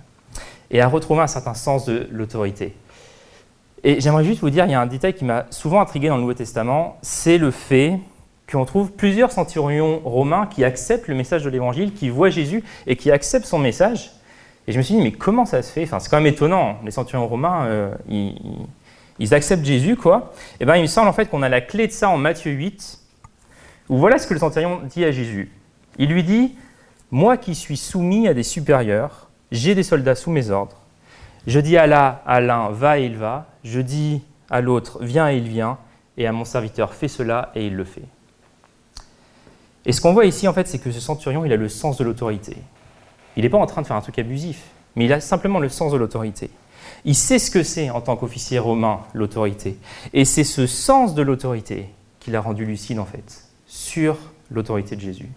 et 0.72 0.82
à 0.82 0.88
retrouver 0.88 1.22
un 1.22 1.28
certain 1.28 1.54
sens 1.54 1.86
de 1.86 2.08
l'autorité. 2.12 2.76
Et 3.84 4.00
j'aimerais 4.00 4.24
juste 4.24 4.40
vous 4.40 4.50
dire, 4.50 4.66
il 4.66 4.72
y 4.72 4.76
a 4.76 4.82
un 4.82 4.86
détail 4.86 5.14
qui 5.14 5.26
m'a 5.26 5.46
souvent 5.50 5.82
intrigué 5.82 6.08
dans 6.08 6.16
le 6.16 6.22
Nouveau 6.22 6.34
Testament, 6.34 6.98
c'est 7.02 7.38
le 7.38 7.52
fait 7.52 8.00
qu'on 8.50 8.66
trouve 8.66 8.92
plusieurs 8.92 9.32
centurions 9.32 10.00
romains 10.00 10.48
qui 10.48 10.64
acceptent 10.64 11.08
le 11.08 11.16
message 11.16 11.44
de 11.44 11.50
l'Évangile, 11.50 11.94
qui 11.94 12.10
voient 12.10 12.30
Jésus 12.30 12.64
et 12.88 12.96
qui 12.96 13.12
acceptent 13.12 13.46
son 13.46 13.60
message. 13.60 14.12
Et 14.68 14.72
je 14.72 14.78
me 14.78 14.84
suis 14.84 14.96
dit, 14.96 15.02
mais 15.02 15.12
comment 15.12 15.46
ça 15.46 15.62
se 15.62 15.72
fait? 15.72 15.84
Enfin, 15.84 16.00
C'est 16.00 16.10
quand 16.10 16.18
même 16.18 16.32
étonnant, 16.32 16.78
les 16.86 16.92
centurions 16.92 17.28
romains, 17.28 17.66
euh, 17.66 17.94
ils, 19.20 19.34
acceptent 19.34 19.66
Jésus, 19.66 19.98
quoi. 19.98 20.34
Et 20.54 20.58
eh 20.62 20.66
bien, 20.66 20.76
il 20.78 20.84
me 20.84 20.88
semble 20.88 21.10
en 21.10 21.14
fait 21.14 21.26
qu'on 21.26 21.42
a 21.42 21.50
la 21.50 21.62
clé 21.62 21.88
de 21.88 21.92
ça 21.92 22.10
en 22.10 22.18
Matthieu 22.18 22.52
8, 22.52 23.00
où 23.90 23.98
voilà 23.98 24.18
ce 24.18 24.28
que 24.28 24.34
le 24.34 24.40
centurion 24.40 24.80
dit 24.90 25.04
à 25.04 25.12
Jésus. 25.12 25.52
Il 25.98 26.10
lui 26.10 26.24
dit, 26.24 26.56
moi 27.12 27.36
qui 27.36 27.56
suis 27.56 27.78
soumis 27.78 28.28
à 28.28 28.34
des 28.34 28.44
supérieurs, 28.44 29.30
j'ai 29.54 29.76
des 29.76 29.84
soldats 29.84 30.16
sous 30.16 30.32
mes 30.32 30.50
ordres. 30.50 30.76
Je 31.46 31.60
dis 31.60 31.78
à 31.78 31.88
l'un, 31.88 32.70
va 32.72 33.00
et 33.00 33.06
il 33.06 33.16
va. 33.16 33.46
Je 33.64 33.80
dis 33.80 34.22
à 34.50 34.62
l'autre, 34.62 34.98
viens 35.02 35.30
et 35.30 35.38
il 35.38 35.48
vient. 35.48 35.78
Et 36.18 36.28
à 36.28 36.32
mon 36.32 36.44
serviteur, 36.44 36.94
fais 36.94 37.08
cela 37.08 37.52
et 37.56 37.68
il 37.68 37.76
le 37.76 37.84
fait. 37.84 38.04
Et 39.86 39.92
ce 39.92 40.02
qu'on 40.02 40.14
voit 40.14 40.26
ici, 40.26 40.48
en 40.48 40.54
fait, 40.54 40.68
c'est 40.68 40.80
que 40.80 40.92
ce 40.92 41.00
centurion, 41.00 41.46
il 41.46 41.54
a 41.54 41.56
le 41.56 41.70
sens 41.70 41.98
de 41.98 42.04
l'autorité. 42.04 42.58
Il 43.38 43.44
n'est 43.44 43.50
pas 43.50 43.58
en 43.58 43.66
train 43.66 43.82
de 43.82 43.88
faire 43.88 43.96
un 43.96 44.02
truc 44.02 44.18
abusif, 44.18 44.64
mais 44.96 45.06
il 45.06 45.14
a 45.14 45.20
simplement 45.20 45.60
le 45.60 45.70
sens 45.70 45.92
de 45.92 45.98
l'autorité. 45.98 46.50
Il 47.06 47.16
sait 47.16 47.40
ce 47.40 47.52
que 47.52 47.62
c'est 47.62 47.90
en 47.90 48.02
tant 48.02 48.16
qu'officier 48.16 48.58
romain, 48.58 49.02
l'autorité. 49.14 49.78
Et 50.14 50.26
c'est 50.26 50.44
ce 50.44 50.66
sens 50.66 51.14
de 51.14 51.22
l'autorité 51.22 51.90
qui 52.20 52.32
l'a 52.32 52.42
rendu 52.42 52.66
lucide, 52.66 52.98
en 52.98 53.06
fait, 53.06 53.44
sur 53.68 54.18
l'autorité 54.50 54.96
de 54.96 55.02
Jésus. 55.02 55.30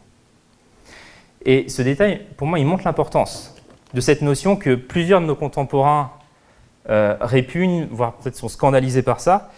Et 1.45 1.69
ce 1.69 1.83
détail, 1.83 2.23
pour 2.37 2.47
moi, 2.47 2.59
il 2.59 2.67
montre 2.67 2.85
l'importance 2.85 3.56
de 3.95 4.01
cette 4.01 4.23
notion 4.23 4.57
que 4.57 4.75
plusieurs 4.75 5.21
de 5.21 5.27
nos 5.27 5.35
contemporains 5.35 6.11
euh, 6.89 7.17
répugnent, 7.21 7.89
voire 7.91 8.15
peut-être 8.15 8.37
sont 8.37 8.49
scandalisés 8.49 9.03
par 9.03 9.21
ça. 9.21 9.51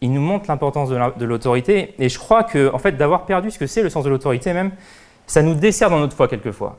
Il 0.00 0.12
nous 0.12 0.20
montre 0.20 0.46
l'importance 0.48 0.90
de 0.90 1.24
l'autorité. 1.24 1.94
Et 1.98 2.08
je 2.08 2.18
crois 2.18 2.44
que, 2.44 2.72
en 2.72 2.78
fait, 2.78 2.92
d'avoir 2.92 3.24
perdu 3.24 3.50
ce 3.50 3.58
que 3.58 3.66
c'est 3.66 3.82
le 3.82 3.88
sens 3.88 4.04
de 4.04 4.10
l'autorité 4.10 4.52
même, 4.52 4.72
ça 5.26 5.42
nous 5.42 5.54
dessert 5.54 5.90
dans 5.90 5.98
notre 5.98 6.14
foi 6.14 6.28
quelquefois. 6.28 6.76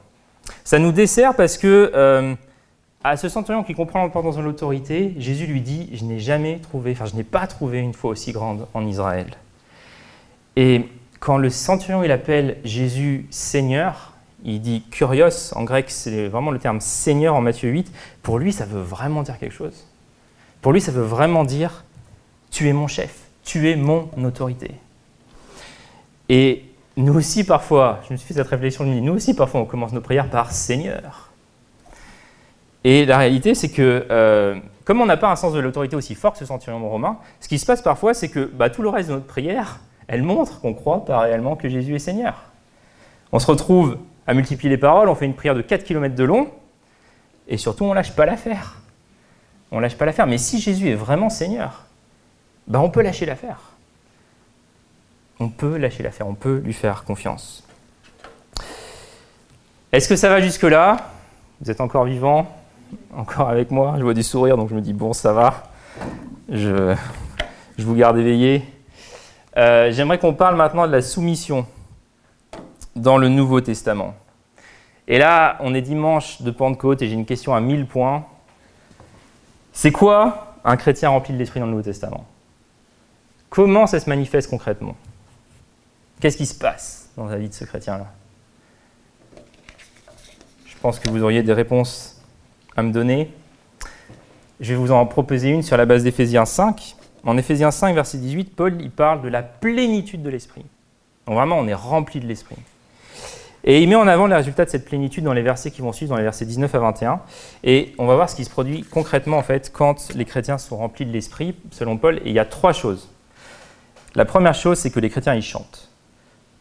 Ça 0.63 0.80
nous 0.80 0.91
dessert 0.91 1.36
parce 1.36 1.58
que 1.58 1.91
euh, 1.95 2.36
à 3.04 3.17
ce 3.17 3.30
centurion 3.30 3.63
qui 3.63 3.73
comprend 3.73 4.04
l'importance 4.04 4.38
de 4.38 4.41
l'autorité, 4.41 5.13
Jésus 5.17 5.45
lui 5.45 5.62
dit 5.62 5.89
Je 5.93 6.04
n'ai 6.04 6.19
jamais 6.19 6.60
trouvé, 6.60 6.91
enfin, 6.91 7.06
je 7.06 7.15
n'ai 7.15 7.23
pas 7.23 7.47
trouvé 7.47 7.80
une 7.80 7.93
foi 7.93 8.12
aussi 8.12 8.32
grande 8.32 8.67
en 8.73 8.86
Israël. 8.86 9.28
Et 10.56 10.86
quand 11.19 11.38
le 11.38 11.50
centurion 11.50 12.04
il 12.04 12.12
appelle 12.12 12.58
Jésus 12.63 13.28
Seigneur, 13.30 14.13
il 14.48 14.62
dit 14.62 14.82
kurios, 14.90 15.54
en 15.56 15.64
grec 15.66 15.88
c'est 15.90 16.28
vraiment 16.30 16.52
le 16.52 16.60
terme 16.60 16.80
seigneur 16.80 17.36
en 17.36 17.42
Matthieu 17.42 17.70
8, 17.70 17.92
pour 18.24 18.40
lui 18.40 18.54
ça 18.54 18.66
veut 18.66 18.82
vraiment 18.82 19.22
dire 19.22 19.38
quelque 19.38 19.54
chose. 19.54 19.86
Pour 20.62 20.72
lui 20.72 20.80
ça 20.80 20.92
veut 20.92 21.04
vraiment 21.04 21.44
dire 21.44 21.84
tu 22.50 22.70
es 22.70 22.74
mon 22.74 22.88
chef, 22.88 23.14
tu 23.44 23.70
es 23.70 23.76
mon 23.76 24.10
autorité. 24.24 24.72
Et 26.30 26.64
nous 26.96 27.14
aussi 27.14 27.44
parfois, 27.44 28.00
je 28.08 28.14
me 28.14 28.18
suis 28.18 28.26
fait 28.26 28.34
cette 28.36 28.48
réflexion 28.48 28.86
de 28.86 28.90
nous 28.90 29.14
aussi 29.14 29.36
parfois 29.36 29.60
on 29.60 29.66
commence 29.66 29.92
nos 29.92 30.02
prières 30.02 30.30
par 30.30 30.52
Seigneur. 30.54 31.30
Et 32.86 33.06
la 33.06 33.18
réalité 33.18 33.54
c'est 33.54 33.70
que 33.70 34.08
euh, 34.10 34.56
comme 34.86 35.02
on 35.02 35.06
n'a 35.06 35.18
pas 35.18 35.30
un 35.30 35.36
sens 35.36 35.52
de 35.52 35.60
l'autorité 35.60 35.98
aussi 35.98 36.16
fort 36.16 36.32
que 36.32 36.40
ce 36.40 36.46
centurion 36.46 36.90
romain, 36.90 37.18
ce 37.42 37.50
qui 37.50 37.60
se 37.60 37.66
passe 37.66 37.82
parfois 37.82 38.14
c'est 38.14 38.30
que 38.30 38.46
bah, 38.46 38.70
tout 38.70 38.82
le 38.82 38.88
reste 38.88 39.10
de 39.10 39.16
notre 39.16 39.28
prière, 39.28 39.82
elle 40.08 40.24
montre 40.24 40.62
qu'on 40.62 40.74
croit 40.74 41.04
pas 41.04 41.20
réellement 41.20 41.58
que 41.58 41.68
Jésus 41.68 41.96
est 41.96 42.00
Seigneur. 42.00 42.44
On 43.34 43.40
se 43.40 43.48
retrouve 43.48 43.98
à 44.28 44.34
multiplier 44.34 44.70
les 44.70 44.78
paroles, 44.78 45.08
on 45.08 45.16
fait 45.16 45.26
une 45.26 45.34
prière 45.34 45.56
de 45.56 45.62
4 45.62 45.86
km 45.86 46.13
de 46.13 46.24
long, 46.26 46.52
et 47.48 47.58
surtout 47.58 47.86
on 47.86 47.92
ne 47.92 47.96
lâche 47.96 48.13
pas 48.13 48.26
l'affaire. 48.26 48.82
On 49.72 49.78
ne 49.78 49.82
lâche 49.82 49.98
pas 49.98 50.06
l'affaire. 50.06 50.28
Mais 50.28 50.38
si 50.38 50.60
Jésus 50.60 50.90
est 50.90 50.96
vraiment 50.96 51.30
Seigneur, 51.30 51.86
ben 52.68 52.80
on 52.80 52.90
peut 52.90 53.02
lâcher 53.02 53.26
l'affaire. 53.26 53.60
On 55.40 55.50
peut 55.50 55.78
lâcher 55.78 56.04
l'affaire, 56.04 56.28
on 56.28 56.36
peut 56.36 56.58
lui 56.58 56.74
faire 56.74 57.06
confiance. 57.06 57.63
Est-ce 59.94 60.10
que 60.10 60.16
ça 60.16 60.30
va 60.30 60.42
jusque-là? 60.42 60.98
Vous 61.62 61.72
êtes 61.72 61.80
encore 61.80 62.06
vivant? 62.06 62.54
Encore 63.16 63.50
avec 63.50 63.72
moi? 63.72 63.96
Je 63.98 64.04
vois 64.04 64.13
des 64.13 64.24
sourires, 64.24 64.58
donc 64.58 64.70
je 64.70 64.76
me 64.76 64.82
dis, 64.82 64.94
bon, 64.94 65.13
ça 65.13 65.32
va. 65.32 65.63
Je, 66.50 66.96
je 67.78 67.86
vous 67.86 67.96
garde 67.96 68.18
éveillé. 68.18 68.63
Euh, 69.56 69.92
j'aimerais 69.92 70.20
qu'on 70.20 70.34
parle 70.34 70.56
maintenant 70.56 70.86
de 70.86 70.92
la 70.92 71.02
soumission 71.02 71.66
dans 72.98 73.18
le 73.18 73.30
Nouveau 73.30 73.62
Testament. 73.62 74.16
Et 75.08 75.18
là, 75.18 75.58
on 75.62 75.74
est 75.74 75.82
dimanche 75.82 76.42
de 76.42 76.52
Pentecôte 76.52 77.02
et 77.02 77.08
j'ai 77.08 77.14
une 77.14 77.26
question 77.26 77.56
à 77.56 77.62
1000 77.62 77.88
points. 77.88 78.26
C'est 79.72 79.92
quoi 79.92 80.56
un 80.66 80.76
chrétien 80.76 81.10
rempli 81.10 81.34
de 81.34 81.38
l'Esprit 81.38 81.60
dans 81.60 81.68
le 81.68 81.72
Nouveau 81.72 81.84
Testament? 81.84 82.26
Comment 83.50 83.88
ça 83.88 84.00
se 84.00 84.10
manifeste 84.10 84.50
concrètement? 84.50 84.96
Qu'est-ce 86.20 86.38
qui 86.38 86.46
se 86.46 86.56
passe 86.58 87.10
dans 87.16 87.26
la 87.26 87.38
vie 87.38 87.48
de 87.48 87.54
ce 87.54 87.64
chrétien-là? 87.64 88.08
Je 90.66 90.76
pense 90.82 91.00
que 91.00 91.10
vous 91.10 91.24
auriez 91.24 91.44
des 91.44 91.54
réponses 91.54 92.22
à 92.76 92.84
me 92.84 92.92
donner. 92.92 93.32
Je 94.60 94.74
vais 94.74 94.80
vous 94.80 94.92
en 94.92 95.06
proposer 95.06 95.50
une 95.50 95.64
sur 95.64 95.78
la 95.78 95.86
base 95.86 96.04
d'Éphésiens 96.04 96.46
5. 96.46 96.96
En 97.24 97.38
Éphésiens 97.38 97.72
5, 97.72 97.94
verset 97.96 98.18
18, 98.18 98.56
Paul 98.56 98.82
il 98.82 98.92
parle 98.92 99.22
de 99.22 99.30
la 99.30 99.44
plénitude 99.44 100.24
de 100.24 100.30
l'Esprit. 100.30 100.66
Donc 101.26 101.36
vraiment, 101.36 101.58
on 101.58 101.68
est 101.68 101.74
rempli 101.74 102.20
de 102.20 102.26
l'Esprit. 102.26 102.58
Et 103.63 103.82
il 103.82 103.89
met 103.89 103.96
en 103.96 104.08
avant 104.08 104.28
les 104.28 104.36
résultats 104.36 104.65
de 104.65 104.70
cette 104.70 104.86
plénitude 104.86 105.24
dans 105.24 105.34
les 105.34 105.41
versets 105.41 105.72
qui 105.72 105.82
vont 105.82 105.91
suivre, 105.91 106.12
dans 106.12 106.17
les 106.17 106.24
versets 106.24 106.46
19 106.46 106.74
à 106.74 106.80
21. 106.80 107.20
Et 107.63 107.93
on 107.98 108.06
va 108.06 108.15
voir 108.15 108.30
ce 108.30 108.36
qui 108.36 108.46
se 108.46 108.50
produit 108.50 108.84
concrètement 108.84 109.38
en 109.38 109.43
fait 109.43 109.72
quand 109.74 110.13
les 110.13 110.26
chrétiens 110.26 110.58
sont 110.58 110.78
remplis 110.78 111.06
de 111.06 111.12
l'esprit, 111.12 111.56
selon 111.72 111.98
Paul. 111.98 112.17
Et 112.20 112.28
il 112.28 112.34
y 112.34 112.39
a 112.39 112.46
trois 112.46 112.74
choses. 112.74 113.10
La 114.15 114.26
première 114.26 114.56
chose, 114.56 114.78
c'est 114.78 114.89
que 114.89 115.00
les 115.00 115.10
chrétiens, 115.10 115.36
ils 115.36 115.43
chantent. 115.43 115.89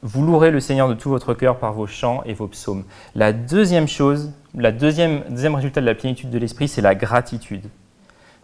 Vous 0.02 0.24
louerez 0.24 0.50
le 0.50 0.60
Seigneur 0.60 0.88
de 0.88 0.94
tout 0.94 1.08
votre 1.08 1.32
cœur 1.32 1.58
par 1.58 1.72
vos 1.72 1.86
chants 1.86 2.22
et 2.26 2.34
vos 2.34 2.48
psaumes. 2.48 2.84
La 3.14 3.32
deuxième 3.32 3.88
chose, 3.88 4.32
le 4.54 4.70
deuxième, 4.72 5.22
deuxième 5.30 5.54
résultat 5.54 5.80
de 5.80 5.86
la 5.86 5.94
plénitude 5.94 6.30
de 6.30 6.38
l'esprit, 6.38 6.68
c'est 6.68 6.82
la 6.82 6.94
gratitude. 6.94 7.64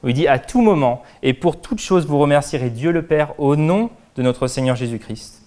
il 0.05 0.15
dit 0.15 0.29
à 0.29 0.39
tout 0.39 0.63
moment 0.63 1.03
et 1.23 1.35
pour 1.35 1.61
toute 1.61 1.79
chose, 1.79 2.07
vous 2.07 2.19
remercierez 2.19 2.71
Dieu 2.71 2.91
le 2.91 3.03
Père 3.03 3.39
au 3.39 3.55
nom 3.55 3.91
de 4.17 4.23
notre 4.23 4.47
Seigneur 4.47 4.77
Jésus-Christ. 4.77 5.42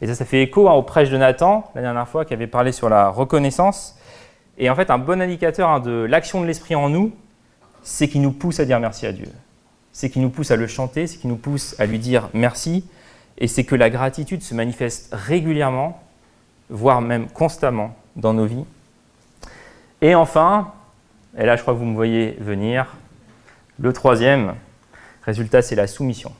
Et 0.00 0.06
ça, 0.06 0.14
ça 0.14 0.24
fait 0.24 0.42
écho 0.42 0.68
hein, 0.68 0.72
au 0.72 0.82
prêche 0.82 1.10
de 1.10 1.16
Nathan, 1.16 1.70
la 1.74 1.82
dernière 1.82 2.08
fois, 2.08 2.24
qui 2.24 2.34
avait 2.34 2.46
parlé 2.46 2.72
sur 2.72 2.88
la 2.88 3.08
reconnaissance. 3.08 3.96
Et 4.58 4.70
en 4.70 4.74
fait, 4.74 4.90
un 4.90 4.98
bon 4.98 5.20
indicateur 5.20 5.68
hein, 5.68 5.80
de 5.80 5.90
l'action 5.90 6.40
de 6.40 6.46
l'Esprit 6.46 6.74
en 6.74 6.88
nous, 6.88 7.12
c'est 7.82 8.08
qu'il 8.08 8.22
nous 8.22 8.32
pousse 8.32 8.60
à 8.60 8.64
dire 8.64 8.80
merci 8.80 9.06
à 9.06 9.12
Dieu. 9.12 9.28
C'est 9.92 10.10
qu'il 10.10 10.22
nous 10.22 10.30
pousse 10.30 10.50
à 10.50 10.56
le 10.56 10.66
chanter, 10.66 11.06
c'est 11.06 11.18
qu'il 11.18 11.30
nous 11.30 11.36
pousse 11.36 11.78
à 11.78 11.86
lui 11.86 11.98
dire 11.98 12.28
merci. 12.32 12.84
Et 13.38 13.48
c'est 13.48 13.64
que 13.64 13.74
la 13.74 13.90
gratitude 13.90 14.42
se 14.42 14.54
manifeste 14.54 15.10
régulièrement, 15.12 16.00
voire 16.70 17.00
même 17.00 17.28
constamment 17.28 17.94
dans 18.16 18.32
nos 18.32 18.46
vies. 18.46 18.64
Et 20.00 20.14
enfin, 20.14 20.72
et 21.36 21.44
là 21.44 21.56
je 21.56 21.62
crois 21.62 21.74
que 21.74 21.78
vous 21.78 21.84
me 21.84 21.94
voyez 21.94 22.36
venir, 22.40 22.96
le 23.78 23.92
troisième 23.92 24.54
résultat, 25.24 25.62
c'est 25.62 25.74
la 25.74 25.86
soumission. 25.86 26.32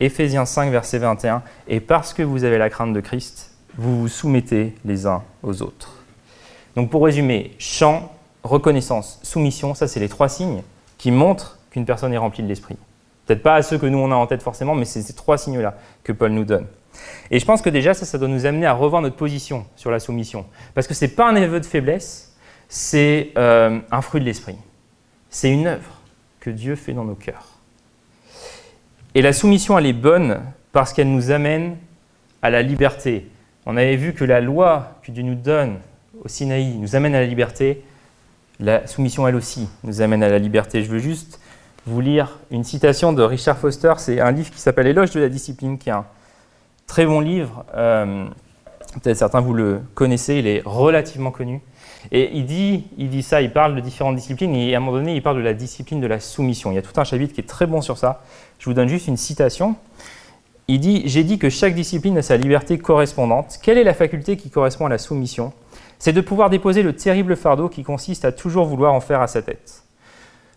Éphésiens 0.00 0.44
5, 0.44 0.70
verset 0.70 0.98
21, 0.98 1.42
et 1.68 1.80
parce 1.80 2.12
que 2.12 2.22
vous 2.22 2.44
avez 2.44 2.58
la 2.58 2.70
crainte 2.70 2.92
de 2.92 3.00
Christ, 3.00 3.52
vous 3.76 4.00
vous 4.00 4.08
soumettez 4.08 4.74
les 4.84 5.06
uns 5.06 5.22
aux 5.42 5.62
autres. 5.62 6.02
Donc 6.76 6.90
pour 6.90 7.04
résumer, 7.04 7.52
chant, 7.58 8.12
reconnaissance, 8.42 9.20
soumission, 9.22 9.74
ça 9.74 9.86
c'est 9.86 10.00
les 10.00 10.08
trois 10.08 10.28
signes 10.28 10.62
qui 10.98 11.10
montrent 11.10 11.58
qu'une 11.70 11.86
personne 11.86 12.12
est 12.12 12.18
remplie 12.18 12.42
de 12.42 12.48
l'esprit. 12.48 12.76
Peut-être 13.26 13.42
pas 13.42 13.54
à 13.54 13.62
ceux 13.62 13.78
que 13.78 13.86
nous 13.86 13.98
on 13.98 14.10
a 14.10 14.16
en 14.16 14.26
tête 14.26 14.42
forcément, 14.42 14.74
mais 14.74 14.84
c'est 14.84 15.02
ces 15.02 15.14
trois 15.14 15.38
signes-là 15.38 15.76
que 16.02 16.12
Paul 16.12 16.32
nous 16.32 16.44
donne. 16.44 16.66
Et 17.30 17.38
je 17.38 17.44
pense 17.44 17.62
que 17.62 17.70
déjà 17.70 17.94
ça, 17.94 18.04
ça 18.04 18.18
doit 18.18 18.28
nous 18.28 18.46
amener 18.46 18.66
à 18.66 18.72
revoir 18.72 19.02
notre 19.02 19.16
position 19.16 19.66
sur 19.76 19.90
la 19.90 20.00
soumission. 20.00 20.46
Parce 20.74 20.86
que 20.86 20.94
ce 20.94 21.04
n'est 21.04 21.10
pas 21.10 21.28
un 21.28 21.36
aveu 21.36 21.60
de 21.60 21.66
faiblesse, 21.66 22.34
c'est 22.68 23.30
euh, 23.36 23.80
un 23.90 24.02
fruit 24.02 24.20
de 24.20 24.26
l'esprit. 24.26 24.56
C'est 25.30 25.50
une 25.50 25.66
œuvre 25.66 26.00
que 26.40 26.50
Dieu 26.50 26.76
fait 26.76 26.92
dans 26.92 27.04
nos 27.04 27.14
cœurs. 27.14 27.53
Et 29.16 29.22
la 29.22 29.32
soumission, 29.32 29.78
elle 29.78 29.86
est 29.86 29.92
bonne 29.92 30.40
parce 30.72 30.92
qu'elle 30.92 31.10
nous 31.10 31.30
amène 31.30 31.76
à 32.42 32.50
la 32.50 32.62
liberté. 32.62 33.28
On 33.64 33.76
avait 33.76 33.96
vu 33.96 34.12
que 34.12 34.24
la 34.24 34.40
loi 34.40 34.98
que 35.04 35.12
Dieu 35.12 35.22
nous 35.22 35.36
donne 35.36 35.78
au 36.22 36.28
Sinaï 36.28 36.76
nous 36.78 36.96
amène 36.96 37.14
à 37.14 37.20
la 37.20 37.26
liberté. 37.26 37.84
La 38.58 38.86
soumission, 38.88 39.26
elle 39.28 39.36
aussi, 39.36 39.68
nous 39.84 40.02
amène 40.02 40.22
à 40.24 40.28
la 40.28 40.38
liberté. 40.38 40.82
Je 40.82 40.90
veux 40.90 40.98
juste 40.98 41.40
vous 41.86 42.00
lire 42.00 42.38
une 42.50 42.64
citation 42.64 43.12
de 43.12 43.22
Richard 43.22 43.56
Foster. 43.56 43.94
C'est 43.98 44.20
un 44.20 44.32
livre 44.32 44.50
qui 44.50 44.60
s'appelle 44.60 44.88
Éloge 44.88 45.12
de 45.12 45.20
la 45.20 45.28
discipline, 45.28 45.78
qui 45.78 45.90
est 45.90 45.92
un 45.92 46.06
très 46.88 47.06
bon 47.06 47.20
livre. 47.20 47.64
Euh, 47.76 48.26
peut-être 49.00 49.16
certains 49.16 49.40
vous 49.40 49.54
le 49.54 49.80
connaissez, 49.94 50.36
il 50.36 50.48
est 50.48 50.62
relativement 50.64 51.30
connu. 51.30 51.60
Et 52.12 52.30
il 52.36 52.46
dit, 52.46 52.84
il 52.98 53.08
dit 53.08 53.22
ça, 53.22 53.40
il 53.40 53.52
parle 53.52 53.74
de 53.74 53.80
différentes 53.80 54.16
disciplines, 54.16 54.54
et 54.54 54.74
à 54.74 54.78
un 54.78 54.80
moment 54.80 54.98
donné, 54.98 55.14
il 55.14 55.22
parle 55.22 55.36
de 55.36 55.42
la 55.42 55.54
discipline 55.54 56.00
de 56.00 56.06
la 56.06 56.20
soumission. 56.20 56.70
Il 56.70 56.74
y 56.74 56.78
a 56.78 56.82
tout 56.82 56.98
un 57.00 57.04
chapitre 57.04 57.34
qui 57.34 57.40
est 57.40 57.48
très 57.48 57.66
bon 57.66 57.80
sur 57.80 57.98
ça. 57.98 58.22
Je 58.58 58.66
vous 58.66 58.74
donne 58.74 58.88
juste 58.88 59.08
une 59.08 59.16
citation. 59.16 59.76
Il 60.68 60.80
dit 60.80 61.02
J'ai 61.06 61.24
dit 61.24 61.38
que 61.38 61.50
chaque 61.50 61.74
discipline 61.74 62.18
a 62.18 62.22
sa 62.22 62.36
liberté 62.36 62.78
correspondante. 62.78 63.58
Quelle 63.62 63.78
est 63.78 63.84
la 63.84 63.94
faculté 63.94 64.36
qui 64.36 64.50
correspond 64.50 64.86
à 64.86 64.88
la 64.88 64.98
soumission? 64.98 65.52
C'est 65.98 66.12
de 66.12 66.20
pouvoir 66.20 66.50
déposer 66.50 66.82
le 66.82 66.94
terrible 66.94 67.36
fardeau 67.36 67.68
qui 67.68 67.82
consiste 67.82 68.24
à 68.24 68.32
toujours 68.32 68.66
vouloir 68.66 68.92
en 68.92 69.00
faire 69.00 69.20
à 69.20 69.26
sa 69.26 69.42
tête. 69.42 69.84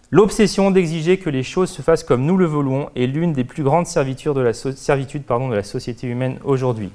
L'obsession 0.10 0.71
d'exiger 0.71 1.17
que 1.17 1.29
les 1.29 1.43
choses 1.43 1.69
se 1.69 1.81
fassent 1.81 2.03
comme 2.03 2.25
nous 2.25 2.38
le 2.38 2.45
voulons 2.45 2.89
est 2.95 3.07
l'une 3.07 3.33
des 3.33 3.43
plus 3.43 3.63
grandes 3.63 3.88
servitudes 3.88 4.33
de 4.33 4.41
la, 4.41 4.51
de 4.53 5.53
la 5.53 5.63
société 5.63 6.07
humaine 6.07 6.39
aujourd'hui. 6.45 6.91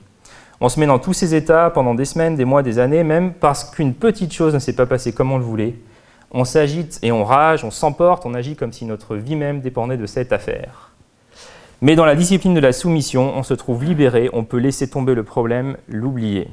On 0.64 0.68
se 0.68 0.78
met 0.78 0.86
dans 0.86 1.00
tous 1.00 1.12
ces 1.12 1.34
états 1.34 1.70
pendant 1.70 1.92
des 1.92 2.04
semaines, 2.04 2.36
des 2.36 2.44
mois, 2.44 2.62
des 2.62 2.78
années, 2.78 3.02
même 3.02 3.32
parce 3.32 3.64
qu'une 3.64 3.94
petite 3.94 4.32
chose 4.32 4.54
ne 4.54 4.60
s'est 4.60 4.76
pas 4.76 4.86
passée 4.86 5.12
comme 5.12 5.32
on 5.32 5.38
le 5.38 5.42
voulait. 5.42 5.74
On 6.30 6.44
s'agite 6.44 7.00
et 7.02 7.10
on 7.10 7.24
rage, 7.24 7.64
on 7.64 7.72
s'emporte, 7.72 8.26
on 8.26 8.32
agit 8.32 8.54
comme 8.54 8.72
si 8.72 8.84
notre 8.84 9.16
vie 9.16 9.34
même 9.34 9.60
dépendait 9.60 9.96
de 9.96 10.06
cette 10.06 10.32
affaire. 10.32 10.92
Mais 11.80 11.96
dans 11.96 12.04
la 12.04 12.14
discipline 12.14 12.54
de 12.54 12.60
la 12.60 12.72
soumission, 12.72 13.32
on 13.36 13.42
se 13.42 13.54
trouve 13.54 13.82
libéré, 13.82 14.30
on 14.32 14.44
peut 14.44 14.58
laisser 14.58 14.88
tomber 14.88 15.16
le 15.16 15.24
problème, 15.24 15.78
l'oublier. 15.88 16.48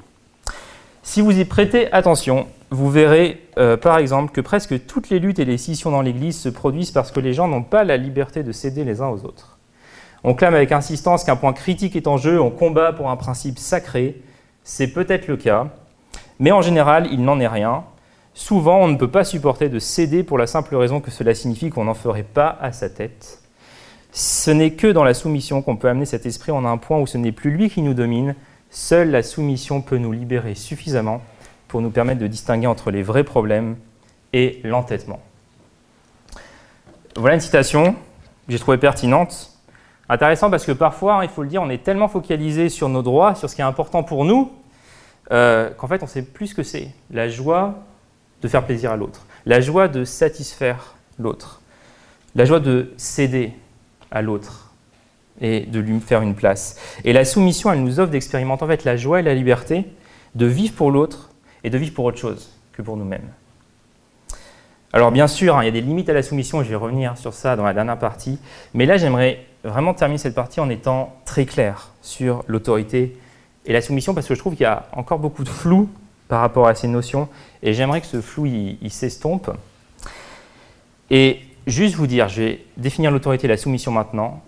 Si 1.03 1.21
vous 1.21 1.39
y 1.39 1.45
prêtez 1.45 1.91
attention, 1.93 2.47
vous 2.71 2.89
verrez 2.89 3.39
euh, 3.59 3.77
par 3.77 3.99
exemple 3.99 4.31
que 4.31 4.41
presque 4.41 4.87
toutes 4.87 5.11
les 5.11 5.19
luttes 5.19 5.37
et 5.37 5.45
les 5.45 5.59
scissions 5.59 5.91
dans 5.91 6.01
l'Église 6.01 6.39
se 6.39 6.49
produisent 6.49 6.89
parce 6.89 7.11
que 7.11 7.19
les 7.19 7.33
gens 7.33 7.47
n'ont 7.47 7.61
pas 7.61 7.83
la 7.83 7.95
liberté 7.95 8.41
de 8.41 8.53
céder 8.53 8.85
les 8.85 9.01
uns 9.01 9.09
aux 9.09 9.23
autres. 9.23 9.58
On 10.23 10.33
clame 10.33 10.53
avec 10.53 10.71
insistance 10.71 11.23
qu'un 11.23 11.35
point 11.35 11.53
critique 11.53 11.95
est 11.95 12.07
en 12.07 12.17
jeu, 12.17 12.41
on 12.41 12.51
combat 12.51 12.93
pour 12.93 13.09
un 13.09 13.15
principe 13.15 13.59
sacré. 13.59 14.21
C'est 14.63 14.87
peut-être 14.87 15.27
le 15.27 15.37
cas, 15.37 15.67
mais 16.39 16.51
en 16.51 16.61
général, 16.61 17.07
il 17.11 17.23
n'en 17.23 17.39
est 17.39 17.47
rien. 17.47 17.83
Souvent, 18.33 18.79
on 18.79 18.87
ne 18.87 18.97
peut 18.97 19.09
pas 19.09 19.23
supporter 19.23 19.69
de 19.69 19.79
céder 19.79 20.23
pour 20.23 20.37
la 20.37 20.47
simple 20.47 20.75
raison 20.75 21.01
que 21.01 21.11
cela 21.11 21.33
signifie 21.33 21.69
qu'on 21.69 21.85
n'en 21.85 21.93
ferait 21.93 22.23
pas 22.23 22.57
à 22.61 22.71
sa 22.71 22.89
tête. 22.89 23.39
Ce 24.11 24.49
n'est 24.51 24.71
que 24.71 24.87
dans 24.87 25.03
la 25.03 25.13
soumission 25.13 25.61
qu'on 25.61 25.75
peut 25.75 25.89
amener 25.89 26.05
cet 26.05 26.25
esprit 26.25 26.51
en 26.51 26.65
un 26.65 26.77
point 26.77 26.99
où 26.99 27.07
ce 27.07 27.17
n'est 27.17 27.31
plus 27.31 27.51
lui 27.51 27.69
qui 27.69 27.81
nous 27.81 27.93
domine. 27.93 28.35
Seule 28.69 29.11
la 29.11 29.23
soumission 29.23 29.81
peut 29.81 29.97
nous 29.97 30.11
libérer 30.11 30.55
suffisamment 30.55 31.21
pour 31.67 31.81
nous 31.81 31.89
permettre 31.89 32.19
de 32.19 32.27
distinguer 32.27 32.67
entre 32.67 32.91
les 32.91 33.03
vrais 33.03 33.23
problèmes 33.23 33.77
et 34.33 34.61
l'entêtement. 34.63 35.19
Voilà 37.15 37.35
une 37.35 37.41
citation 37.41 37.93
que 37.93 38.51
j'ai 38.53 38.59
trouvée 38.59 38.77
pertinente. 38.77 39.58
Intéressant 40.09 40.49
parce 40.49 40.65
que 40.65 40.71
parfois, 40.71 41.19
hein, 41.19 41.23
il 41.23 41.29
faut 41.29 41.43
le 41.43 41.49
dire, 41.49 41.61
on 41.61 41.69
est 41.69 41.83
tellement 41.83 42.07
focalisé 42.07 42.69
sur 42.69 42.89
nos 42.89 43.03
droits, 43.03 43.35
sur 43.35 43.47
ce 43.47 43.55
qui 43.55 43.61
est 43.61 43.65
important 43.65 44.01
pour 44.01 44.25
nous, 44.25 44.51
euh, 45.31 45.69
qu'en 45.77 45.87
fait, 45.87 46.01
on 46.01 46.07
sait 46.07 46.23
plus 46.23 46.47
ce 46.47 46.55
que 46.55 46.63
c'est. 46.63 46.89
La 47.11 47.29
joie 47.29 47.75
de 48.41 48.47
faire 48.47 48.65
plaisir 48.65 48.91
à 48.91 48.97
l'autre, 48.97 49.27
la 49.45 49.61
joie 49.61 49.87
de 49.87 50.03
satisfaire 50.03 50.95
l'autre, 51.19 51.61
la 52.35 52.45
joie 52.45 52.59
de 52.59 52.91
céder 52.97 53.53
à 54.09 54.21
l'autre 54.21 54.71
et 55.41 55.61
de 55.61 55.79
lui 55.79 55.99
faire 55.99 56.21
une 56.21 56.35
place. 56.35 56.77
Et 57.03 57.13
la 57.13 57.23
soumission, 57.23 57.71
elle 57.71 57.83
nous 57.83 57.99
offre 57.99 58.11
d'expérimenter 58.11 58.63
en 58.63 58.67
fait 58.67 58.85
la 58.85 58.97
joie 58.97 59.19
et 59.19 59.23
la 59.23 59.35
liberté 59.35 59.85
de 60.35 60.45
vivre 60.45 60.73
pour 60.73 60.91
l'autre 60.91 61.29
et 61.63 61.69
de 61.69 61.77
vivre 61.77 61.93
pour 61.93 62.05
autre 62.05 62.17
chose 62.17 62.49
que 62.73 62.81
pour 62.81 62.97
nous-mêmes. 62.97 63.29
Alors 64.91 65.11
bien 65.11 65.27
sûr, 65.27 65.55
hein, 65.55 65.63
il 65.63 65.65
y 65.65 65.69
a 65.69 65.71
des 65.71 65.81
limites 65.81 66.09
à 66.09 66.13
la 66.13 66.23
soumission, 66.23 66.63
je 66.63 66.69
vais 66.69 66.75
revenir 66.75 67.15
sur 67.17 67.33
ça 67.33 67.55
dans 67.55 67.63
la 67.63 67.73
dernière 67.73 67.99
partie, 67.99 68.39
mais 68.73 68.87
là 68.87 68.97
j'aimerais 68.97 69.45
vraiment 69.63 69.93
terminer 69.93 70.17
cette 70.17 70.35
partie 70.35 70.59
en 70.59 70.69
étant 70.69 71.15
très 71.25 71.45
clair 71.45 71.91
sur 72.01 72.43
l'autorité 72.47 73.17
et 73.65 73.73
la 73.73 73.81
soumission, 73.81 74.13
parce 74.13 74.27
que 74.27 74.35
je 74.35 74.39
trouve 74.39 74.53
qu'il 74.53 74.63
y 74.63 74.67
a 74.67 74.87
encore 74.93 75.19
beaucoup 75.19 75.43
de 75.43 75.49
flou 75.49 75.89
par 76.27 76.41
rapport 76.41 76.67
à 76.67 76.75
ces 76.75 76.87
notions, 76.87 77.27
et 77.61 77.73
j'aimerais 77.73 78.01
que 78.01 78.07
ce 78.07 78.21
flou 78.21 78.45
il, 78.45 78.91
s'estompe. 78.91 79.51
Et 81.09 81.41
juste 81.67 81.95
vous 81.95 82.07
dire, 82.07 82.29
je 82.29 82.41
vais 82.41 82.65
définir 82.77 83.11
l'autorité 83.11 83.45
et 83.45 83.49
la 83.49 83.57
soumission 83.57 83.91
maintenant, 83.91 84.41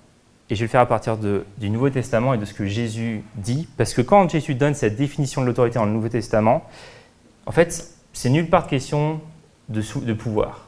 et 0.49 0.55
je 0.55 0.59
vais 0.59 0.65
le 0.65 0.69
faire 0.69 0.81
à 0.81 0.85
partir 0.85 1.17
du 1.17 1.69
Nouveau 1.69 1.89
Testament 1.89 2.33
et 2.33 2.37
de 2.37 2.45
ce 2.45 2.53
que 2.53 2.65
Jésus 2.65 3.23
dit, 3.35 3.67
parce 3.77 3.93
que 3.93 4.01
quand 4.01 4.29
Jésus 4.29 4.55
donne 4.55 4.75
cette 4.75 4.95
définition 4.95 5.41
de 5.41 5.47
l'autorité 5.47 5.79
dans 5.79 5.85
le 5.85 5.91
Nouveau 5.91 6.09
Testament, 6.09 6.63
en 7.45 7.51
fait, 7.51 7.95
c'est 8.13 8.29
nulle 8.29 8.49
part 8.49 8.67
question 8.67 9.19
de, 9.69 9.81
de 10.01 10.13
pouvoir. 10.13 10.67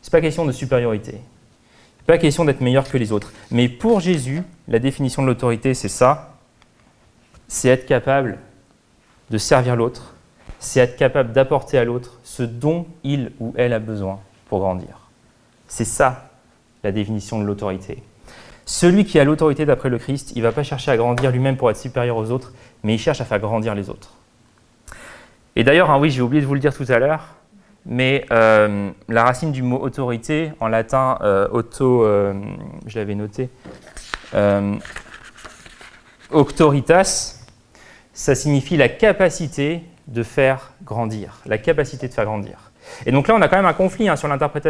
C'est 0.00 0.10
pas 0.10 0.20
question 0.20 0.44
de 0.44 0.52
supériorité. 0.52 1.20
Pas 2.06 2.18
question 2.18 2.44
d'être 2.44 2.60
meilleur 2.60 2.88
que 2.88 2.98
les 2.98 3.12
autres. 3.12 3.32
Mais 3.50 3.68
pour 3.68 4.00
Jésus, 4.00 4.42
la 4.68 4.78
définition 4.78 5.22
de 5.22 5.26
l'autorité, 5.26 5.74
c'est 5.74 5.88
ça. 5.88 6.34
C'est 7.48 7.68
être 7.68 7.86
capable 7.86 8.38
de 9.30 9.38
servir 9.38 9.76
l'autre. 9.76 10.14
C'est 10.60 10.80
être 10.80 10.96
capable 10.96 11.32
d'apporter 11.32 11.78
à 11.78 11.84
l'autre 11.84 12.20
ce 12.22 12.42
dont 12.42 12.86
il 13.02 13.32
ou 13.40 13.52
elle 13.56 13.72
a 13.72 13.78
besoin 13.78 14.20
pour 14.48 14.60
grandir. 14.60 15.08
C'est 15.68 15.84
ça 15.84 16.30
la 16.84 16.92
définition 16.92 17.40
de 17.40 17.44
l'autorité. 17.44 18.02
Celui 18.64 19.04
qui 19.04 19.18
a 19.18 19.24
l'autorité 19.24 19.64
d'après 19.64 19.88
le 19.88 19.98
Christ, 19.98 20.32
il 20.34 20.38
ne 20.38 20.42
va 20.42 20.52
pas 20.52 20.62
chercher 20.62 20.92
à 20.92 20.96
grandir 20.96 21.30
lui-même 21.30 21.56
pour 21.56 21.70
être 21.70 21.76
supérieur 21.76 22.16
aux 22.16 22.30
autres, 22.30 22.52
mais 22.82 22.94
il 22.94 22.98
cherche 22.98 23.20
à 23.20 23.24
faire 23.24 23.38
grandir 23.40 23.74
les 23.74 23.90
autres. 23.90 24.14
Et 25.54 25.64
d'ailleurs, 25.64 25.90
hein, 25.90 25.98
oui, 25.98 26.10
j'ai 26.10 26.22
oublié 26.22 26.40
de 26.40 26.46
vous 26.46 26.54
le 26.54 26.60
dire 26.60 26.74
tout 26.74 26.86
à 26.88 26.98
l'heure, 26.98 27.36
mais 27.86 28.26
euh, 28.32 28.90
la 29.08 29.24
racine 29.24 29.52
du 29.52 29.62
mot 29.62 29.78
autorité, 29.78 30.52
en 30.60 30.68
latin 30.68 31.18
euh, 31.22 31.48
auto, 31.50 32.04
euh, 32.04 32.34
je 32.86 32.98
l'avais 32.98 33.14
noté, 33.14 33.48
auctoritas, 36.32 37.44
ça 38.12 38.34
signifie 38.34 38.76
la 38.76 38.88
capacité 38.88 39.82
de 40.08 40.22
faire 40.22 40.72
grandir, 40.84 41.40
la 41.46 41.58
capacité 41.58 42.08
de 42.08 42.14
faire 42.14 42.24
grandir. 42.24 42.72
Et 43.04 43.12
donc 43.12 43.28
là, 43.28 43.34
on 43.34 43.42
a 43.42 43.48
quand 43.48 43.56
même 43.56 43.66
un 43.66 43.72
conflit 43.72 44.08
hein, 44.08 44.16
sur, 44.16 44.28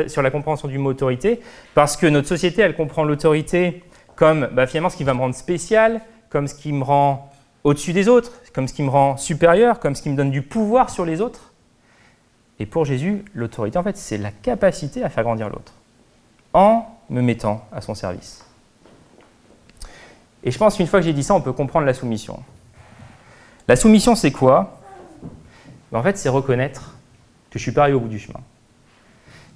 sur, 0.08 0.22
la 0.22 0.30
compréhension 0.30 0.68
du 0.68 0.78
mot 0.78 0.90
autorité, 0.90 1.40
parce 1.74 1.96
que 1.96 2.06
notre 2.06 2.28
société, 2.28 2.62
elle 2.62 2.74
comprend 2.74 3.04
l'autorité 3.04 3.82
comme 4.14 4.48
bah, 4.52 4.66
finalement 4.66 4.88
ce 4.88 4.96
qui 4.96 5.04
va 5.04 5.14
me 5.14 5.20
rendre 5.20 5.34
spécial, 5.34 6.00
comme 6.30 6.48
ce 6.48 6.54
qui 6.54 6.72
me 6.72 6.82
rend 6.82 7.30
au-dessus 7.64 7.92
des 7.92 8.08
autres, 8.08 8.32
comme 8.54 8.68
ce 8.68 8.74
qui 8.74 8.82
me 8.82 8.90
rend 8.90 9.16
supérieur, 9.16 9.80
comme 9.80 9.94
ce 9.94 10.02
qui 10.02 10.10
me 10.10 10.16
donne 10.16 10.30
du 10.30 10.42
pouvoir 10.42 10.90
sur 10.90 11.04
les 11.04 11.20
autres. 11.20 11.45
Et 12.58 12.66
pour 12.66 12.84
Jésus, 12.84 13.24
l'autorité, 13.34 13.78
en 13.78 13.82
fait, 13.82 13.96
c'est 13.96 14.18
la 14.18 14.30
capacité 14.30 15.02
à 15.04 15.10
faire 15.10 15.24
grandir 15.24 15.48
l'autre, 15.48 15.72
en 16.52 16.86
me 17.10 17.20
mettant 17.20 17.66
à 17.72 17.80
son 17.80 17.94
service. 17.94 18.44
Et 20.42 20.50
je 20.50 20.58
pense 20.58 20.76
qu'une 20.76 20.86
fois 20.86 21.00
que 21.00 21.06
j'ai 21.06 21.12
dit 21.12 21.22
ça, 21.22 21.34
on 21.34 21.40
peut 21.40 21.52
comprendre 21.52 21.86
la 21.86 21.94
soumission. 21.94 22.42
La 23.68 23.76
soumission, 23.76 24.14
c'est 24.14 24.32
quoi? 24.32 24.80
En 25.92 26.02
fait, 26.02 26.16
c'est 26.18 26.28
reconnaître 26.28 26.94
que 27.50 27.58
je 27.58 27.62
suis 27.62 27.72
pas 27.72 27.82
arrivé 27.82 27.96
au 27.96 28.00
bout 28.00 28.08
du 28.08 28.18
chemin, 28.18 28.40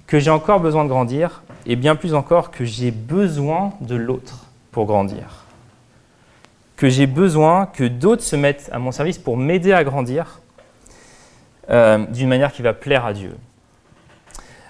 que 0.07 0.19
j'ai 0.19 0.31
encore 0.31 0.59
besoin 0.59 0.83
de 0.83 0.89
grandir, 0.89 1.43
et 1.65 1.75
bien 1.75 1.95
plus 1.95 2.13
encore 2.13 2.51
que 2.51 2.65
j'ai 2.65 2.91
besoin 2.91 3.73
de 3.81 3.95
l'autre 3.95 4.45
pour 4.71 4.85
grandir 4.85 5.45
que 6.81 6.89
j'ai 6.89 7.05
besoin 7.05 7.67
que 7.67 7.83
d'autres 7.83 8.23
se 8.23 8.35
mettent 8.35 8.67
à 8.73 8.79
mon 8.79 8.91
service 8.91 9.19
pour 9.19 9.37
m'aider 9.37 9.71
à 9.71 9.83
grandir 9.83 10.41
euh, 11.69 12.05
d'une 12.07 12.27
manière 12.27 12.51
qui 12.51 12.61
va 12.61 12.73
plaire 12.73 13.05
à 13.05 13.13
Dieu. 13.13 13.35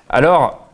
Alors, 0.10 0.68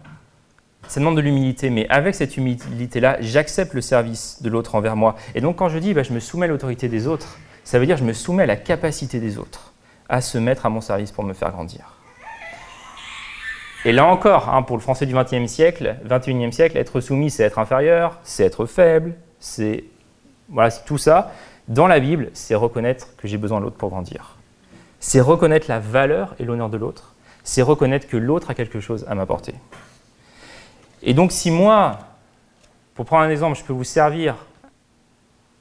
ça 0.88 1.00
demande 1.00 1.18
de 1.18 1.22
l'humilité, 1.22 1.70
mais 1.70 1.88
avec 1.90 2.16
cette 2.16 2.38
humilité-là, 2.38 3.18
j'accepte 3.20 3.74
le 3.74 3.82
service 3.82 4.42
de 4.42 4.50
l'autre 4.50 4.76
envers 4.76 4.96
moi. 4.96 5.16
Et 5.36 5.42
donc 5.42 5.58
quand 5.58 5.70
je 5.70 5.78
dis 5.80 5.94
bah, 5.94 6.04
je 6.04 6.14
me 6.14 6.20
soumets 6.20 6.46
à 6.46 6.50
l'autorité 6.50 6.88
des 6.88 7.08
autres, 7.08 7.38
ça 7.64 7.78
veut 7.78 7.86
dire 7.86 7.98
je 7.98 8.06
me 8.06 8.14
soumets 8.14 8.44
à 8.44 8.48
la 8.48 8.56
capacité 8.56 9.20
des 9.20 9.38
autres 9.38 9.74
à 10.10 10.22
se 10.22 10.38
mettre 10.38 10.66
à 10.66 10.70
mon 10.70 10.80
service 10.80 11.12
pour 11.12 11.26
me 11.26 11.34
faire 11.34 11.52
grandir. 11.52 11.94
Et 13.86 13.92
là 13.92 14.06
encore, 14.06 14.50
hein, 14.50 14.64
pour 14.64 14.78
le 14.78 14.82
français 14.82 15.06
du 15.06 15.14
XXe 15.14 15.52
siècle, 15.52 15.98
21e 16.08 16.52
siècle, 16.52 16.78
être 16.78 17.00
soumis, 17.02 17.30
c'est 17.30 17.44
être 17.44 17.60
inférieur, 17.60 18.20
c'est 18.24 18.44
être 18.44 18.66
faible, 18.66 19.14
c'est 19.40 19.84
voilà, 20.50 20.72
tout 20.72 20.98
ça. 20.98 21.34
Dans 21.68 21.88
la 21.88 22.00
Bible, 22.00 22.30
c'est 22.34 22.56
reconnaître 22.56 23.16
que 23.18 23.28
j'ai 23.28 23.38
besoin 23.38 23.60
de 23.60 23.66
l'autre 23.66 23.76
pour 23.76 23.90
grandir. 23.90 24.37
C'est 25.00 25.22
reconnaître 25.22 25.68
la 25.70 25.80
valeur 25.80 26.36
et 26.40 26.44
l'honneur 26.44 26.70
de 26.70 26.78
l'autre. 26.78 27.14
C'est 27.44 27.62
reconnaître 27.62 28.08
que 28.08 28.18
l'autre 28.18 28.50
a 28.50 28.54
quelque 28.54 28.80
chose 28.80 29.06
à 29.08 29.16
m'apporter. 29.16 29.54
Et 31.04 31.14
donc 31.14 31.32
si 31.32 31.52
moi, 31.52 32.00
pour 32.96 33.06
prendre 33.06 33.24
un 33.24 33.30
exemple, 33.30 33.58
je 33.58 33.64
peux 33.64 33.74
vous 33.74 33.84
servir 33.84 34.36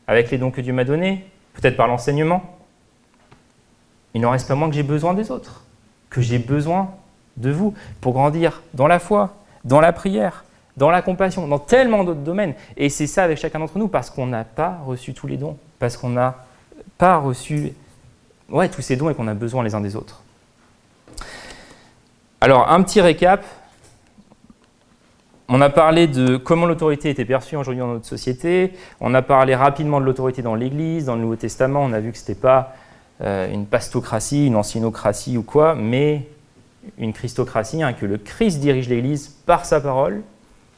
avec 0.06 0.30
les 0.30 0.38
dons 0.38 0.50
que 0.50 0.60
Dieu 0.60 0.72
m'a 0.72 0.84
donnés, 0.84 1.26
peut-être 1.54 1.76
par 1.76 1.86
l'enseignement, 1.86 2.58
il 4.14 4.20
n'en 4.22 4.30
reste 4.30 4.48
pas 4.48 4.54
moins 4.54 4.68
que 4.68 4.74
j'ai 4.74 4.82
besoin 4.82 5.14
des 5.14 5.30
autres, 5.30 5.64
que 6.08 6.20
j'ai 6.20 6.38
besoin 6.38 6.90
de 7.36 7.50
vous 7.50 7.74
pour 8.00 8.14
grandir 8.14 8.62
dans 8.72 8.86
la 8.86 8.98
foi, 8.98 9.36
dans 9.64 9.80
la 9.80 9.92
prière, 9.92 10.44
dans 10.76 10.90
la 10.90 11.02
compassion, 11.02 11.46
dans 11.46 11.58
tellement 11.58 12.04
d'autres 12.04 12.20
domaines. 12.20 12.54
Et 12.76 12.88
c'est 12.88 13.06
ça 13.06 13.24
avec 13.24 13.38
chacun 13.38 13.58
d'entre 13.58 13.78
nous, 13.78 13.88
parce 13.88 14.10
qu'on 14.10 14.26
n'a 14.26 14.44
pas 14.44 14.78
reçu 14.86 15.12
tous 15.12 15.26
les 15.26 15.36
dons, 15.36 15.58
parce 15.78 15.96
qu'on 15.96 16.10
n'a 16.10 16.46
pas 16.98 17.18
reçu 17.18 17.72
ouais, 18.50 18.68
tous 18.68 18.82
ces 18.82 18.96
dons 18.96 19.10
et 19.10 19.14
qu'on 19.14 19.28
a 19.28 19.34
besoin 19.34 19.62
les 19.62 19.74
uns 19.74 19.80
des 19.80 19.96
autres. 19.96 20.22
Alors, 22.40 22.70
un 22.70 22.82
petit 22.82 23.00
récap, 23.00 23.44
on 25.48 25.60
a 25.60 25.70
parlé 25.70 26.06
de 26.06 26.36
comment 26.36 26.66
l'autorité 26.66 27.08
était 27.08 27.24
perçue 27.24 27.56
aujourd'hui 27.56 27.80
dans 27.80 27.92
notre 27.92 28.06
société. 28.06 28.72
On 29.00 29.14
a 29.14 29.22
parlé 29.22 29.54
rapidement 29.54 30.00
de 30.00 30.04
l'autorité 30.04 30.42
dans 30.42 30.54
l'Église, 30.54 31.06
dans 31.06 31.14
le 31.14 31.22
Nouveau 31.22 31.36
Testament. 31.36 31.84
On 31.84 31.92
a 31.92 32.00
vu 32.00 32.12
que 32.12 32.18
ce 32.18 32.22
n'était 32.22 32.40
pas 32.40 32.74
euh, 33.22 33.52
une 33.52 33.66
pastocratie, 33.66 34.46
une 34.46 34.56
ancienocratie 34.56 35.38
ou 35.38 35.42
quoi, 35.42 35.74
mais 35.74 36.28
une 36.98 37.12
christocratie, 37.12 37.82
hein, 37.82 37.92
que 37.92 38.06
le 38.06 38.18
Christ 38.18 38.60
dirige 38.60 38.88
l'Église 38.88 39.28
par 39.46 39.64
sa 39.64 39.80
parole, 39.80 40.22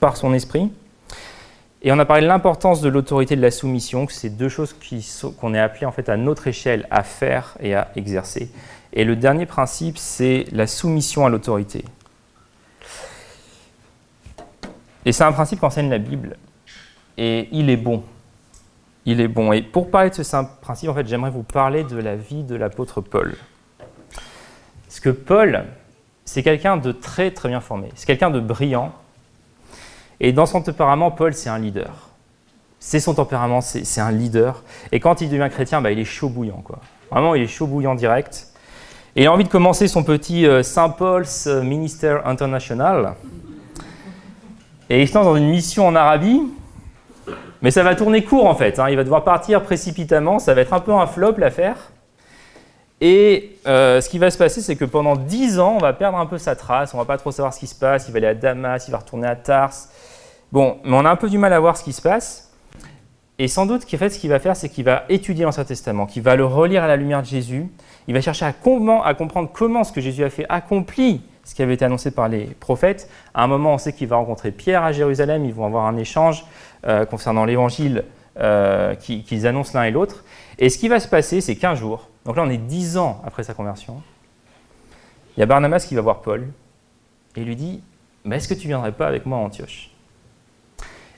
par 0.01 0.16
son 0.16 0.35
esprit. 0.35 0.71
Et 1.83 1.93
on 1.93 1.99
a 1.99 2.05
parlé 2.05 2.22
de 2.22 2.26
l'importance 2.26 2.81
de 2.81 2.89
l'autorité 2.89 3.37
de 3.37 3.41
la 3.41 3.53
soumission, 3.53 4.07
que 4.07 4.12
c'est 4.12 4.31
deux 4.31 4.49
choses 4.49 4.74
qu'on 5.39 5.55
est 5.55 5.61
appelé 5.61 5.87
en 5.87 5.93
fait 5.93 6.09
à 6.09 6.16
notre 6.16 6.49
échelle 6.49 6.87
à 6.91 7.05
faire 7.05 7.57
et 7.61 7.74
à 7.74 7.91
exercer. 7.95 8.51
Et 8.93 9.05
le 9.05 9.14
dernier 9.14 9.47
principe, 9.47 9.97
c'est 9.97 10.47
la 10.51 10.66
soumission 10.66 11.24
à 11.24 11.29
l'autorité. 11.29 11.85
Et 15.05 15.12
c'est 15.12 15.24
un 15.24 15.33
principe 15.33 15.61
qu'enseigne 15.61 15.89
la 15.89 15.99
Bible. 15.99 16.37
Et 17.16 17.49
il 17.53 17.70
est 17.70 17.76
bon. 17.76 18.03
Il 19.05 19.20
est 19.20 19.29
bon. 19.29 19.53
Et 19.53 19.62
pour 19.62 19.91
parler 19.91 20.11
de 20.11 20.14
ce 20.14 20.22
simple 20.22 20.51
principe, 20.61 20.91
en 20.91 20.95
fait, 20.95 21.07
j'aimerais 21.07 21.31
vous 21.31 21.45
parler 21.45 21.85
de 21.85 21.97
la 21.97 22.16
vie 22.16 22.43
de 22.43 22.57
l'apôtre 22.57 23.01
Paul. 23.01 23.37
Parce 24.85 25.01
que 25.01 25.11
Paul, 25.11 25.64
c'est 26.24 26.43
quelqu'un 26.43 26.76
de 26.76 26.93
très 26.93 27.31
très 27.31 27.49
bien 27.49 27.61
formé. 27.61 27.89
C'est 27.95 28.07
quelqu'un 28.07 28.31
de 28.31 28.41
brillant. 28.41 28.93
Et 30.21 30.33
dans 30.33 30.47
son 30.47 30.62
tempérament, 30.62 31.11
Paul, 31.11 31.35
c'est 31.35 31.49
un 31.49 31.59
leader. 31.59 32.09
C'est 32.81 33.01
son 33.01 33.14
tempérament, 33.14 33.61
c'est 33.61 34.01
un 34.01 34.12
leader. 34.12 34.62
Et 34.93 35.01
quand 35.01 35.21
il 35.21 35.29
devient 35.29 35.49
chrétien, 35.51 35.81
bah, 35.81 35.91
il 35.91 35.99
est 35.99 36.05
chaud 36.05 36.29
bouillant. 36.29 36.62
Quoi. 36.64 36.79
Vraiment, 37.11 37.35
il 37.35 37.43
est 37.43 37.49
chaud 37.49 37.66
bouillant 37.66 37.95
direct. 37.95 38.49
Et 39.16 39.23
il 39.23 39.27
a 39.27 39.33
envie 39.33 39.45
de 39.45 39.49
commencer 39.49 39.89
son 39.89 40.05
petit 40.05 40.47
euh, 40.47 40.62
Saint 40.62 40.91
Paul's 40.91 41.47
Minister 41.47 42.19
International. 42.25 43.14
Et 44.91 45.03
il 45.03 45.09
se 45.09 45.14
lance 45.14 45.25
dans 45.25 45.37
une 45.37 45.49
mission 45.49 45.87
en 45.87 45.95
Arabie, 45.95 46.43
mais 47.61 47.71
ça 47.71 47.83
va 47.83 47.95
tourner 47.95 48.25
court 48.25 48.47
en 48.47 48.55
fait. 48.55 48.79
Hein. 48.79 48.89
Il 48.89 48.97
va 48.97 49.05
devoir 49.05 49.25
partir 49.25 49.62
précipitamment, 49.62 50.39
ça 50.39 50.55
va 50.55 50.62
être 50.62 50.73
un 50.73 50.81
peu 50.81 50.93
un 50.93 51.07
flop 51.07 51.35
l'affaire. 51.37 51.77
Et 53.01 53.59
euh, 53.66 54.01
ce 54.01 54.09
qui 54.09 54.19
va 54.19 54.31
se 54.31 54.39
passer, 54.39 54.61
c'est 54.61 54.77
que 54.77 54.85
pendant 54.85 55.14
10 55.14 55.61
ans, 55.61 55.75
on 55.77 55.79
va 55.79 55.93
perdre 55.93 56.19
un 56.19 56.27
peu 56.27 56.39
sa 56.39 56.57
trace, 56.57 56.95
on 56.95 56.99
va 56.99 57.05
pas 57.05 57.19
trop 57.19 57.31
savoir 57.31 57.53
ce 57.53 57.61
qui 57.61 57.66
se 57.66 57.75
passe, 57.75 58.09
il 58.09 58.12
va 58.12 58.16
aller 58.16 58.27
à 58.27 58.35
Damas, 58.35 58.89
il 58.89 58.91
va 58.91 58.99
retourner 58.99 59.29
à 59.29 59.37
Tars. 59.37 59.73
Bon, 60.53 60.78
mais 60.84 60.96
on 60.96 61.05
a 61.05 61.11
un 61.11 61.16
peu 61.16 61.28
du 61.28 61.38
mal 61.38 61.53
à 61.53 61.61
voir 61.61 61.76
ce 61.76 61.84
qui 61.84 61.92
se 61.92 62.03
passe. 62.03 62.53
Et 63.38 63.46
sans 63.46 63.66
doute 63.66 63.88
qu'en 63.88 63.96
fait, 63.99 64.11
ce 64.11 64.18
qu'il 64.18 64.30
va 64.30 64.40
faire, 64.40 64.57
c'est 64.57 64.68
qu'il 64.68 64.84
va 64.84 65.05
étudier 65.09 65.44
l'Ancien 65.44 65.64
Testament, 65.64 66.07
qu'il 66.07 66.22
va 66.22 66.34
le 66.34 66.44
relire 66.44 66.82
à 66.82 66.88
la 66.88 66.96
lumière 66.96 67.22
de 67.22 67.26
Jésus, 67.26 67.68
il 68.09 68.14
va 68.14 68.20
chercher 68.20 68.46
à 68.46 68.53
comprendre 68.53 69.51
comment 69.53 69.84
ce 69.84 69.92
que 69.92 70.01
Jésus 70.01 70.24
a 70.24 70.30
fait 70.30 70.46
accomplit 70.49 71.22
ce 71.49 71.55
qui 71.55 71.62
avait 71.62 71.74
été 71.74 71.84
annoncé 71.86 72.11
par 72.11 72.28
les 72.28 72.44
prophètes. 72.44 73.09
À 73.32 73.42
un 73.42 73.46
moment, 73.46 73.72
on 73.72 73.78
sait 73.78 73.94
qu'il 73.94 74.07
va 74.07 74.16
rencontrer 74.16 74.51
Pierre 74.51 74.82
à 74.84 74.92
Jérusalem, 74.92 75.46
ils 75.46 75.55
vont 75.55 75.64
avoir 75.64 75.86
un 75.86 75.96
échange 75.96 76.44
euh, 76.86 77.07
concernant 77.07 77.46
l'évangile 77.46 78.05
euh, 78.38 78.94
qu'ils 78.94 79.46
annoncent 79.46 79.72
l'un 79.72 79.84
et 79.84 79.90
l'autre. 79.90 80.24
Et 80.59 80.68
ce 80.68 80.76
qui 80.76 80.88
va 80.88 81.01
se 81.01 81.09
passer, 81.09 81.40
c'est 81.40 81.57
qu'un 81.57 81.74
jour, 81.74 82.11
donc 82.26 82.36
là 82.36 82.42
on 82.44 82.51
est 82.51 82.59
dix 82.59 82.99
ans 82.99 83.22
après 83.24 83.44
sa 83.44 83.55
conversion, 83.55 84.03
il 85.36 85.40
y 85.40 85.42
a 85.42 85.46
Barnabas 85.46 85.86
qui 85.88 85.94
va 85.94 86.03
voir 86.03 86.20
Paul 86.20 86.49
et 87.34 87.44
lui 87.44 87.57
dit 87.57 87.82
Mais 88.26 88.36
Est-ce 88.36 88.49
que 88.49 88.55
tu 88.55 88.68
viendrais 88.68 88.92
pas 88.92 89.07
avec 89.07 89.24
moi 89.24 89.38
à 89.38 89.40
Antioche? 89.40 89.90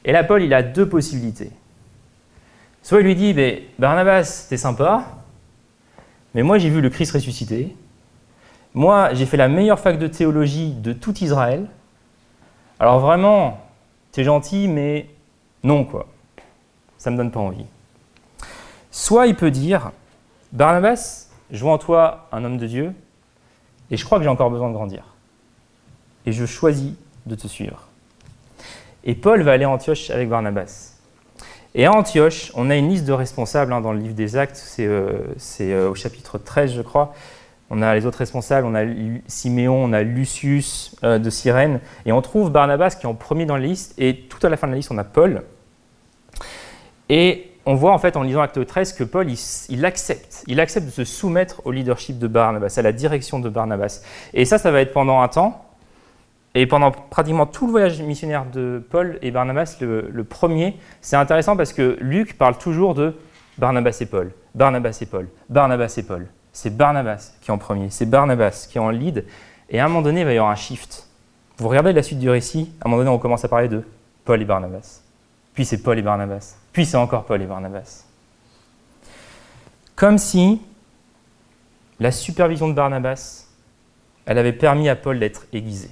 Et 0.05 0.13
là, 0.13 0.25
Paul, 0.25 0.43
il 0.43 0.55
a 0.55 0.63
deux 0.63 0.89
possibilités. 0.89 1.51
Soit 2.83 3.01
il 3.01 3.07
lui 3.07 3.15
dit 3.15 3.35
Barnabas, 3.79 4.47
t'es 4.49 4.57
sympa, 4.57 5.05
mais 6.35 6.43
moi 6.43 6.59
j'ai 6.59 6.71
vu 6.71 6.81
le 6.81 6.89
Christ 6.89 7.13
ressuscité, 7.13 7.77
moi, 8.73 9.15
j'ai 9.15 9.27
fait 9.27 9.37
la 9.37 9.49
meilleure 9.49 9.81
fac 9.81 9.99
de 9.99 10.07
théologie 10.07 10.73
de 10.73 10.93
tout 10.93 11.17
Israël. 11.19 11.67
Alors 12.79 13.01
vraiment, 13.01 13.59
t'es 14.13 14.23
gentil, 14.23 14.69
mais 14.69 15.09
non, 15.65 15.85
quoi. 15.85 16.07
Ça 16.97 17.11
me 17.11 17.17
donne 17.17 17.33
pas 17.33 17.41
envie. 17.41 17.67
Soit 18.93 19.27
il 19.27 19.35
peut 19.35 19.51
dire, 19.51 19.91
Barnabas, 20.53 21.31
je 21.51 21.61
vois 21.61 21.73
en 21.73 21.79
toi 21.79 22.29
un 22.33 22.45
homme 22.45 22.59
de 22.59 22.67
Dieu, 22.67 22.93
et 23.91 23.97
je 23.97 24.05
crois 24.05 24.19
que 24.19 24.25
j'ai 24.25 24.31
encore 24.31 24.51
besoin 24.51 24.69
de 24.69 24.75
grandir. 24.75 25.17
Et 26.27 26.33
je 26.33 26.47
choisis 26.47 26.95
de 27.27 27.35
te 27.35 27.49
suivre. 27.49 27.89
Et 29.05 29.15
Paul 29.15 29.43
va 29.43 29.53
aller 29.53 29.65
à 29.65 29.71
Antioche 29.71 30.11
avec 30.11 30.29
Barnabas. 30.29 30.97
Et 31.75 31.87
à 31.87 31.93
Antioche, 31.93 32.51
on 32.55 32.69
a 32.71 32.77
une 32.77 32.89
liste 32.89 33.05
de 33.05 33.13
responsables 33.13 33.73
hein, 33.73 33.81
dans 33.81 33.93
le 33.93 34.01
livre 34.01 34.15
des 34.15 34.37
Actes, 34.37 34.57
c'est 34.57 34.87
euh, 34.87 35.35
euh, 35.61 35.91
au 35.91 35.95
chapitre 35.95 36.39
13, 36.39 36.75
je 36.75 36.83
crois 36.83 37.15
on 37.71 37.83
a 37.83 37.95
les 37.95 38.05
autres 38.05 38.19
responsables, 38.19 38.67
on 38.67 38.75
a 38.75 38.83
Siméon, 39.29 39.85
on 39.85 39.93
a 39.93 40.03
Lucius 40.03 40.97
euh, 41.05 41.19
de 41.19 41.31
Cyrène, 41.31 41.81
et 42.05 42.11
on 42.11 42.21
trouve 42.21 42.51
Barnabas 42.51 42.97
qui 42.99 43.07
est 43.07 43.09
en 43.09 43.15
premier 43.15 43.47
dans 43.47 43.57
la 43.57 43.63
liste, 43.65 43.95
et 43.97 44.17
tout 44.29 44.45
à 44.45 44.51
la 44.51 44.57
fin 44.57 44.67
de 44.67 44.73
la 44.73 44.79
liste, 44.79 44.91
on 44.91 44.99
a 44.99 45.05
Paul. 45.05 45.45
Et 47.09 47.53
on 47.67 47.75
voit 47.75 47.93
en 47.93 47.99
fait 47.99 48.17
en 48.17 48.23
lisant 48.23 48.41
Acte 48.41 48.65
13 48.67 48.93
que 48.95 49.05
Paul, 49.05 49.29
il, 49.69 49.85
accepte, 49.85 50.43
il 50.49 50.59
accepte 50.59 50.87
de 50.87 50.91
se 50.91 51.05
soumettre 51.05 51.63
au 51.65 51.71
leadership 51.71 52.19
de 52.19 52.27
Barnabas, 52.27 52.75
à 52.77 52.83
la 52.83 52.93
direction 52.93 53.39
de 53.39 53.49
Barnabas. 53.49 54.03
Et 54.35 54.45
ça, 54.45 54.59
ça 54.59 54.73
va 54.73 54.81
être 54.81 54.93
pendant 54.93 55.21
un 55.21 55.29
temps, 55.29 55.65
et 56.55 56.67
pendant 56.67 56.91
pratiquement 56.91 57.47
tout 57.47 57.67
le 57.67 57.73
voyage 57.73 58.01
missionnaire 58.03 58.45
de 58.47 58.83
Paul 58.91 59.19
et 59.23 59.31
Barnabas, 59.31 59.77
le 59.81 60.25
premier, 60.25 60.77
c'est 61.01 61.17
intéressant 61.17 61.57
parce 61.57 61.73
que 61.73 61.97
Luc 62.01 62.37
parle 62.37 62.59
toujours 62.59 62.95
de 62.95 63.15
Barnabas 63.59 63.99
et 64.01 64.07
Paul, 64.07 64.33
Barnabas 64.55 64.99
et 65.01 65.07
Paul, 65.07 65.29
Barnabas 65.49 65.95
et 65.97 66.03
Paul 66.03 66.27
c'est 66.53 66.77
Barnabas 66.77 67.33
qui 67.41 67.51
est 67.51 67.55
en 67.55 67.59
premier, 67.59 67.91
c'est 67.91 68.07
Barnabas 68.07 68.67
qui 68.71 68.79
est 68.79 68.81
en 68.81 68.91
lead, 68.91 69.25
et 69.69 69.81
à 69.81 69.85
un 69.85 69.89
moment 69.89 70.03
donné, 70.03 70.21
il 70.21 70.27
va 70.27 70.33
y 70.33 70.37
avoir 70.37 70.51
un 70.51 70.57
shift. 70.57 71.07
Vous 71.59 71.69
regardez 71.69 71.93
la 71.93 72.03
suite 72.03 72.19
du 72.19 72.29
récit, 72.29 72.73
à 72.81 72.87
un 72.87 72.91
moment 72.91 73.03
donné, 73.03 73.15
on 73.15 73.19
commence 73.19 73.45
à 73.45 73.49
parler 73.49 73.69
de 73.69 73.85
Paul 74.25 74.41
et 74.41 74.45
Barnabas. 74.45 75.03
Puis 75.55 75.65
c'est 75.65 75.83
Paul 75.83 75.99
et 75.99 76.03
Barnabas. 76.03 76.57
Puis 76.73 76.87
c'est 76.87 76.97
encore 76.97 77.25
Paul 77.25 77.41
et 77.43 77.47
Barnabas. 77.47 78.05
Comme 79.95 80.19
si 80.19 80.61
la 82.01 82.11
supervision 82.11 82.69
de 82.69 82.73
Barnabas, 82.73 83.47
elle 84.25 84.39
avait 84.39 84.53
permis 84.53 84.89
à 84.89 84.97
Paul 84.97 85.19
d'être 85.19 85.47
aiguisé. 85.53 85.91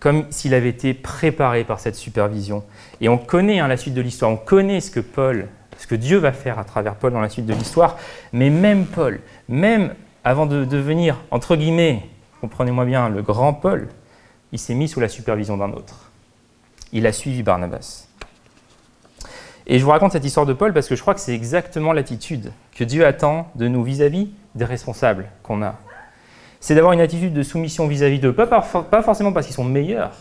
Comme 0.00 0.26
s'il 0.30 0.54
avait 0.54 0.68
été 0.68 0.94
préparé 0.94 1.64
par 1.64 1.80
cette 1.80 1.96
supervision. 1.96 2.64
Et 3.00 3.08
on 3.08 3.18
connaît 3.18 3.60
hein, 3.60 3.68
la 3.68 3.76
suite 3.76 3.94
de 3.94 4.02
l'histoire, 4.02 4.30
on 4.30 4.36
connaît 4.36 4.80
ce 4.80 4.90
que 4.90 5.00
Paul 5.00 5.48
ce 5.78 5.86
que 5.86 5.94
Dieu 5.94 6.18
va 6.18 6.32
faire 6.32 6.58
à 6.58 6.64
travers 6.64 6.94
Paul 6.94 7.12
dans 7.12 7.20
la 7.20 7.28
suite 7.28 7.46
de 7.46 7.54
l'histoire. 7.54 7.96
Mais 8.32 8.50
même 8.50 8.86
Paul, 8.86 9.20
même 9.48 9.94
avant 10.24 10.46
de 10.46 10.64
devenir, 10.64 11.18
entre 11.30 11.56
guillemets, 11.56 12.02
comprenez-moi 12.40 12.84
bien, 12.84 13.08
le 13.08 13.22
grand 13.22 13.52
Paul, 13.52 13.88
il 14.52 14.58
s'est 14.58 14.74
mis 14.74 14.88
sous 14.88 15.00
la 15.00 15.08
supervision 15.08 15.56
d'un 15.56 15.72
autre. 15.72 16.10
Il 16.92 17.06
a 17.06 17.12
suivi 17.12 17.42
Barnabas. 17.42 18.06
Et 19.66 19.78
je 19.78 19.84
vous 19.84 19.90
raconte 19.90 20.12
cette 20.12 20.24
histoire 20.24 20.46
de 20.46 20.52
Paul 20.52 20.72
parce 20.72 20.88
que 20.88 20.94
je 20.94 21.00
crois 21.00 21.14
que 21.14 21.20
c'est 21.20 21.34
exactement 21.34 21.92
l'attitude 21.92 22.52
que 22.72 22.84
Dieu 22.84 23.04
attend 23.04 23.50
de 23.56 23.66
nous 23.66 23.82
vis-à-vis 23.82 24.30
des 24.54 24.64
responsables 24.64 25.26
qu'on 25.42 25.62
a. 25.62 25.74
C'est 26.66 26.74
d'avoir 26.74 26.94
une 26.94 27.00
attitude 27.00 27.32
de 27.32 27.44
soumission 27.44 27.86
vis-à-vis 27.86 28.18
d'eux, 28.18 28.32
pas, 28.32 28.48
pas 28.48 29.00
forcément 29.00 29.32
parce 29.32 29.46
qu'ils 29.46 29.54
sont 29.54 29.62
meilleurs 29.62 30.16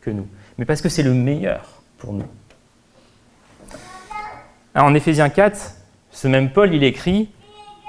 que 0.00 0.08
nous, 0.08 0.26
mais 0.56 0.64
parce 0.64 0.80
que 0.80 0.88
c'est 0.88 1.02
le 1.02 1.12
meilleur 1.12 1.82
pour 1.98 2.14
nous. 2.14 2.24
En 4.74 4.94
Éphésiens 4.94 5.28
4, 5.28 5.74
ce 6.10 6.26
même 6.26 6.52
Paul, 6.52 6.72
il 6.72 6.84
écrit, 6.84 7.28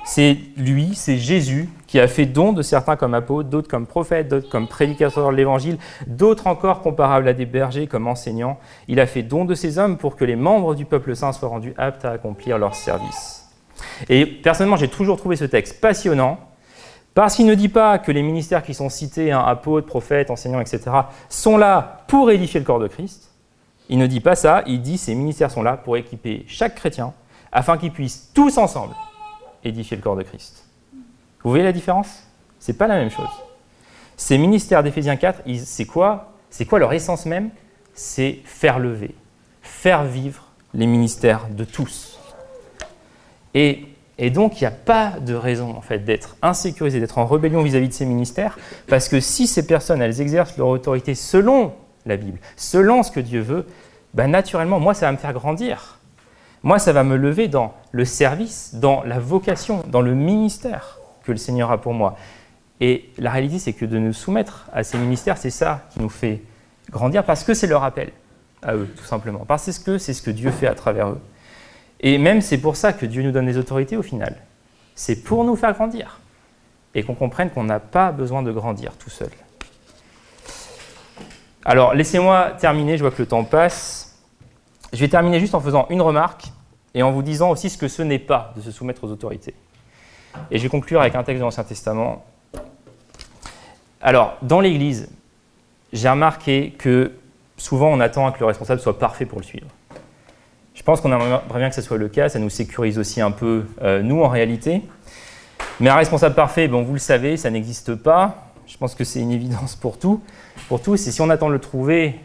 c'est 0.04 0.38
lui, 0.58 0.94
c'est 0.94 1.16
Jésus 1.16 1.70
qui 1.88 2.02
a 2.02 2.10
fait 2.10 2.26
don 2.26 2.52
de 2.52 2.62
certains 2.62 2.98
comme 2.98 3.14
apôtres, 3.14 3.48
d'autres 3.48 3.70
comme 3.70 3.88
prophètes, 3.88 4.28
d'autres 4.28 4.50
comme 4.50 4.68
prédicateurs 4.68 5.32
de 5.32 5.38
l'évangile, 5.38 5.78
d'autres 6.06 6.48
encore 6.48 6.82
comparables 6.82 7.30
à 7.30 7.34
des 7.34 7.46
bergers 7.46 7.88
comme 7.88 8.08
enseignants. 8.08 8.60
Il 8.90 9.00
a 9.00 9.06
fait 9.06 9.24
don 9.24 9.46
de 9.46 9.56
ces 9.56 9.78
hommes 9.78 9.96
pour 9.96 10.18
que 10.18 10.26
les 10.26 10.36
membres 10.36 10.76
du 10.76 10.84
peuple 10.84 11.16
saint 11.16 11.32
soient 11.32 11.48
rendus 11.48 11.74
aptes 11.78 12.04
à 12.04 12.12
accomplir 12.12 12.58
leur 12.58 12.76
service. 12.76 13.50
Et 14.10 14.26
personnellement, 14.26 14.76
j'ai 14.76 14.90
toujours 14.90 15.16
trouvé 15.16 15.38
ce 15.38 15.46
texte 15.46 15.80
passionnant 15.80 16.51
parce 17.14 17.36
qu'il 17.36 17.46
ne 17.46 17.56
dit 17.56 17.70
pas 17.70 18.00
que 18.00 18.12
les 18.12 18.22
ministères 18.22 18.64
qui 18.64 18.74
sont 18.74 18.90
cités, 18.90 19.32
hein, 19.32 19.44
apôtres, 19.46 19.88
prophètes, 19.88 20.30
enseignants, 20.30 20.62
etc., 20.62 20.82
sont 21.30 21.58
là 21.58 22.04
pour 22.08 22.32
édifier 22.32 22.60
le 22.60 22.66
corps 22.66 22.80
de 22.80 22.88
Christ. 22.88 23.32
Il 23.90 23.98
ne 23.98 24.08
dit 24.08 24.22
pas 24.22 24.36
ça, 24.36 24.64
il 24.68 24.82
dit 24.82 24.98
ces 24.98 25.14
ministères 25.16 25.52
sont 25.52 25.64
là 25.64 25.76
pour 25.76 25.98
équiper 25.98 26.46
chaque 26.48 26.76
chrétien 26.76 27.14
afin 27.52 27.78
qu'ils 27.78 27.92
puissent 27.92 28.32
tous 28.34 28.58
ensemble 28.58 28.96
édifier 29.64 29.98
le 29.98 30.04
corps 30.04 30.16
de 30.16 30.24
Christ. 30.24 30.66
Vous 31.44 31.50
voyez 31.50 31.64
la 31.64 31.74
différence? 31.74 32.24
C'est 32.60 32.78
pas 32.78 32.88
la 32.88 32.96
même 32.96 33.10
chose. 33.10 33.30
Ces 34.16 34.38
ministères 34.38 34.84
d'Éphésiens 34.84 35.18
4, 35.18 35.42
c'est 35.66 35.86
quoi? 35.86 36.34
C'est 36.50 36.66
quoi 36.66 36.80
leur 36.80 36.94
essence 36.94 37.26
même? 37.26 37.50
C'est 37.94 38.40
faire 38.46 38.80
lever, 38.80 39.16
faire 39.62 40.04
vivre 40.04 40.48
les 40.74 40.86
ministères 40.86 41.48
de 41.50 41.64
tous. 41.64 42.20
Et, 43.54 43.88
donc, 44.30 44.62
il 44.62 44.64
n'y 44.64 44.68
a 44.68 44.72
pas 44.72 45.14
de 45.20 45.34
raison 45.34 45.76
en 45.76 45.82
fait 45.82 46.00
d'être 46.00 46.36
insécurisé, 46.42 47.00
d'être 47.00 47.18
en 47.18 47.26
rébellion 47.26 47.64
vis-à-vis 47.64 47.88
de 47.88 47.94
ces 47.94 48.06
ministères, 48.06 48.60
parce 48.88 49.10
que 49.10 49.20
si 49.20 49.48
ces 49.48 49.66
personnes, 49.66 50.02
elles 50.02 50.22
exercent 50.22 50.58
leur 50.58 50.68
autorité 50.68 51.16
selon 51.16 51.74
la 52.06 52.18
Bible, 52.18 52.40
selon 52.56 53.04
ce 53.04 53.12
que 53.12 53.20
Dieu 53.20 53.42
veut, 53.42 53.66
ben 54.14 54.28
naturellement, 54.28 54.80
moi, 54.80 54.94
ça 54.94 55.08
va 55.08 55.14
me 55.14 55.18
faire 55.18 55.34
grandir. 55.34 55.98
Moi, 56.64 56.78
ça 56.78 56.94
va 56.94 57.04
me 57.04 57.16
lever 57.16 57.48
dans 57.48 57.74
le 57.92 58.06
service, 58.06 58.76
dans 58.76 59.04
la 59.04 59.18
vocation, 59.18 59.84
dans 59.88 60.02
le 60.02 60.14
ministère 60.14 61.00
que 61.24 61.32
le 61.32 61.38
Seigneur 61.38 61.72
a 61.72 61.80
pour 61.80 61.94
moi. 61.94 62.16
Et 62.80 63.10
la 63.18 63.32
réalité, 63.32 63.58
c'est 63.58 63.74
que 63.74 63.86
de 63.86 63.98
nous 63.98 64.14
soumettre 64.14 64.68
à 64.74 64.84
ces 64.84 64.98
ministères, 64.98 65.38
c'est 65.38 65.50
ça 65.50 65.82
qui 65.92 66.00
nous 66.00 66.10
fait 66.10 66.42
grandir, 66.92 67.24
parce 67.24 67.44
que 67.44 67.54
c'est 67.54 67.68
leur 67.68 67.84
appel 67.84 68.12
à 68.62 68.76
eux, 68.76 68.88
tout 68.96 69.06
simplement. 69.06 69.46
Parce 69.48 69.80
que 69.80 69.98
c'est 69.98 70.14
ce 70.14 70.22
que 70.22 70.32
Dieu 70.32 70.52
fait 70.52 70.68
à 70.68 70.76
travers 70.76 71.10
eux. 71.10 71.22
Et 72.02 72.18
même 72.18 72.42
c'est 72.42 72.58
pour 72.58 72.76
ça 72.76 72.94
que 72.94 73.06
Dieu 73.06 73.24
nous 73.24 73.32
donne 73.32 73.46
des 73.46 73.58
autorités 73.58 73.96
au 73.96 74.02
final. 74.02 74.36
C'est 74.96 75.24
pour 75.24 75.44
nous 75.44 75.56
faire 75.56 75.74
grandir. 75.74 76.20
Et 76.94 77.04
qu'on 77.04 77.16
comprenne 77.16 77.50
qu'on 77.50 77.64
n'a 77.64 77.80
pas 77.80 78.12
besoin 78.12 78.44
de 78.44 78.52
grandir 78.52 78.98
tout 78.98 79.10
seul. 79.10 79.30
Alors, 81.64 81.94
laissez-moi 81.94 82.52
terminer, 82.60 82.98
je 82.98 83.04
vois 83.04 83.12
que 83.12 83.22
le 83.22 83.28
temps 83.28 83.44
passe. 83.44 84.20
Je 84.92 85.00
vais 85.00 85.08
terminer 85.08 85.40
juste 85.40 85.56
en 85.56 85.62
faisant 85.62 85.86
une 85.90 86.02
remarque 86.02 86.48
et 86.94 87.04
en 87.04 87.12
vous 87.12 87.22
disant 87.22 87.52
aussi 87.52 87.70
ce 87.70 87.78
que 87.78 87.88
ce 87.88 88.02
n'est 88.02 88.20
pas 88.20 88.52
de 88.58 88.62
se 88.62 88.72
soumettre 88.72 89.04
aux 89.04 89.12
autorités. 89.12 89.54
Et 90.50 90.58
je 90.58 90.64
vais 90.64 90.70
conclure 90.70 91.00
avec 91.00 91.16
un 91.16 91.24
texte 91.24 91.40
de 91.40 91.46
l'Ancien 91.46 91.64
Testament. 91.64 92.26
Alors, 94.02 94.38
dans 94.42 94.60
l'Église, 94.60 95.10
j'ai 95.94 96.10
remarqué 96.10 96.72
que 96.72 97.12
souvent 97.58 97.90
on 97.90 98.00
attend 98.00 98.32
que 98.32 98.40
le 98.40 98.48
responsable 98.48 98.82
soit 98.82 98.98
parfait 98.98 99.26
pour 99.26 99.40
le 99.40 99.46
suivre. 99.46 99.68
Je 100.74 100.84
pense 100.84 101.02
qu'on 101.02 101.12
aimerait 101.12 101.42
bien 101.56 101.70
que 101.70 101.76
ce 101.76 101.82
soit 101.82 101.98
le 101.98 102.08
cas, 102.08 102.30
ça 102.30 102.40
nous 102.40 102.50
sécurise 102.50 102.98
aussi 102.98 103.22
un 103.22 103.32
peu 103.32 103.66
euh, 103.82 104.02
nous 104.02 104.24
en 104.24 104.30
réalité. 104.30 104.82
Mais 105.80 105.90
un 105.90 105.96
responsable 105.96 106.36
parfait, 106.36 106.68
bon, 106.68 106.84
vous 106.84 106.94
le 106.94 107.00
savez, 107.00 107.38
ça 107.38 107.50
n'existe 107.50 107.96
pas. 107.96 108.52
Je 108.68 108.78
pense 108.78 108.96
que 108.96 109.04
c'est 109.04 109.20
une 109.20 109.32
évidence 109.32 109.76
pour 109.76 109.98
tout, 109.98 110.22
pour 110.70 110.82
tous. 110.82 111.08
Et 111.08 111.12
si 111.12 111.22
on 111.22 111.30
attend 111.30 111.48
de 111.50 111.54
le 111.54 111.60
trouver, 111.60 112.16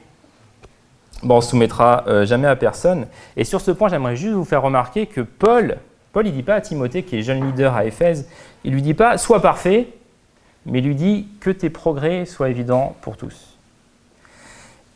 bon, 1.23 1.39
on 1.39 1.41
se 1.41 1.51
soumettra 1.51 2.05
euh, 2.07 2.25
jamais 2.25 2.47
à 2.47 2.55
personne. 2.55 3.07
Et 3.37 3.45
sur 3.45 3.61
ce 3.61 3.73
point, 3.73 3.89
j'aimerais 3.89 4.17
juste 4.17 4.35
vous 4.35 4.45
faire 4.45 4.63
remarquer 4.63 5.07
que 5.07 5.23
Paul, 5.23 5.79
Paul, 6.13 6.27
il 6.27 6.33
dit 6.33 6.43
pas 6.43 6.55
à 6.55 6.61
Timothée, 6.61 7.03
qui 7.03 7.19
est 7.19 7.23
jeune 7.23 7.45
leader 7.45 7.75
à 7.75 7.85
Éphèse, 7.85 8.29
il 8.63 8.73
lui 8.73 8.83
dit 8.83 8.95
pas 8.95 9.19
sois 9.19 9.43
parfait, 9.43 9.89
mais 10.65 10.79
il 10.79 10.85
lui 10.87 10.95
dit 10.95 11.29
que 11.41 11.51
tes 11.51 11.69
progrès 11.69 12.27
soient 12.27 12.49
évidents 12.49 12.97
pour 13.01 13.17
tous. 13.17 13.56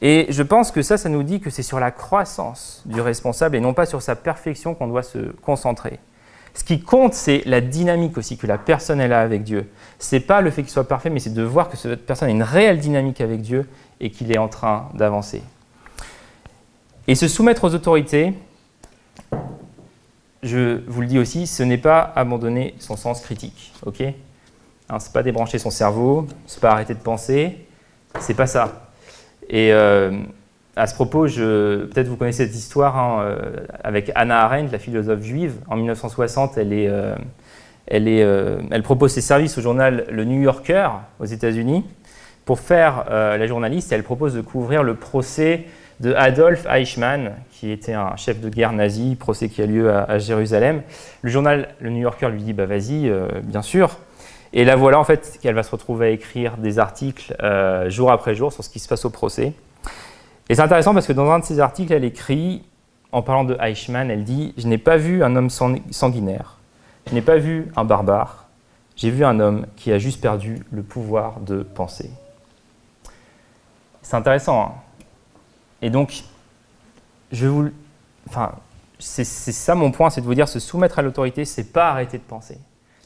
Et 0.03 0.27
je 0.31 0.43
pense 0.43 0.71
que 0.71 0.83
ça, 0.83 0.97
ça 0.97 1.09
nous 1.09 1.23
dit 1.23 1.41
que 1.41 1.51
c'est 1.51 1.63
sur 1.63 1.79
la 1.79 1.91
croissance 1.91 2.83
du 2.87 3.01
responsable 3.01 3.57
et 3.57 3.61
non 3.61 3.75
pas 3.75 3.87
sur 3.87 4.01
sa 4.01 4.17
perfection 4.17 4.75
qu'on 4.75 4.89
doit 4.89 5.03
se 5.03 5.19
concentrer. 5.43 5.99
Ce 6.55 6.65
qui 6.65 6.81
compte, 6.81 7.15
c'est 7.15 7.43
la 7.47 7.61
dynamique 7.61 8.19
aussi 8.19 8.37
que 8.37 8.47
la 8.47 8.59
personne 8.59 9.01
elle 9.01 9.13
a 9.13 9.21
avec 9.21 9.45
Dieu. 9.45 9.71
C'est 9.99 10.21
pas 10.21 10.41
le 10.41 10.51
fait 10.51 10.63
qu'il 10.63 10.71
soit 10.71 10.89
parfait, 10.89 11.11
mais 11.11 11.21
c'est 11.21 11.35
de 11.35 11.43
voir 11.43 11.69
que 11.69 11.77
cette 11.77 12.07
personne 12.07 12.29
a 12.29 12.33
une 12.33 12.43
réelle 12.43 12.79
dynamique 12.79 13.21
avec 13.21 13.41
Dieu 13.41 13.69
et 14.01 14.11
qu'il 14.11 14.33
est 14.33 14.39
en 14.39 14.49
train 14.49 14.89
d'avancer. 14.95 15.43
Et 17.07 17.15
se 17.15 17.29
soumettre 17.29 17.65
aux 17.65 17.75
autorités, 17.75 18.35
je 20.43 20.81
vous 20.89 21.03
le 21.03 21.07
dis 21.07 21.19
aussi, 21.19 21.47
ce 21.47 21.63
n'est 21.63 21.79
pas 21.79 22.13
abandonner 22.17 22.75
son 22.79 22.97
sens 22.97 23.21
critique, 23.21 23.73
ok? 23.85 24.03
Hein, 24.89 24.99
C'est 24.99 25.13
pas 25.13 25.23
débrancher 25.23 25.59
son 25.59 25.71
cerveau, 25.71 26.27
c'est 26.47 26.61
pas 26.61 26.73
arrêter 26.73 26.95
de 26.95 27.01
penser, 27.01 27.67
c'est 28.19 28.35
pas 28.35 28.47
ça. 28.47 28.90
Et 29.51 29.73
euh, 29.73 30.13
à 30.77 30.87
ce 30.87 30.95
propos, 30.95 31.27
peut-être 31.27 32.07
vous 32.07 32.17
connaissez 32.17 32.47
cette 32.47 32.55
histoire 32.55 32.97
hein, 32.97 33.23
euh, 33.23 33.67
avec 33.83 34.13
Anna 34.15 34.45
Arendt, 34.45 34.71
la 34.71 34.79
philosophe 34.79 35.23
juive. 35.23 35.55
En 35.69 35.77
1960, 35.77 36.57
elle, 36.57 36.73
est, 36.73 36.89
euh, 36.89 38.59
elle 38.71 38.83
propose 38.85 39.13
ses 39.13 39.21
services 39.21 39.59
au 39.59 39.61
journal 39.61 40.07
Le 40.09 40.25
New 40.25 40.41
Yorker 40.41 40.89
aux 41.19 41.25
États-Unis. 41.25 41.85
Pour 42.47 42.61
faire 42.61 43.05
la 43.09 43.47
journaliste, 43.47 43.93
elle 43.93 44.03
propose 44.03 44.35
de 44.35 44.41
couvrir 44.41 44.83
le 44.83 44.95
procès 44.95 45.67
de 46.01 46.15
Adolf 46.15 46.67
Eichmann, 46.69 47.35
qui 47.53 47.71
était 47.71 47.93
un 47.93 48.17
chef 48.17 48.41
de 48.41 48.49
guerre 48.49 48.73
nazi, 48.73 49.15
procès 49.15 49.49
qui 49.49 49.63
a 49.63 49.67
lieu 49.67 49.93
à, 49.93 50.19
Jérusalem. 50.19 50.83
Le 51.23 51.31
journal 51.31 51.69
Le 51.79 51.91
New 51.91 52.01
Yorker 52.01 52.29
lui 52.31 52.43
dit 52.43 52.53
bah 52.53 52.67
vas-y, 52.67 53.13
bien 53.45 53.63
sûr. 53.63 53.99
Et 54.53 54.65
là 54.65 54.77
voilà 54.77 54.99
en 54.99 55.05
fait 55.05 55.39
qu'elle 55.41 55.55
va 55.55 55.63
se 55.63 55.71
retrouver 55.71 56.07
à 56.09 56.11
écrire 56.11 56.57
des 56.57 56.79
articles 56.79 57.37
euh, 57.43 57.89
jour 57.89 58.11
après 58.11 58.35
jour 58.35 58.53
sur 58.53 58.65
ce 58.65 58.69
qui 58.69 58.81
se 58.81 58.89
passe 58.89 59.05
au 59.05 59.11
procès. 59.11 59.53
Et 60.49 60.57
c'est 60.57 60.63
intéressant 60.63 60.93
parce 60.93 61.07
que 61.07 61.13
dans 61.13 61.31
un 61.31 61.39
de 61.39 61.45
ces 61.45 61.61
articles, 61.61 61.93
elle 61.93 62.05
écrit, 62.05 62.65
en 63.13 63.23
parlant 63.23 63.45
de 63.45 63.57
Eichmann, 63.61 64.11
elle 64.11 64.25
dit 64.25 64.53
Je 64.57 64.67
n'ai 64.67 64.79
pas 64.79 64.97
vu 64.97 65.23
un 65.23 65.37
homme 65.37 65.51
sanguinaire, 65.51 66.59
je 67.09 67.15
n'ai 67.15 67.23
pas 67.23 67.37
vu 67.37 67.71
un 67.77 67.85
barbare, 67.85 68.49
j'ai 68.97 69.11
vu 69.11 69.25
un 69.25 69.39
homme 69.39 69.67
qui 69.77 69.93
a 69.93 69.99
juste 69.99 70.21
perdu 70.21 70.65
le 70.73 70.83
pouvoir 70.83 71.39
de 71.41 71.63
penser. 71.63 72.11
C'est 74.03 74.17
intéressant. 74.17 74.61
Hein 74.61 74.73
Et 75.83 75.91
donc, 75.91 76.25
je 77.31 77.47
vous. 77.47 77.69
Enfin, 78.29 78.53
c'est 78.99 79.25
ça 79.25 79.77
mon 79.77 79.93
point, 79.93 80.11
c'est 80.11 80.21
de 80.21 80.27
vous 80.27 80.35
dire 80.35 80.49
se 80.49 80.59
soumettre 80.59 80.99
à 80.99 81.03
l'autorité, 81.03 81.45
c'est 81.45 81.73
pas 81.73 81.91
arrêter 81.91 82.19
de 82.19 82.25
penser. 82.25 82.59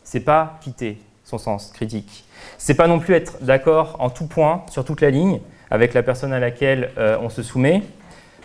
C'est 0.03 0.21
pas 0.21 0.59
quitter 0.63 0.99
son 1.25 1.39
sens 1.39 1.73
critique. 1.73 2.25
C'est 2.59 2.75
pas 2.75 2.87
non 2.87 2.99
plus 2.99 3.15
être 3.15 3.43
d'accord 3.43 3.97
en 3.99 4.11
tout 4.11 4.27
point, 4.27 4.63
sur 4.71 4.85
toute 4.85 5.01
la 5.01 5.11
ligne, 5.11 5.41
avec 5.71 5.95
la 5.95 6.03
personne 6.03 6.33
à 6.33 6.39
laquelle 6.39 6.91
euh, 6.99 7.19
on 7.21 7.29
se 7.29 7.43
soumet. 7.43 7.83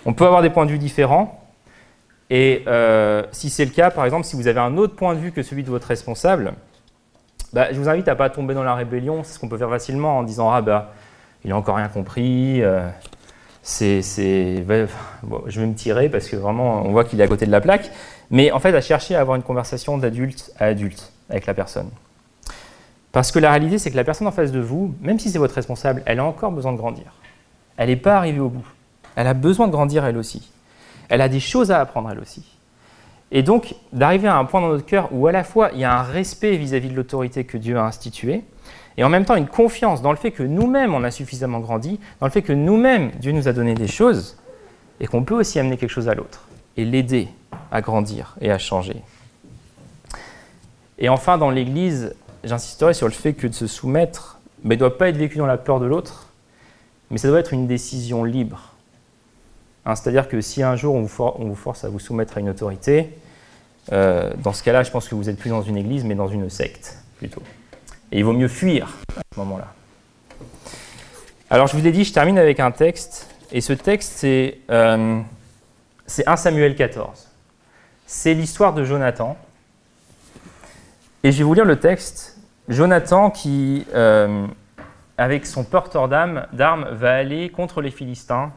On 0.05 0.13
peut 0.13 0.25
avoir 0.25 0.41
des 0.41 0.49
points 0.49 0.65
de 0.65 0.71
vue 0.71 0.79
différents. 0.79 1.43
Et 2.29 2.63
euh, 2.67 3.23
si 3.31 3.49
c'est 3.49 3.65
le 3.65 3.71
cas, 3.71 3.91
par 3.91 4.05
exemple, 4.05 4.25
si 4.25 4.35
vous 4.35 4.47
avez 4.47 4.59
un 4.59 4.77
autre 4.77 4.95
point 4.95 5.13
de 5.15 5.19
vue 5.19 5.31
que 5.31 5.43
celui 5.43 5.63
de 5.63 5.69
votre 5.69 5.87
responsable, 5.87 6.53
bah, 7.53 7.67
je 7.71 7.79
vous 7.79 7.89
invite 7.89 8.07
à 8.07 8.11
ne 8.11 8.17
pas 8.17 8.29
tomber 8.29 8.53
dans 8.53 8.63
la 8.63 8.75
rébellion. 8.75 9.23
C'est 9.23 9.33
ce 9.33 9.39
qu'on 9.39 9.49
peut 9.49 9.57
faire 9.57 9.69
facilement 9.69 10.19
en 10.19 10.23
disant 10.23 10.51
Ah, 10.51 10.61
bah, 10.61 10.93
il 11.43 11.49
n'a 11.49 11.57
encore 11.57 11.75
rien 11.75 11.87
compris. 11.87 12.61
Euh, 12.61 12.87
c'est, 13.61 14.01
je 14.01 14.63
vais 14.63 15.65
me 15.67 15.73
tirer 15.73 16.09
parce 16.09 16.27
que 16.27 16.35
vraiment, 16.35 16.83
on 16.85 16.91
voit 16.91 17.03
qu'il 17.03 17.19
est 17.19 17.23
à 17.23 17.27
côté 17.27 17.45
de 17.45 17.51
la 17.51 17.61
plaque. 17.61 17.91
Mais 18.31 18.51
en 18.51 18.59
fait, 18.59 18.75
à 18.75 18.81
chercher 18.81 19.15
à 19.15 19.21
avoir 19.21 19.35
une 19.35 19.43
conversation 19.43 19.97
d'adulte 19.97 20.51
à 20.59 20.65
adulte 20.65 21.11
avec 21.29 21.45
la 21.45 21.53
personne. 21.53 21.89
Parce 23.11 23.31
que 23.31 23.39
la 23.39 23.49
réalité, 23.49 23.79
c'est 23.79 23.91
que 23.91 23.95
la 23.95 24.03
personne 24.03 24.27
en 24.27 24.31
face 24.31 24.51
de 24.51 24.59
vous, 24.59 24.93
même 25.01 25.19
si 25.19 25.29
c'est 25.29 25.39
votre 25.39 25.55
responsable, 25.55 26.03
elle 26.05 26.19
a 26.19 26.25
encore 26.25 26.51
besoin 26.51 26.71
de 26.71 26.77
grandir. 26.77 27.13
Elle 27.77 27.89
n'est 27.89 27.95
pas 27.95 28.17
arrivée 28.17 28.39
au 28.39 28.49
bout. 28.49 28.67
Elle 29.15 29.27
a 29.27 29.33
besoin 29.33 29.67
de 29.67 29.71
grandir 29.71 30.05
elle 30.05 30.17
aussi. 30.17 30.51
Elle 31.09 31.21
a 31.21 31.29
des 31.29 31.39
choses 31.39 31.71
à 31.71 31.79
apprendre 31.79 32.11
elle 32.11 32.19
aussi. 32.19 32.45
Et 33.31 33.43
donc, 33.43 33.75
d'arriver 33.93 34.27
à 34.27 34.37
un 34.37 34.45
point 34.45 34.61
dans 34.61 34.69
notre 34.69 34.85
cœur 34.85 35.09
où 35.11 35.27
à 35.27 35.31
la 35.31 35.43
fois 35.43 35.69
il 35.73 35.79
y 35.79 35.83
a 35.83 35.99
un 35.99 36.03
respect 36.03 36.57
vis-à-vis 36.57 36.89
de 36.89 36.95
l'autorité 36.95 37.43
que 37.43 37.57
Dieu 37.57 37.77
a 37.77 37.83
instituée, 37.83 38.43
et 38.97 39.03
en 39.03 39.09
même 39.09 39.23
temps 39.23 39.35
une 39.35 39.47
confiance 39.47 40.01
dans 40.01 40.11
le 40.11 40.17
fait 40.17 40.31
que 40.31 40.43
nous-mêmes 40.43 40.93
on 40.93 41.03
a 41.03 41.11
suffisamment 41.11 41.59
grandi, 41.59 41.99
dans 42.19 42.25
le 42.25 42.31
fait 42.31 42.41
que 42.41 42.53
nous-mêmes 42.53 43.11
Dieu 43.19 43.31
nous 43.31 43.47
a 43.47 43.53
donné 43.53 43.75
des 43.75 43.87
choses, 43.87 44.37
et 44.99 45.07
qu'on 45.07 45.23
peut 45.23 45.35
aussi 45.35 45.59
amener 45.59 45.77
quelque 45.77 45.91
chose 45.91 46.09
à 46.09 46.15
l'autre, 46.15 46.47
et 46.75 46.85
l'aider 46.85 47.27
à 47.71 47.81
grandir 47.81 48.35
et 48.41 48.51
à 48.51 48.57
changer. 48.57 49.01
Et 50.97 51.07
enfin, 51.07 51.37
dans 51.37 51.51
l'Église, 51.51 52.15
j'insisterai 52.43 52.93
sur 52.93 53.07
le 53.07 53.13
fait 53.13 53.33
que 53.33 53.47
de 53.47 53.53
se 53.53 53.67
soumettre 53.67 54.39
ne 54.63 54.75
doit 54.75 54.97
pas 54.97 55.09
être 55.09 55.17
vécu 55.17 55.37
dans 55.37 55.45
la 55.45 55.57
peur 55.57 55.79
de 55.79 55.85
l'autre, 55.85 56.27
mais 57.09 57.17
ça 57.17 57.27
doit 57.27 57.39
être 57.39 57.53
une 57.53 57.67
décision 57.67 58.23
libre. 58.23 58.73
Hein, 59.85 59.95
c'est-à-dire 59.95 60.27
que 60.27 60.41
si 60.41 60.61
un 60.61 60.75
jour 60.75 60.95
on 60.95 61.01
vous, 61.01 61.55
force 61.55 61.83
à 61.83 61.89
vous 61.89 61.99
soumettre 61.99 62.37
à 62.37 62.39
une 62.39 62.49
autorité, 62.49 63.09
euh, 63.91 64.31
dans 64.37 64.53
ce 64.53 64.63
cas-là, 64.63 64.83
je 64.83 64.91
pense 64.91 65.07
que 65.07 65.15
vous 65.15 65.29
êtes 65.29 65.37
plus 65.37 65.49
dans 65.49 65.61
une 65.61 65.77
église, 65.77 66.03
mais 66.03 66.15
dans 66.15 66.27
une 66.27 66.49
secte 66.49 66.97
plutôt. 67.17 67.41
Et 68.11 68.19
il 68.19 68.25
vaut 68.25 68.33
mieux 68.33 68.47
fuir 68.47 68.97
à 69.17 69.21
ce 69.33 69.39
moment-là. 69.39 69.73
Alors 71.49 71.67
je 71.67 71.75
vous 71.75 71.87
ai 71.87 71.91
dit, 71.91 72.03
je 72.03 72.13
termine 72.13 72.37
avec 72.37 72.59
un 72.59 72.71
texte, 72.71 73.27
et 73.51 73.61
ce 73.61 73.73
texte, 73.73 74.13
c'est 74.15 74.59
euh, 74.69 75.19
1 76.25 76.35
Samuel 76.35 76.75
14. 76.75 77.27
c'est 78.05 78.33
l'histoire 78.33 78.73
de 78.73 78.83
Jonathan. 78.83 79.37
Et 81.23 81.33
je 81.33 81.39
vais 81.39 81.43
vous 81.43 81.53
lire 81.53 81.65
le 81.65 81.77
texte. 81.77 82.37
Jonathan 82.69 83.29
qui, 83.29 83.85
euh, 83.93 84.47
avec 85.17 85.45
son 85.45 85.65
porteur 85.65 86.07
d'armes, 86.07 86.45
va 86.53 87.13
aller 87.13 87.49
contre 87.49 87.81
les 87.81 87.91
Philistins, 87.91 88.53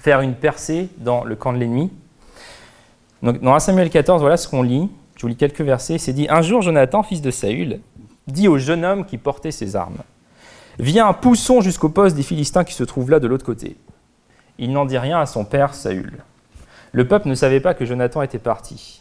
faire 0.00 0.20
une 0.20 0.34
percée 0.34 0.88
dans 0.98 1.24
le 1.24 1.36
camp 1.36 1.54
de 1.54 1.58
l'ennemi. 1.58 1.90
Donc, 3.22 3.40
dans 3.40 3.54
1 3.54 3.60
Samuel 3.60 3.88
14, 3.88 4.20
voilà 4.20 4.36
ce 4.36 4.46
qu'on 4.46 4.62
lit. 4.62 4.90
Je 5.16 5.22
vous 5.22 5.28
lis 5.28 5.36
quelques 5.36 5.62
versets. 5.62 5.96
C'est 5.96 6.12
dit 6.12 6.26
Un 6.28 6.42
jour, 6.42 6.60
Jonathan, 6.60 7.02
fils 7.02 7.22
de 7.22 7.30
Saül, 7.30 7.80
dit 8.26 8.48
au 8.48 8.58
jeune 8.58 8.84
homme 8.84 9.06
qui 9.06 9.16
portait 9.16 9.50
ses 9.50 9.74
armes 9.74 9.98
Viens, 10.78 11.12
poussons 11.14 11.62
jusqu'au 11.62 11.88
poste 11.88 12.14
des 12.14 12.22
Philistins 12.22 12.64
qui 12.64 12.74
se 12.74 12.84
trouve 12.84 13.10
là 13.10 13.20
de 13.20 13.26
l'autre 13.26 13.44
côté. 13.44 13.76
Il 14.58 14.72
n'en 14.72 14.84
dit 14.84 14.98
rien 14.98 15.18
à 15.18 15.26
son 15.26 15.46
père 15.46 15.74
Saül. 15.74 16.12
Le 16.92 17.08
peuple 17.08 17.28
ne 17.28 17.34
savait 17.34 17.60
pas 17.60 17.72
que 17.72 17.86
Jonathan 17.86 18.20
était 18.20 18.38
parti. 18.38 18.99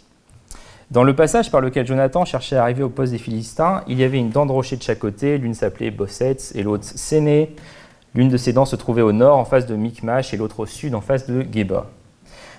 Dans 0.91 1.03
le 1.03 1.15
passage 1.15 1.51
par 1.51 1.61
lequel 1.61 1.85
Jonathan 1.85 2.25
cherchait 2.25 2.55
à 2.55 2.63
arriver 2.63 2.81
au 2.81 2.89
poste 2.89 3.11
des 3.11 3.19
Philistins, 3.19 3.83
il 3.87 3.99
y 3.99 4.03
avait 4.03 4.17
une 4.17 4.31
dent 4.31 4.47
de 4.47 4.51
rocher 4.51 4.75
de 4.75 4.81
chaque 4.81 4.97
côté, 4.97 5.37
l'une 5.37 5.53
s'appelait 5.53 5.91
Bossets 5.91 6.55
et 6.55 6.63
l'autre 6.63 6.83
Séné. 6.83 7.55
L'une 8.15 8.29
de 8.29 8.37
ces 8.37 8.53
dents 8.53 8.65
se 8.65 8.75
trouvait 8.75 9.03
au 9.03 9.11
nord 9.11 9.37
en 9.37 9.45
face 9.45 9.67
de 9.67 9.75
Micmash 9.75 10.33
et 10.33 10.37
l'autre 10.37 10.61
au 10.61 10.65
sud 10.65 10.95
en 10.95 11.01
face 11.01 11.27
de 11.29 11.45
Geba. 11.53 11.85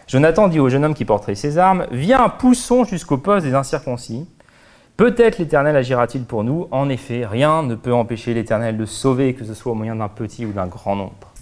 Jonathan 0.07 0.47
dit 0.47 0.61
au 0.61 0.69
jeune 0.69 0.85
homme 0.85 0.95
qui 0.95 1.05
porterait 1.05 1.35
ses 1.35 1.59
armes 1.59 1.87
Viens, 1.91 2.29
poussons 2.29 2.85
jusqu'au 2.85 3.19
poste 3.19 3.47
des 3.47 3.55
incirconcis. 3.55 4.29
Peut-être 4.97 5.39
l'Éternel 5.39 5.75
agira-t-il 5.75 6.23
pour 6.25 6.45
nous. 6.45 6.69
En 6.71 6.89
effet, 6.89 7.27
rien 7.27 7.65
ne 7.65 7.75
peut 7.75 7.93
empêcher 7.93 8.33
l'Éternel 8.33 8.77
de 8.77 8.87
sauver, 8.87 9.35
que 9.35 9.45
ce 9.45 9.55
soit 9.55 9.73
au 9.73 9.75
moyen 9.75 9.97
d'un 9.97 10.09
petit 10.09 10.47
ou 10.47 10.53
d'un 10.53 10.67
grand 10.69 10.95
nombre. 10.95 11.33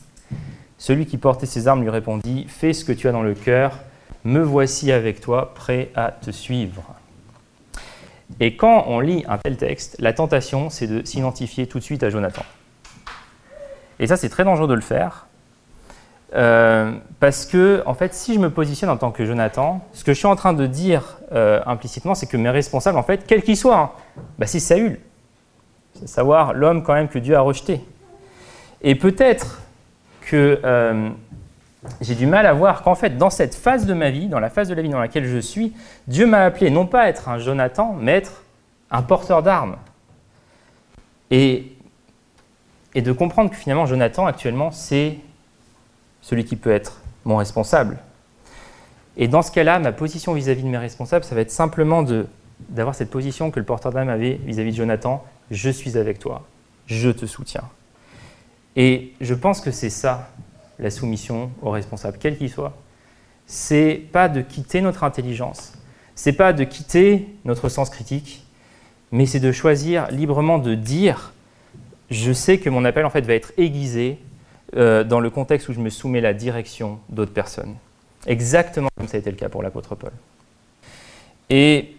Celui 0.78 1.05
qui 1.05 1.18
portait 1.18 1.45
ses 1.45 1.68
armes 1.68 1.82
lui 1.82 1.91
répondit 1.91 2.47
Fais 2.49 2.72
ce 2.72 2.86
que 2.86 2.93
tu 2.93 3.09
as 3.09 3.12
dans 3.12 3.22
le 3.22 3.34
cœur, 3.34 3.78
me 4.29 4.43
voici 4.43 4.93
avec 4.93 5.20
toi, 5.20 5.55
prêt 5.55 5.91
à 5.95 6.12
te 6.12 6.31
suivre. 6.31 6.95
Et 8.41 8.57
quand 8.57 8.85
on 8.87 9.01
lit 9.01 9.24
un 9.26 9.39
tel 9.39 9.57
texte, 9.57 9.97
la 9.99 10.12
tentation, 10.12 10.70
c'est 10.70 10.87
de 10.87 11.05
s'identifier 11.05 11.66
tout 11.66 11.79
de 11.79 11.85
suite 11.85 12.03
à 12.03 12.11
Jonathan. 12.11 12.43
Et 13.99 14.07
ça, 14.07 14.16
c'est 14.16 14.29
très 14.29 14.45
dangereux 14.45 14.68
de 14.68 14.74
le 14.74 14.81
faire, 14.81 15.26
euh, 16.35 16.93
parce 17.20 17.47
que, 17.47 17.83
en 17.87 17.95
fait, 17.95 18.14
si 18.14 18.35
je 18.35 18.39
me 18.39 18.51
positionne 18.51 18.91
en 18.91 18.99
tant 18.99 19.11
que 19.11 19.24
Jonathan, 19.24 19.81
ce 19.93 20.05
que 20.05 20.12
je 20.12 20.18
suis 20.18 20.26
en 20.26 20.37
train 20.37 20.53
de 20.53 20.66
dire 20.66 21.18
euh, 21.33 21.61
implicitement, 21.66 22.14
c'est 22.14 22.26
que 22.26 22.37
mes 22.37 22.51
responsables, 22.51 22.99
en 22.99 23.03
fait, 23.03 23.26
quels 23.26 23.43
qu'ils 23.43 23.57
soient, 23.57 23.79
hein, 23.79 23.91
bah, 24.39 24.47
c'est 24.47 24.61
Saül. 24.61 25.01
C'est 25.95 26.09
savoir 26.09 26.53
l'homme 26.53 26.83
quand 26.83 26.95
même 26.95 27.09
que 27.09 27.18
Dieu 27.18 27.35
a 27.35 27.41
rejeté. 27.41 27.81
Et 28.83 28.95
peut-être 28.95 29.62
que 30.20 30.61
euh, 30.62 31.09
j'ai 32.01 32.14
du 32.14 32.26
mal 32.26 32.47
à 32.47 32.53
voir 32.53 32.83
qu'en 32.83 32.95
fait, 32.95 33.16
dans 33.16 33.31
cette 33.31 33.55
phase 33.55 33.87
de 33.87 33.95
ma 33.95 34.11
vie, 34.11 34.29
dans 34.29 34.41
la 34.41 34.51
phase 34.51 34.68
de 34.68 34.74
la 34.74 34.83
vie 34.83 34.89
dans 34.89 34.99
laquelle 34.99 35.26
je 35.26 35.39
suis, 35.39 35.72
Dieu 36.07 36.26
m'a 36.26 36.45
appelé 36.45 36.70
non 36.70 36.87
pas 36.87 37.03
à 37.03 37.09
être 37.09 37.29
un 37.29 37.39
Jonathan, 37.39 37.97
mais 38.01 38.12
être 38.12 38.43
un 38.91 39.03
porteur 39.03 39.43
d'armes. 39.43 39.76
Et, 41.31 41.72
et 42.95 43.03
de 43.03 43.12
comprendre 43.12 43.51
que 43.51 43.57
finalement, 43.57 43.87
Jonathan, 43.87 44.26
actuellement, 44.26 44.70
c'est 44.70 45.18
celui 46.20 46.45
qui 46.45 46.57
peut 46.57 46.72
être 46.72 47.01
mon 47.24 47.37
responsable. 47.37 47.99
Et 49.16 49.29
dans 49.29 49.43
ce 49.43 49.53
cas-là, 49.53 49.79
ma 49.79 49.93
position 49.93 50.33
vis-à-vis 50.33 50.62
de 50.62 50.68
mes 50.68 50.79
responsables, 50.79 51.24
ça 51.24 51.35
va 51.35 51.43
être 51.43 51.51
simplement 51.51 52.05
d'avoir 52.70 52.95
cette 52.95 53.11
position 53.11 53.51
que 53.51 53.59
le 53.59 53.66
porteur 53.66 53.93
d'âme 53.93 54.09
avait 54.09 54.41
vis-à-vis 54.45 54.72
de 54.72 54.76
Jonathan, 54.76 55.24
je 55.51 55.70
suis 55.70 55.97
avec 55.99 56.18
toi, 56.18 56.47
je 56.87 57.11
te 57.11 57.26
soutiens. 57.26 57.64
Et 58.76 59.12
je 59.20 59.35
pense 59.35 59.61
que 59.61 59.70
c'est 59.70 59.91
ça, 59.91 60.31
la 60.79 60.91
soumission 60.91 61.51
aux 61.62 61.70
responsables, 61.70 62.18
quel 62.20 62.37
qu'il 62.37 62.51
soit. 62.51 62.76
C'est 63.47 64.03
pas 64.12 64.29
de 64.29 64.41
quitter 64.41 64.81
notre 64.81 65.05
intelligence, 65.05 65.72
c'est 66.14 66.33
pas 66.33 66.53
de 66.53 66.64
quitter 66.64 67.29
notre 67.45 67.68
sens 67.68 67.91
critique, 67.91 68.45
mais 69.11 69.26
c'est 69.26 69.41
de 69.41 69.53
choisir 69.53 70.11
librement 70.11 70.59
de 70.59 70.74
dire 70.74 71.33
je 72.11 72.33
sais 72.33 72.59
que 72.59 72.70
mon 72.70 72.85
appel 72.85 73.05
en 73.05 73.11
fait 73.11 73.22
va 73.22 73.35
être 73.35 73.53
aiguisé 73.57 74.18
euh, 74.76 75.05
dans 75.05 75.20
le 75.20 75.31
contexte 75.31 75.68
où 75.68 75.72
je 75.72 75.81
me 75.81 75.91
soumets 75.91 76.20
la 76.20 76.35
direction 76.35 77.01
d'autres 77.09 77.33
personnes. 77.33 77.74
Exactement 78.26 78.89
comme 78.97 79.09
ça 79.09 79.16
a 79.16 79.20
été 79.20 79.31
le 79.31 79.37
cas 79.37 79.49
pour 79.49 79.62
l'apôtre 79.62 79.95
Paul. 79.95 80.12
Et 81.51 81.97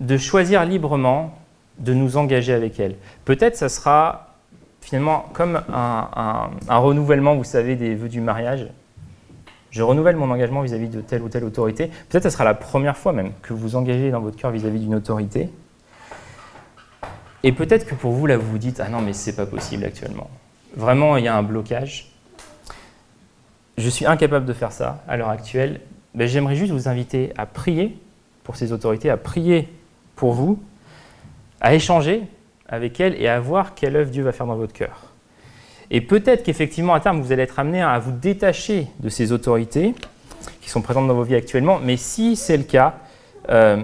de 0.00 0.16
choisir 0.16 0.64
librement 0.64 1.38
de 1.78 1.92
nous 1.92 2.16
engager 2.16 2.52
avec 2.52 2.78
elle. 2.80 2.96
Peut-être 3.24 3.56
ça 3.56 3.68
sera 3.68 4.33
finalement 4.84 5.26
comme 5.32 5.60
un, 5.72 6.78
renouvellement, 6.78 7.34
vous 7.34 7.44
savez, 7.44 7.74
des 7.74 7.96
vœux 7.96 8.08
du 8.08 8.20
mariage. 8.20 8.68
Je 9.72 9.82
renouvelle 9.82 10.14
mon 10.14 10.30
engagement 10.30 10.62
vis-à-vis 10.62 10.88
de 10.88 11.00
telle 11.00 11.22
ou 11.22 11.28
telle 11.28 11.42
autorité. 11.42 11.90
Peut-être 12.08 12.22
ça 12.22 12.30
sera 12.30 12.44
la 12.44 12.54
première 12.54 12.96
fois 12.96 13.12
même 13.12 13.32
que 13.42 13.52
vous 13.52 13.58
vous 13.58 13.76
engagez 13.76 14.12
dans 14.12 14.20
votre 14.20 14.36
cœur 14.36 14.52
vis-à-vis 14.52 14.78
d'une 14.78 14.94
autorité. 14.94 15.50
Et 17.42 17.50
peut-être 17.50 17.86
que 17.86 17.96
pour 17.96 18.12
vous, 18.12 18.26
là, 18.26 18.36
vous 18.36 18.48
vous 18.48 18.58
dites 18.58 18.80
Ah 18.80 18.88
non, 18.88 19.00
mais 19.00 19.12
c'est 19.12 19.34
pas 19.34 19.46
possible 19.46 19.84
actuellement 19.84 20.30
vraiment 20.76 21.16
il 21.16 21.24
y 21.24 21.28
a 21.28 21.36
un 21.36 21.42
blocage. 21.42 22.10
Je 23.76 23.88
suis 23.88 24.06
incapable 24.06 24.46
de 24.46 24.52
faire 24.52 24.72
ça 24.72 25.02
à 25.08 25.16
l'heure 25.16 25.30
actuelle. 25.30 25.80
Ben, 26.14 26.28
j'aimerais 26.28 26.56
juste 26.56 26.72
vous 26.72 26.88
inviter 26.88 27.32
à 27.36 27.46
prier 27.46 27.98
pour 28.44 28.56
ces 28.56 28.72
autorités, 28.72 29.10
à 29.10 29.16
prier 29.16 29.68
pour 30.16 30.32
vous, 30.32 30.62
à 31.60 31.74
échanger 31.74 32.22
avec 32.74 33.00
elles 33.00 33.20
et 33.20 33.28
à 33.28 33.40
voir 33.40 33.74
quelle 33.74 33.96
œuvre 33.96 34.10
Dieu 34.10 34.22
va 34.22 34.32
faire 34.32 34.46
dans 34.46 34.56
votre 34.56 34.72
cœur. 34.72 35.12
Et 35.90 36.00
peut-être 36.00 36.42
qu'effectivement, 36.42 36.94
à 36.94 37.00
terme, 37.00 37.20
vous 37.20 37.32
allez 37.32 37.42
être 37.42 37.58
amené 37.58 37.82
à 37.82 37.98
vous 37.98 38.12
détacher 38.12 38.88
de 39.00 39.08
ces 39.08 39.32
autorités 39.32 39.94
qui 40.60 40.70
sont 40.70 40.82
présentes 40.82 41.08
dans 41.08 41.14
vos 41.14 41.22
vies 41.22 41.34
actuellement, 41.34 41.78
mais 41.82 41.96
si 41.96 42.36
c'est 42.36 42.56
le 42.56 42.64
cas, 42.64 42.96
euh, 43.50 43.82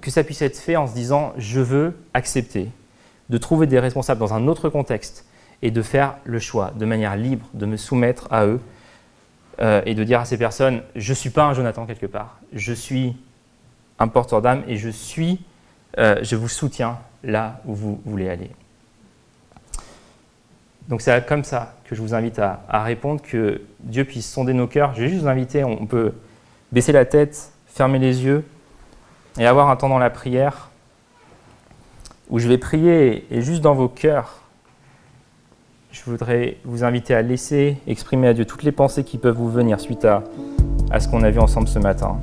que 0.00 0.10
ça 0.10 0.24
puisse 0.24 0.42
être 0.42 0.58
fait 0.58 0.76
en 0.76 0.86
se 0.86 0.94
disant, 0.94 1.32
je 1.36 1.60
veux 1.60 1.96
accepter 2.14 2.68
de 3.28 3.38
trouver 3.38 3.66
des 3.66 3.78
responsables 3.78 4.20
dans 4.20 4.34
un 4.34 4.46
autre 4.48 4.68
contexte 4.68 5.26
et 5.62 5.70
de 5.70 5.82
faire 5.82 6.16
le 6.24 6.38
choix 6.38 6.72
de 6.76 6.84
manière 6.84 7.16
libre 7.16 7.46
de 7.54 7.66
me 7.66 7.76
soumettre 7.76 8.28
à 8.30 8.46
eux 8.46 8.60
euh, 9.60 9.82
et 9.86 9.94
de 9.94 10.04
dire 10.04 10.20
à 10.20 10.24
ces 10.24 10.38
personnes, 10.38 10.82
je 10.94 11.10
ne 11.12 11.16
suis 11.16 11.30
pas 11.30 11.44
un 11.44 11.54
Jonathan 11.54 11.84
quelque 11.84 12.06
part, 12.06 12.38
je 12.52 12.72
suis 12.72 13.16
un 13.98 14.08
porteur 14.08 14.40
d'âme 14.40 14.62
et 14.68 14.76
je 14.76 14.88
suis, 14.88 15.40
euh, 15.96 16.16
je 16.22 16.36
vous 16.36 16.48
soutiens 16.48 16.98
là 17.24 17.60
où 17.64 17.74
vous 17.74 18.00
voulez 18.04 18.28
aller. 18.28 18.50
Donc 20.88 21.02
c'est 21.02 21.26
comme 21.26 21.44
ça 21.44 21.74
que 21.84 21.94
je 21.94 22.00
vous 22.00 22.14
invite 22.14 22.38
à, 22.38 22.82
répondre, 22.82 23.20
que 23.22 23.60
Dieu 23.80 24.04
puisse 24.04 24.30
sonder 24.30 24.54
nos 24.54 24.66
cœurs. 24.66 24.94
Je 24.94 25.02
vais 25.02 25.08
juste 25.08 25.22
vous 25.22 25.28
inviter, 25.28 25.64
on 25.64 25.86
peut 25.86 26.12
baisser 26.72 26.92
la 26.92 27.04
tête, 27.04 27.52
fermer 27.66 27.98
les 27.98 28.24
yeux 28.24 28.44
et 29.38 29.46
avoir 29.46 29.70
un 29.70 29.76
temps 29.76 29.88
dans 29.88 29.98
la 29.98 30.10
prière 30.10 30.70
où 32.30 32.38
je 32.38 32.48
vais 32.48 32.58
prier 32.58 33.26
et 33.30 33.42
juste 33.42 33.62
dans 33.62 33.74
vos 33.74 33.88
cœurs, 33.88 34.42
je 35.90 36.02
voudrais 36.04 36.58
vous 36.64 36.84
inviter 36.84 37.14
à 37.14 37.22
laisser 37.22 37.78
exprimer 37.86 38.28
à 38.28 38.34
Dieu 38.34 38.44
toutes 38.44 38.62
les 38.62 38.72
pensées 38.72 39.04
qui 39.04 39.18
peuvent 39.18 39.36
vous 39.36 39.50
venir 39.50 39.80
suite 39.80 40.04
à 40.04 40.22
ce 41.00 41.08
qu'on 41.08 41.22
a 41.22 41.30
vu 41.30 41.38
ensemble 41.38 41.68
ce 41.68 41.78
matin. 41.78 42.18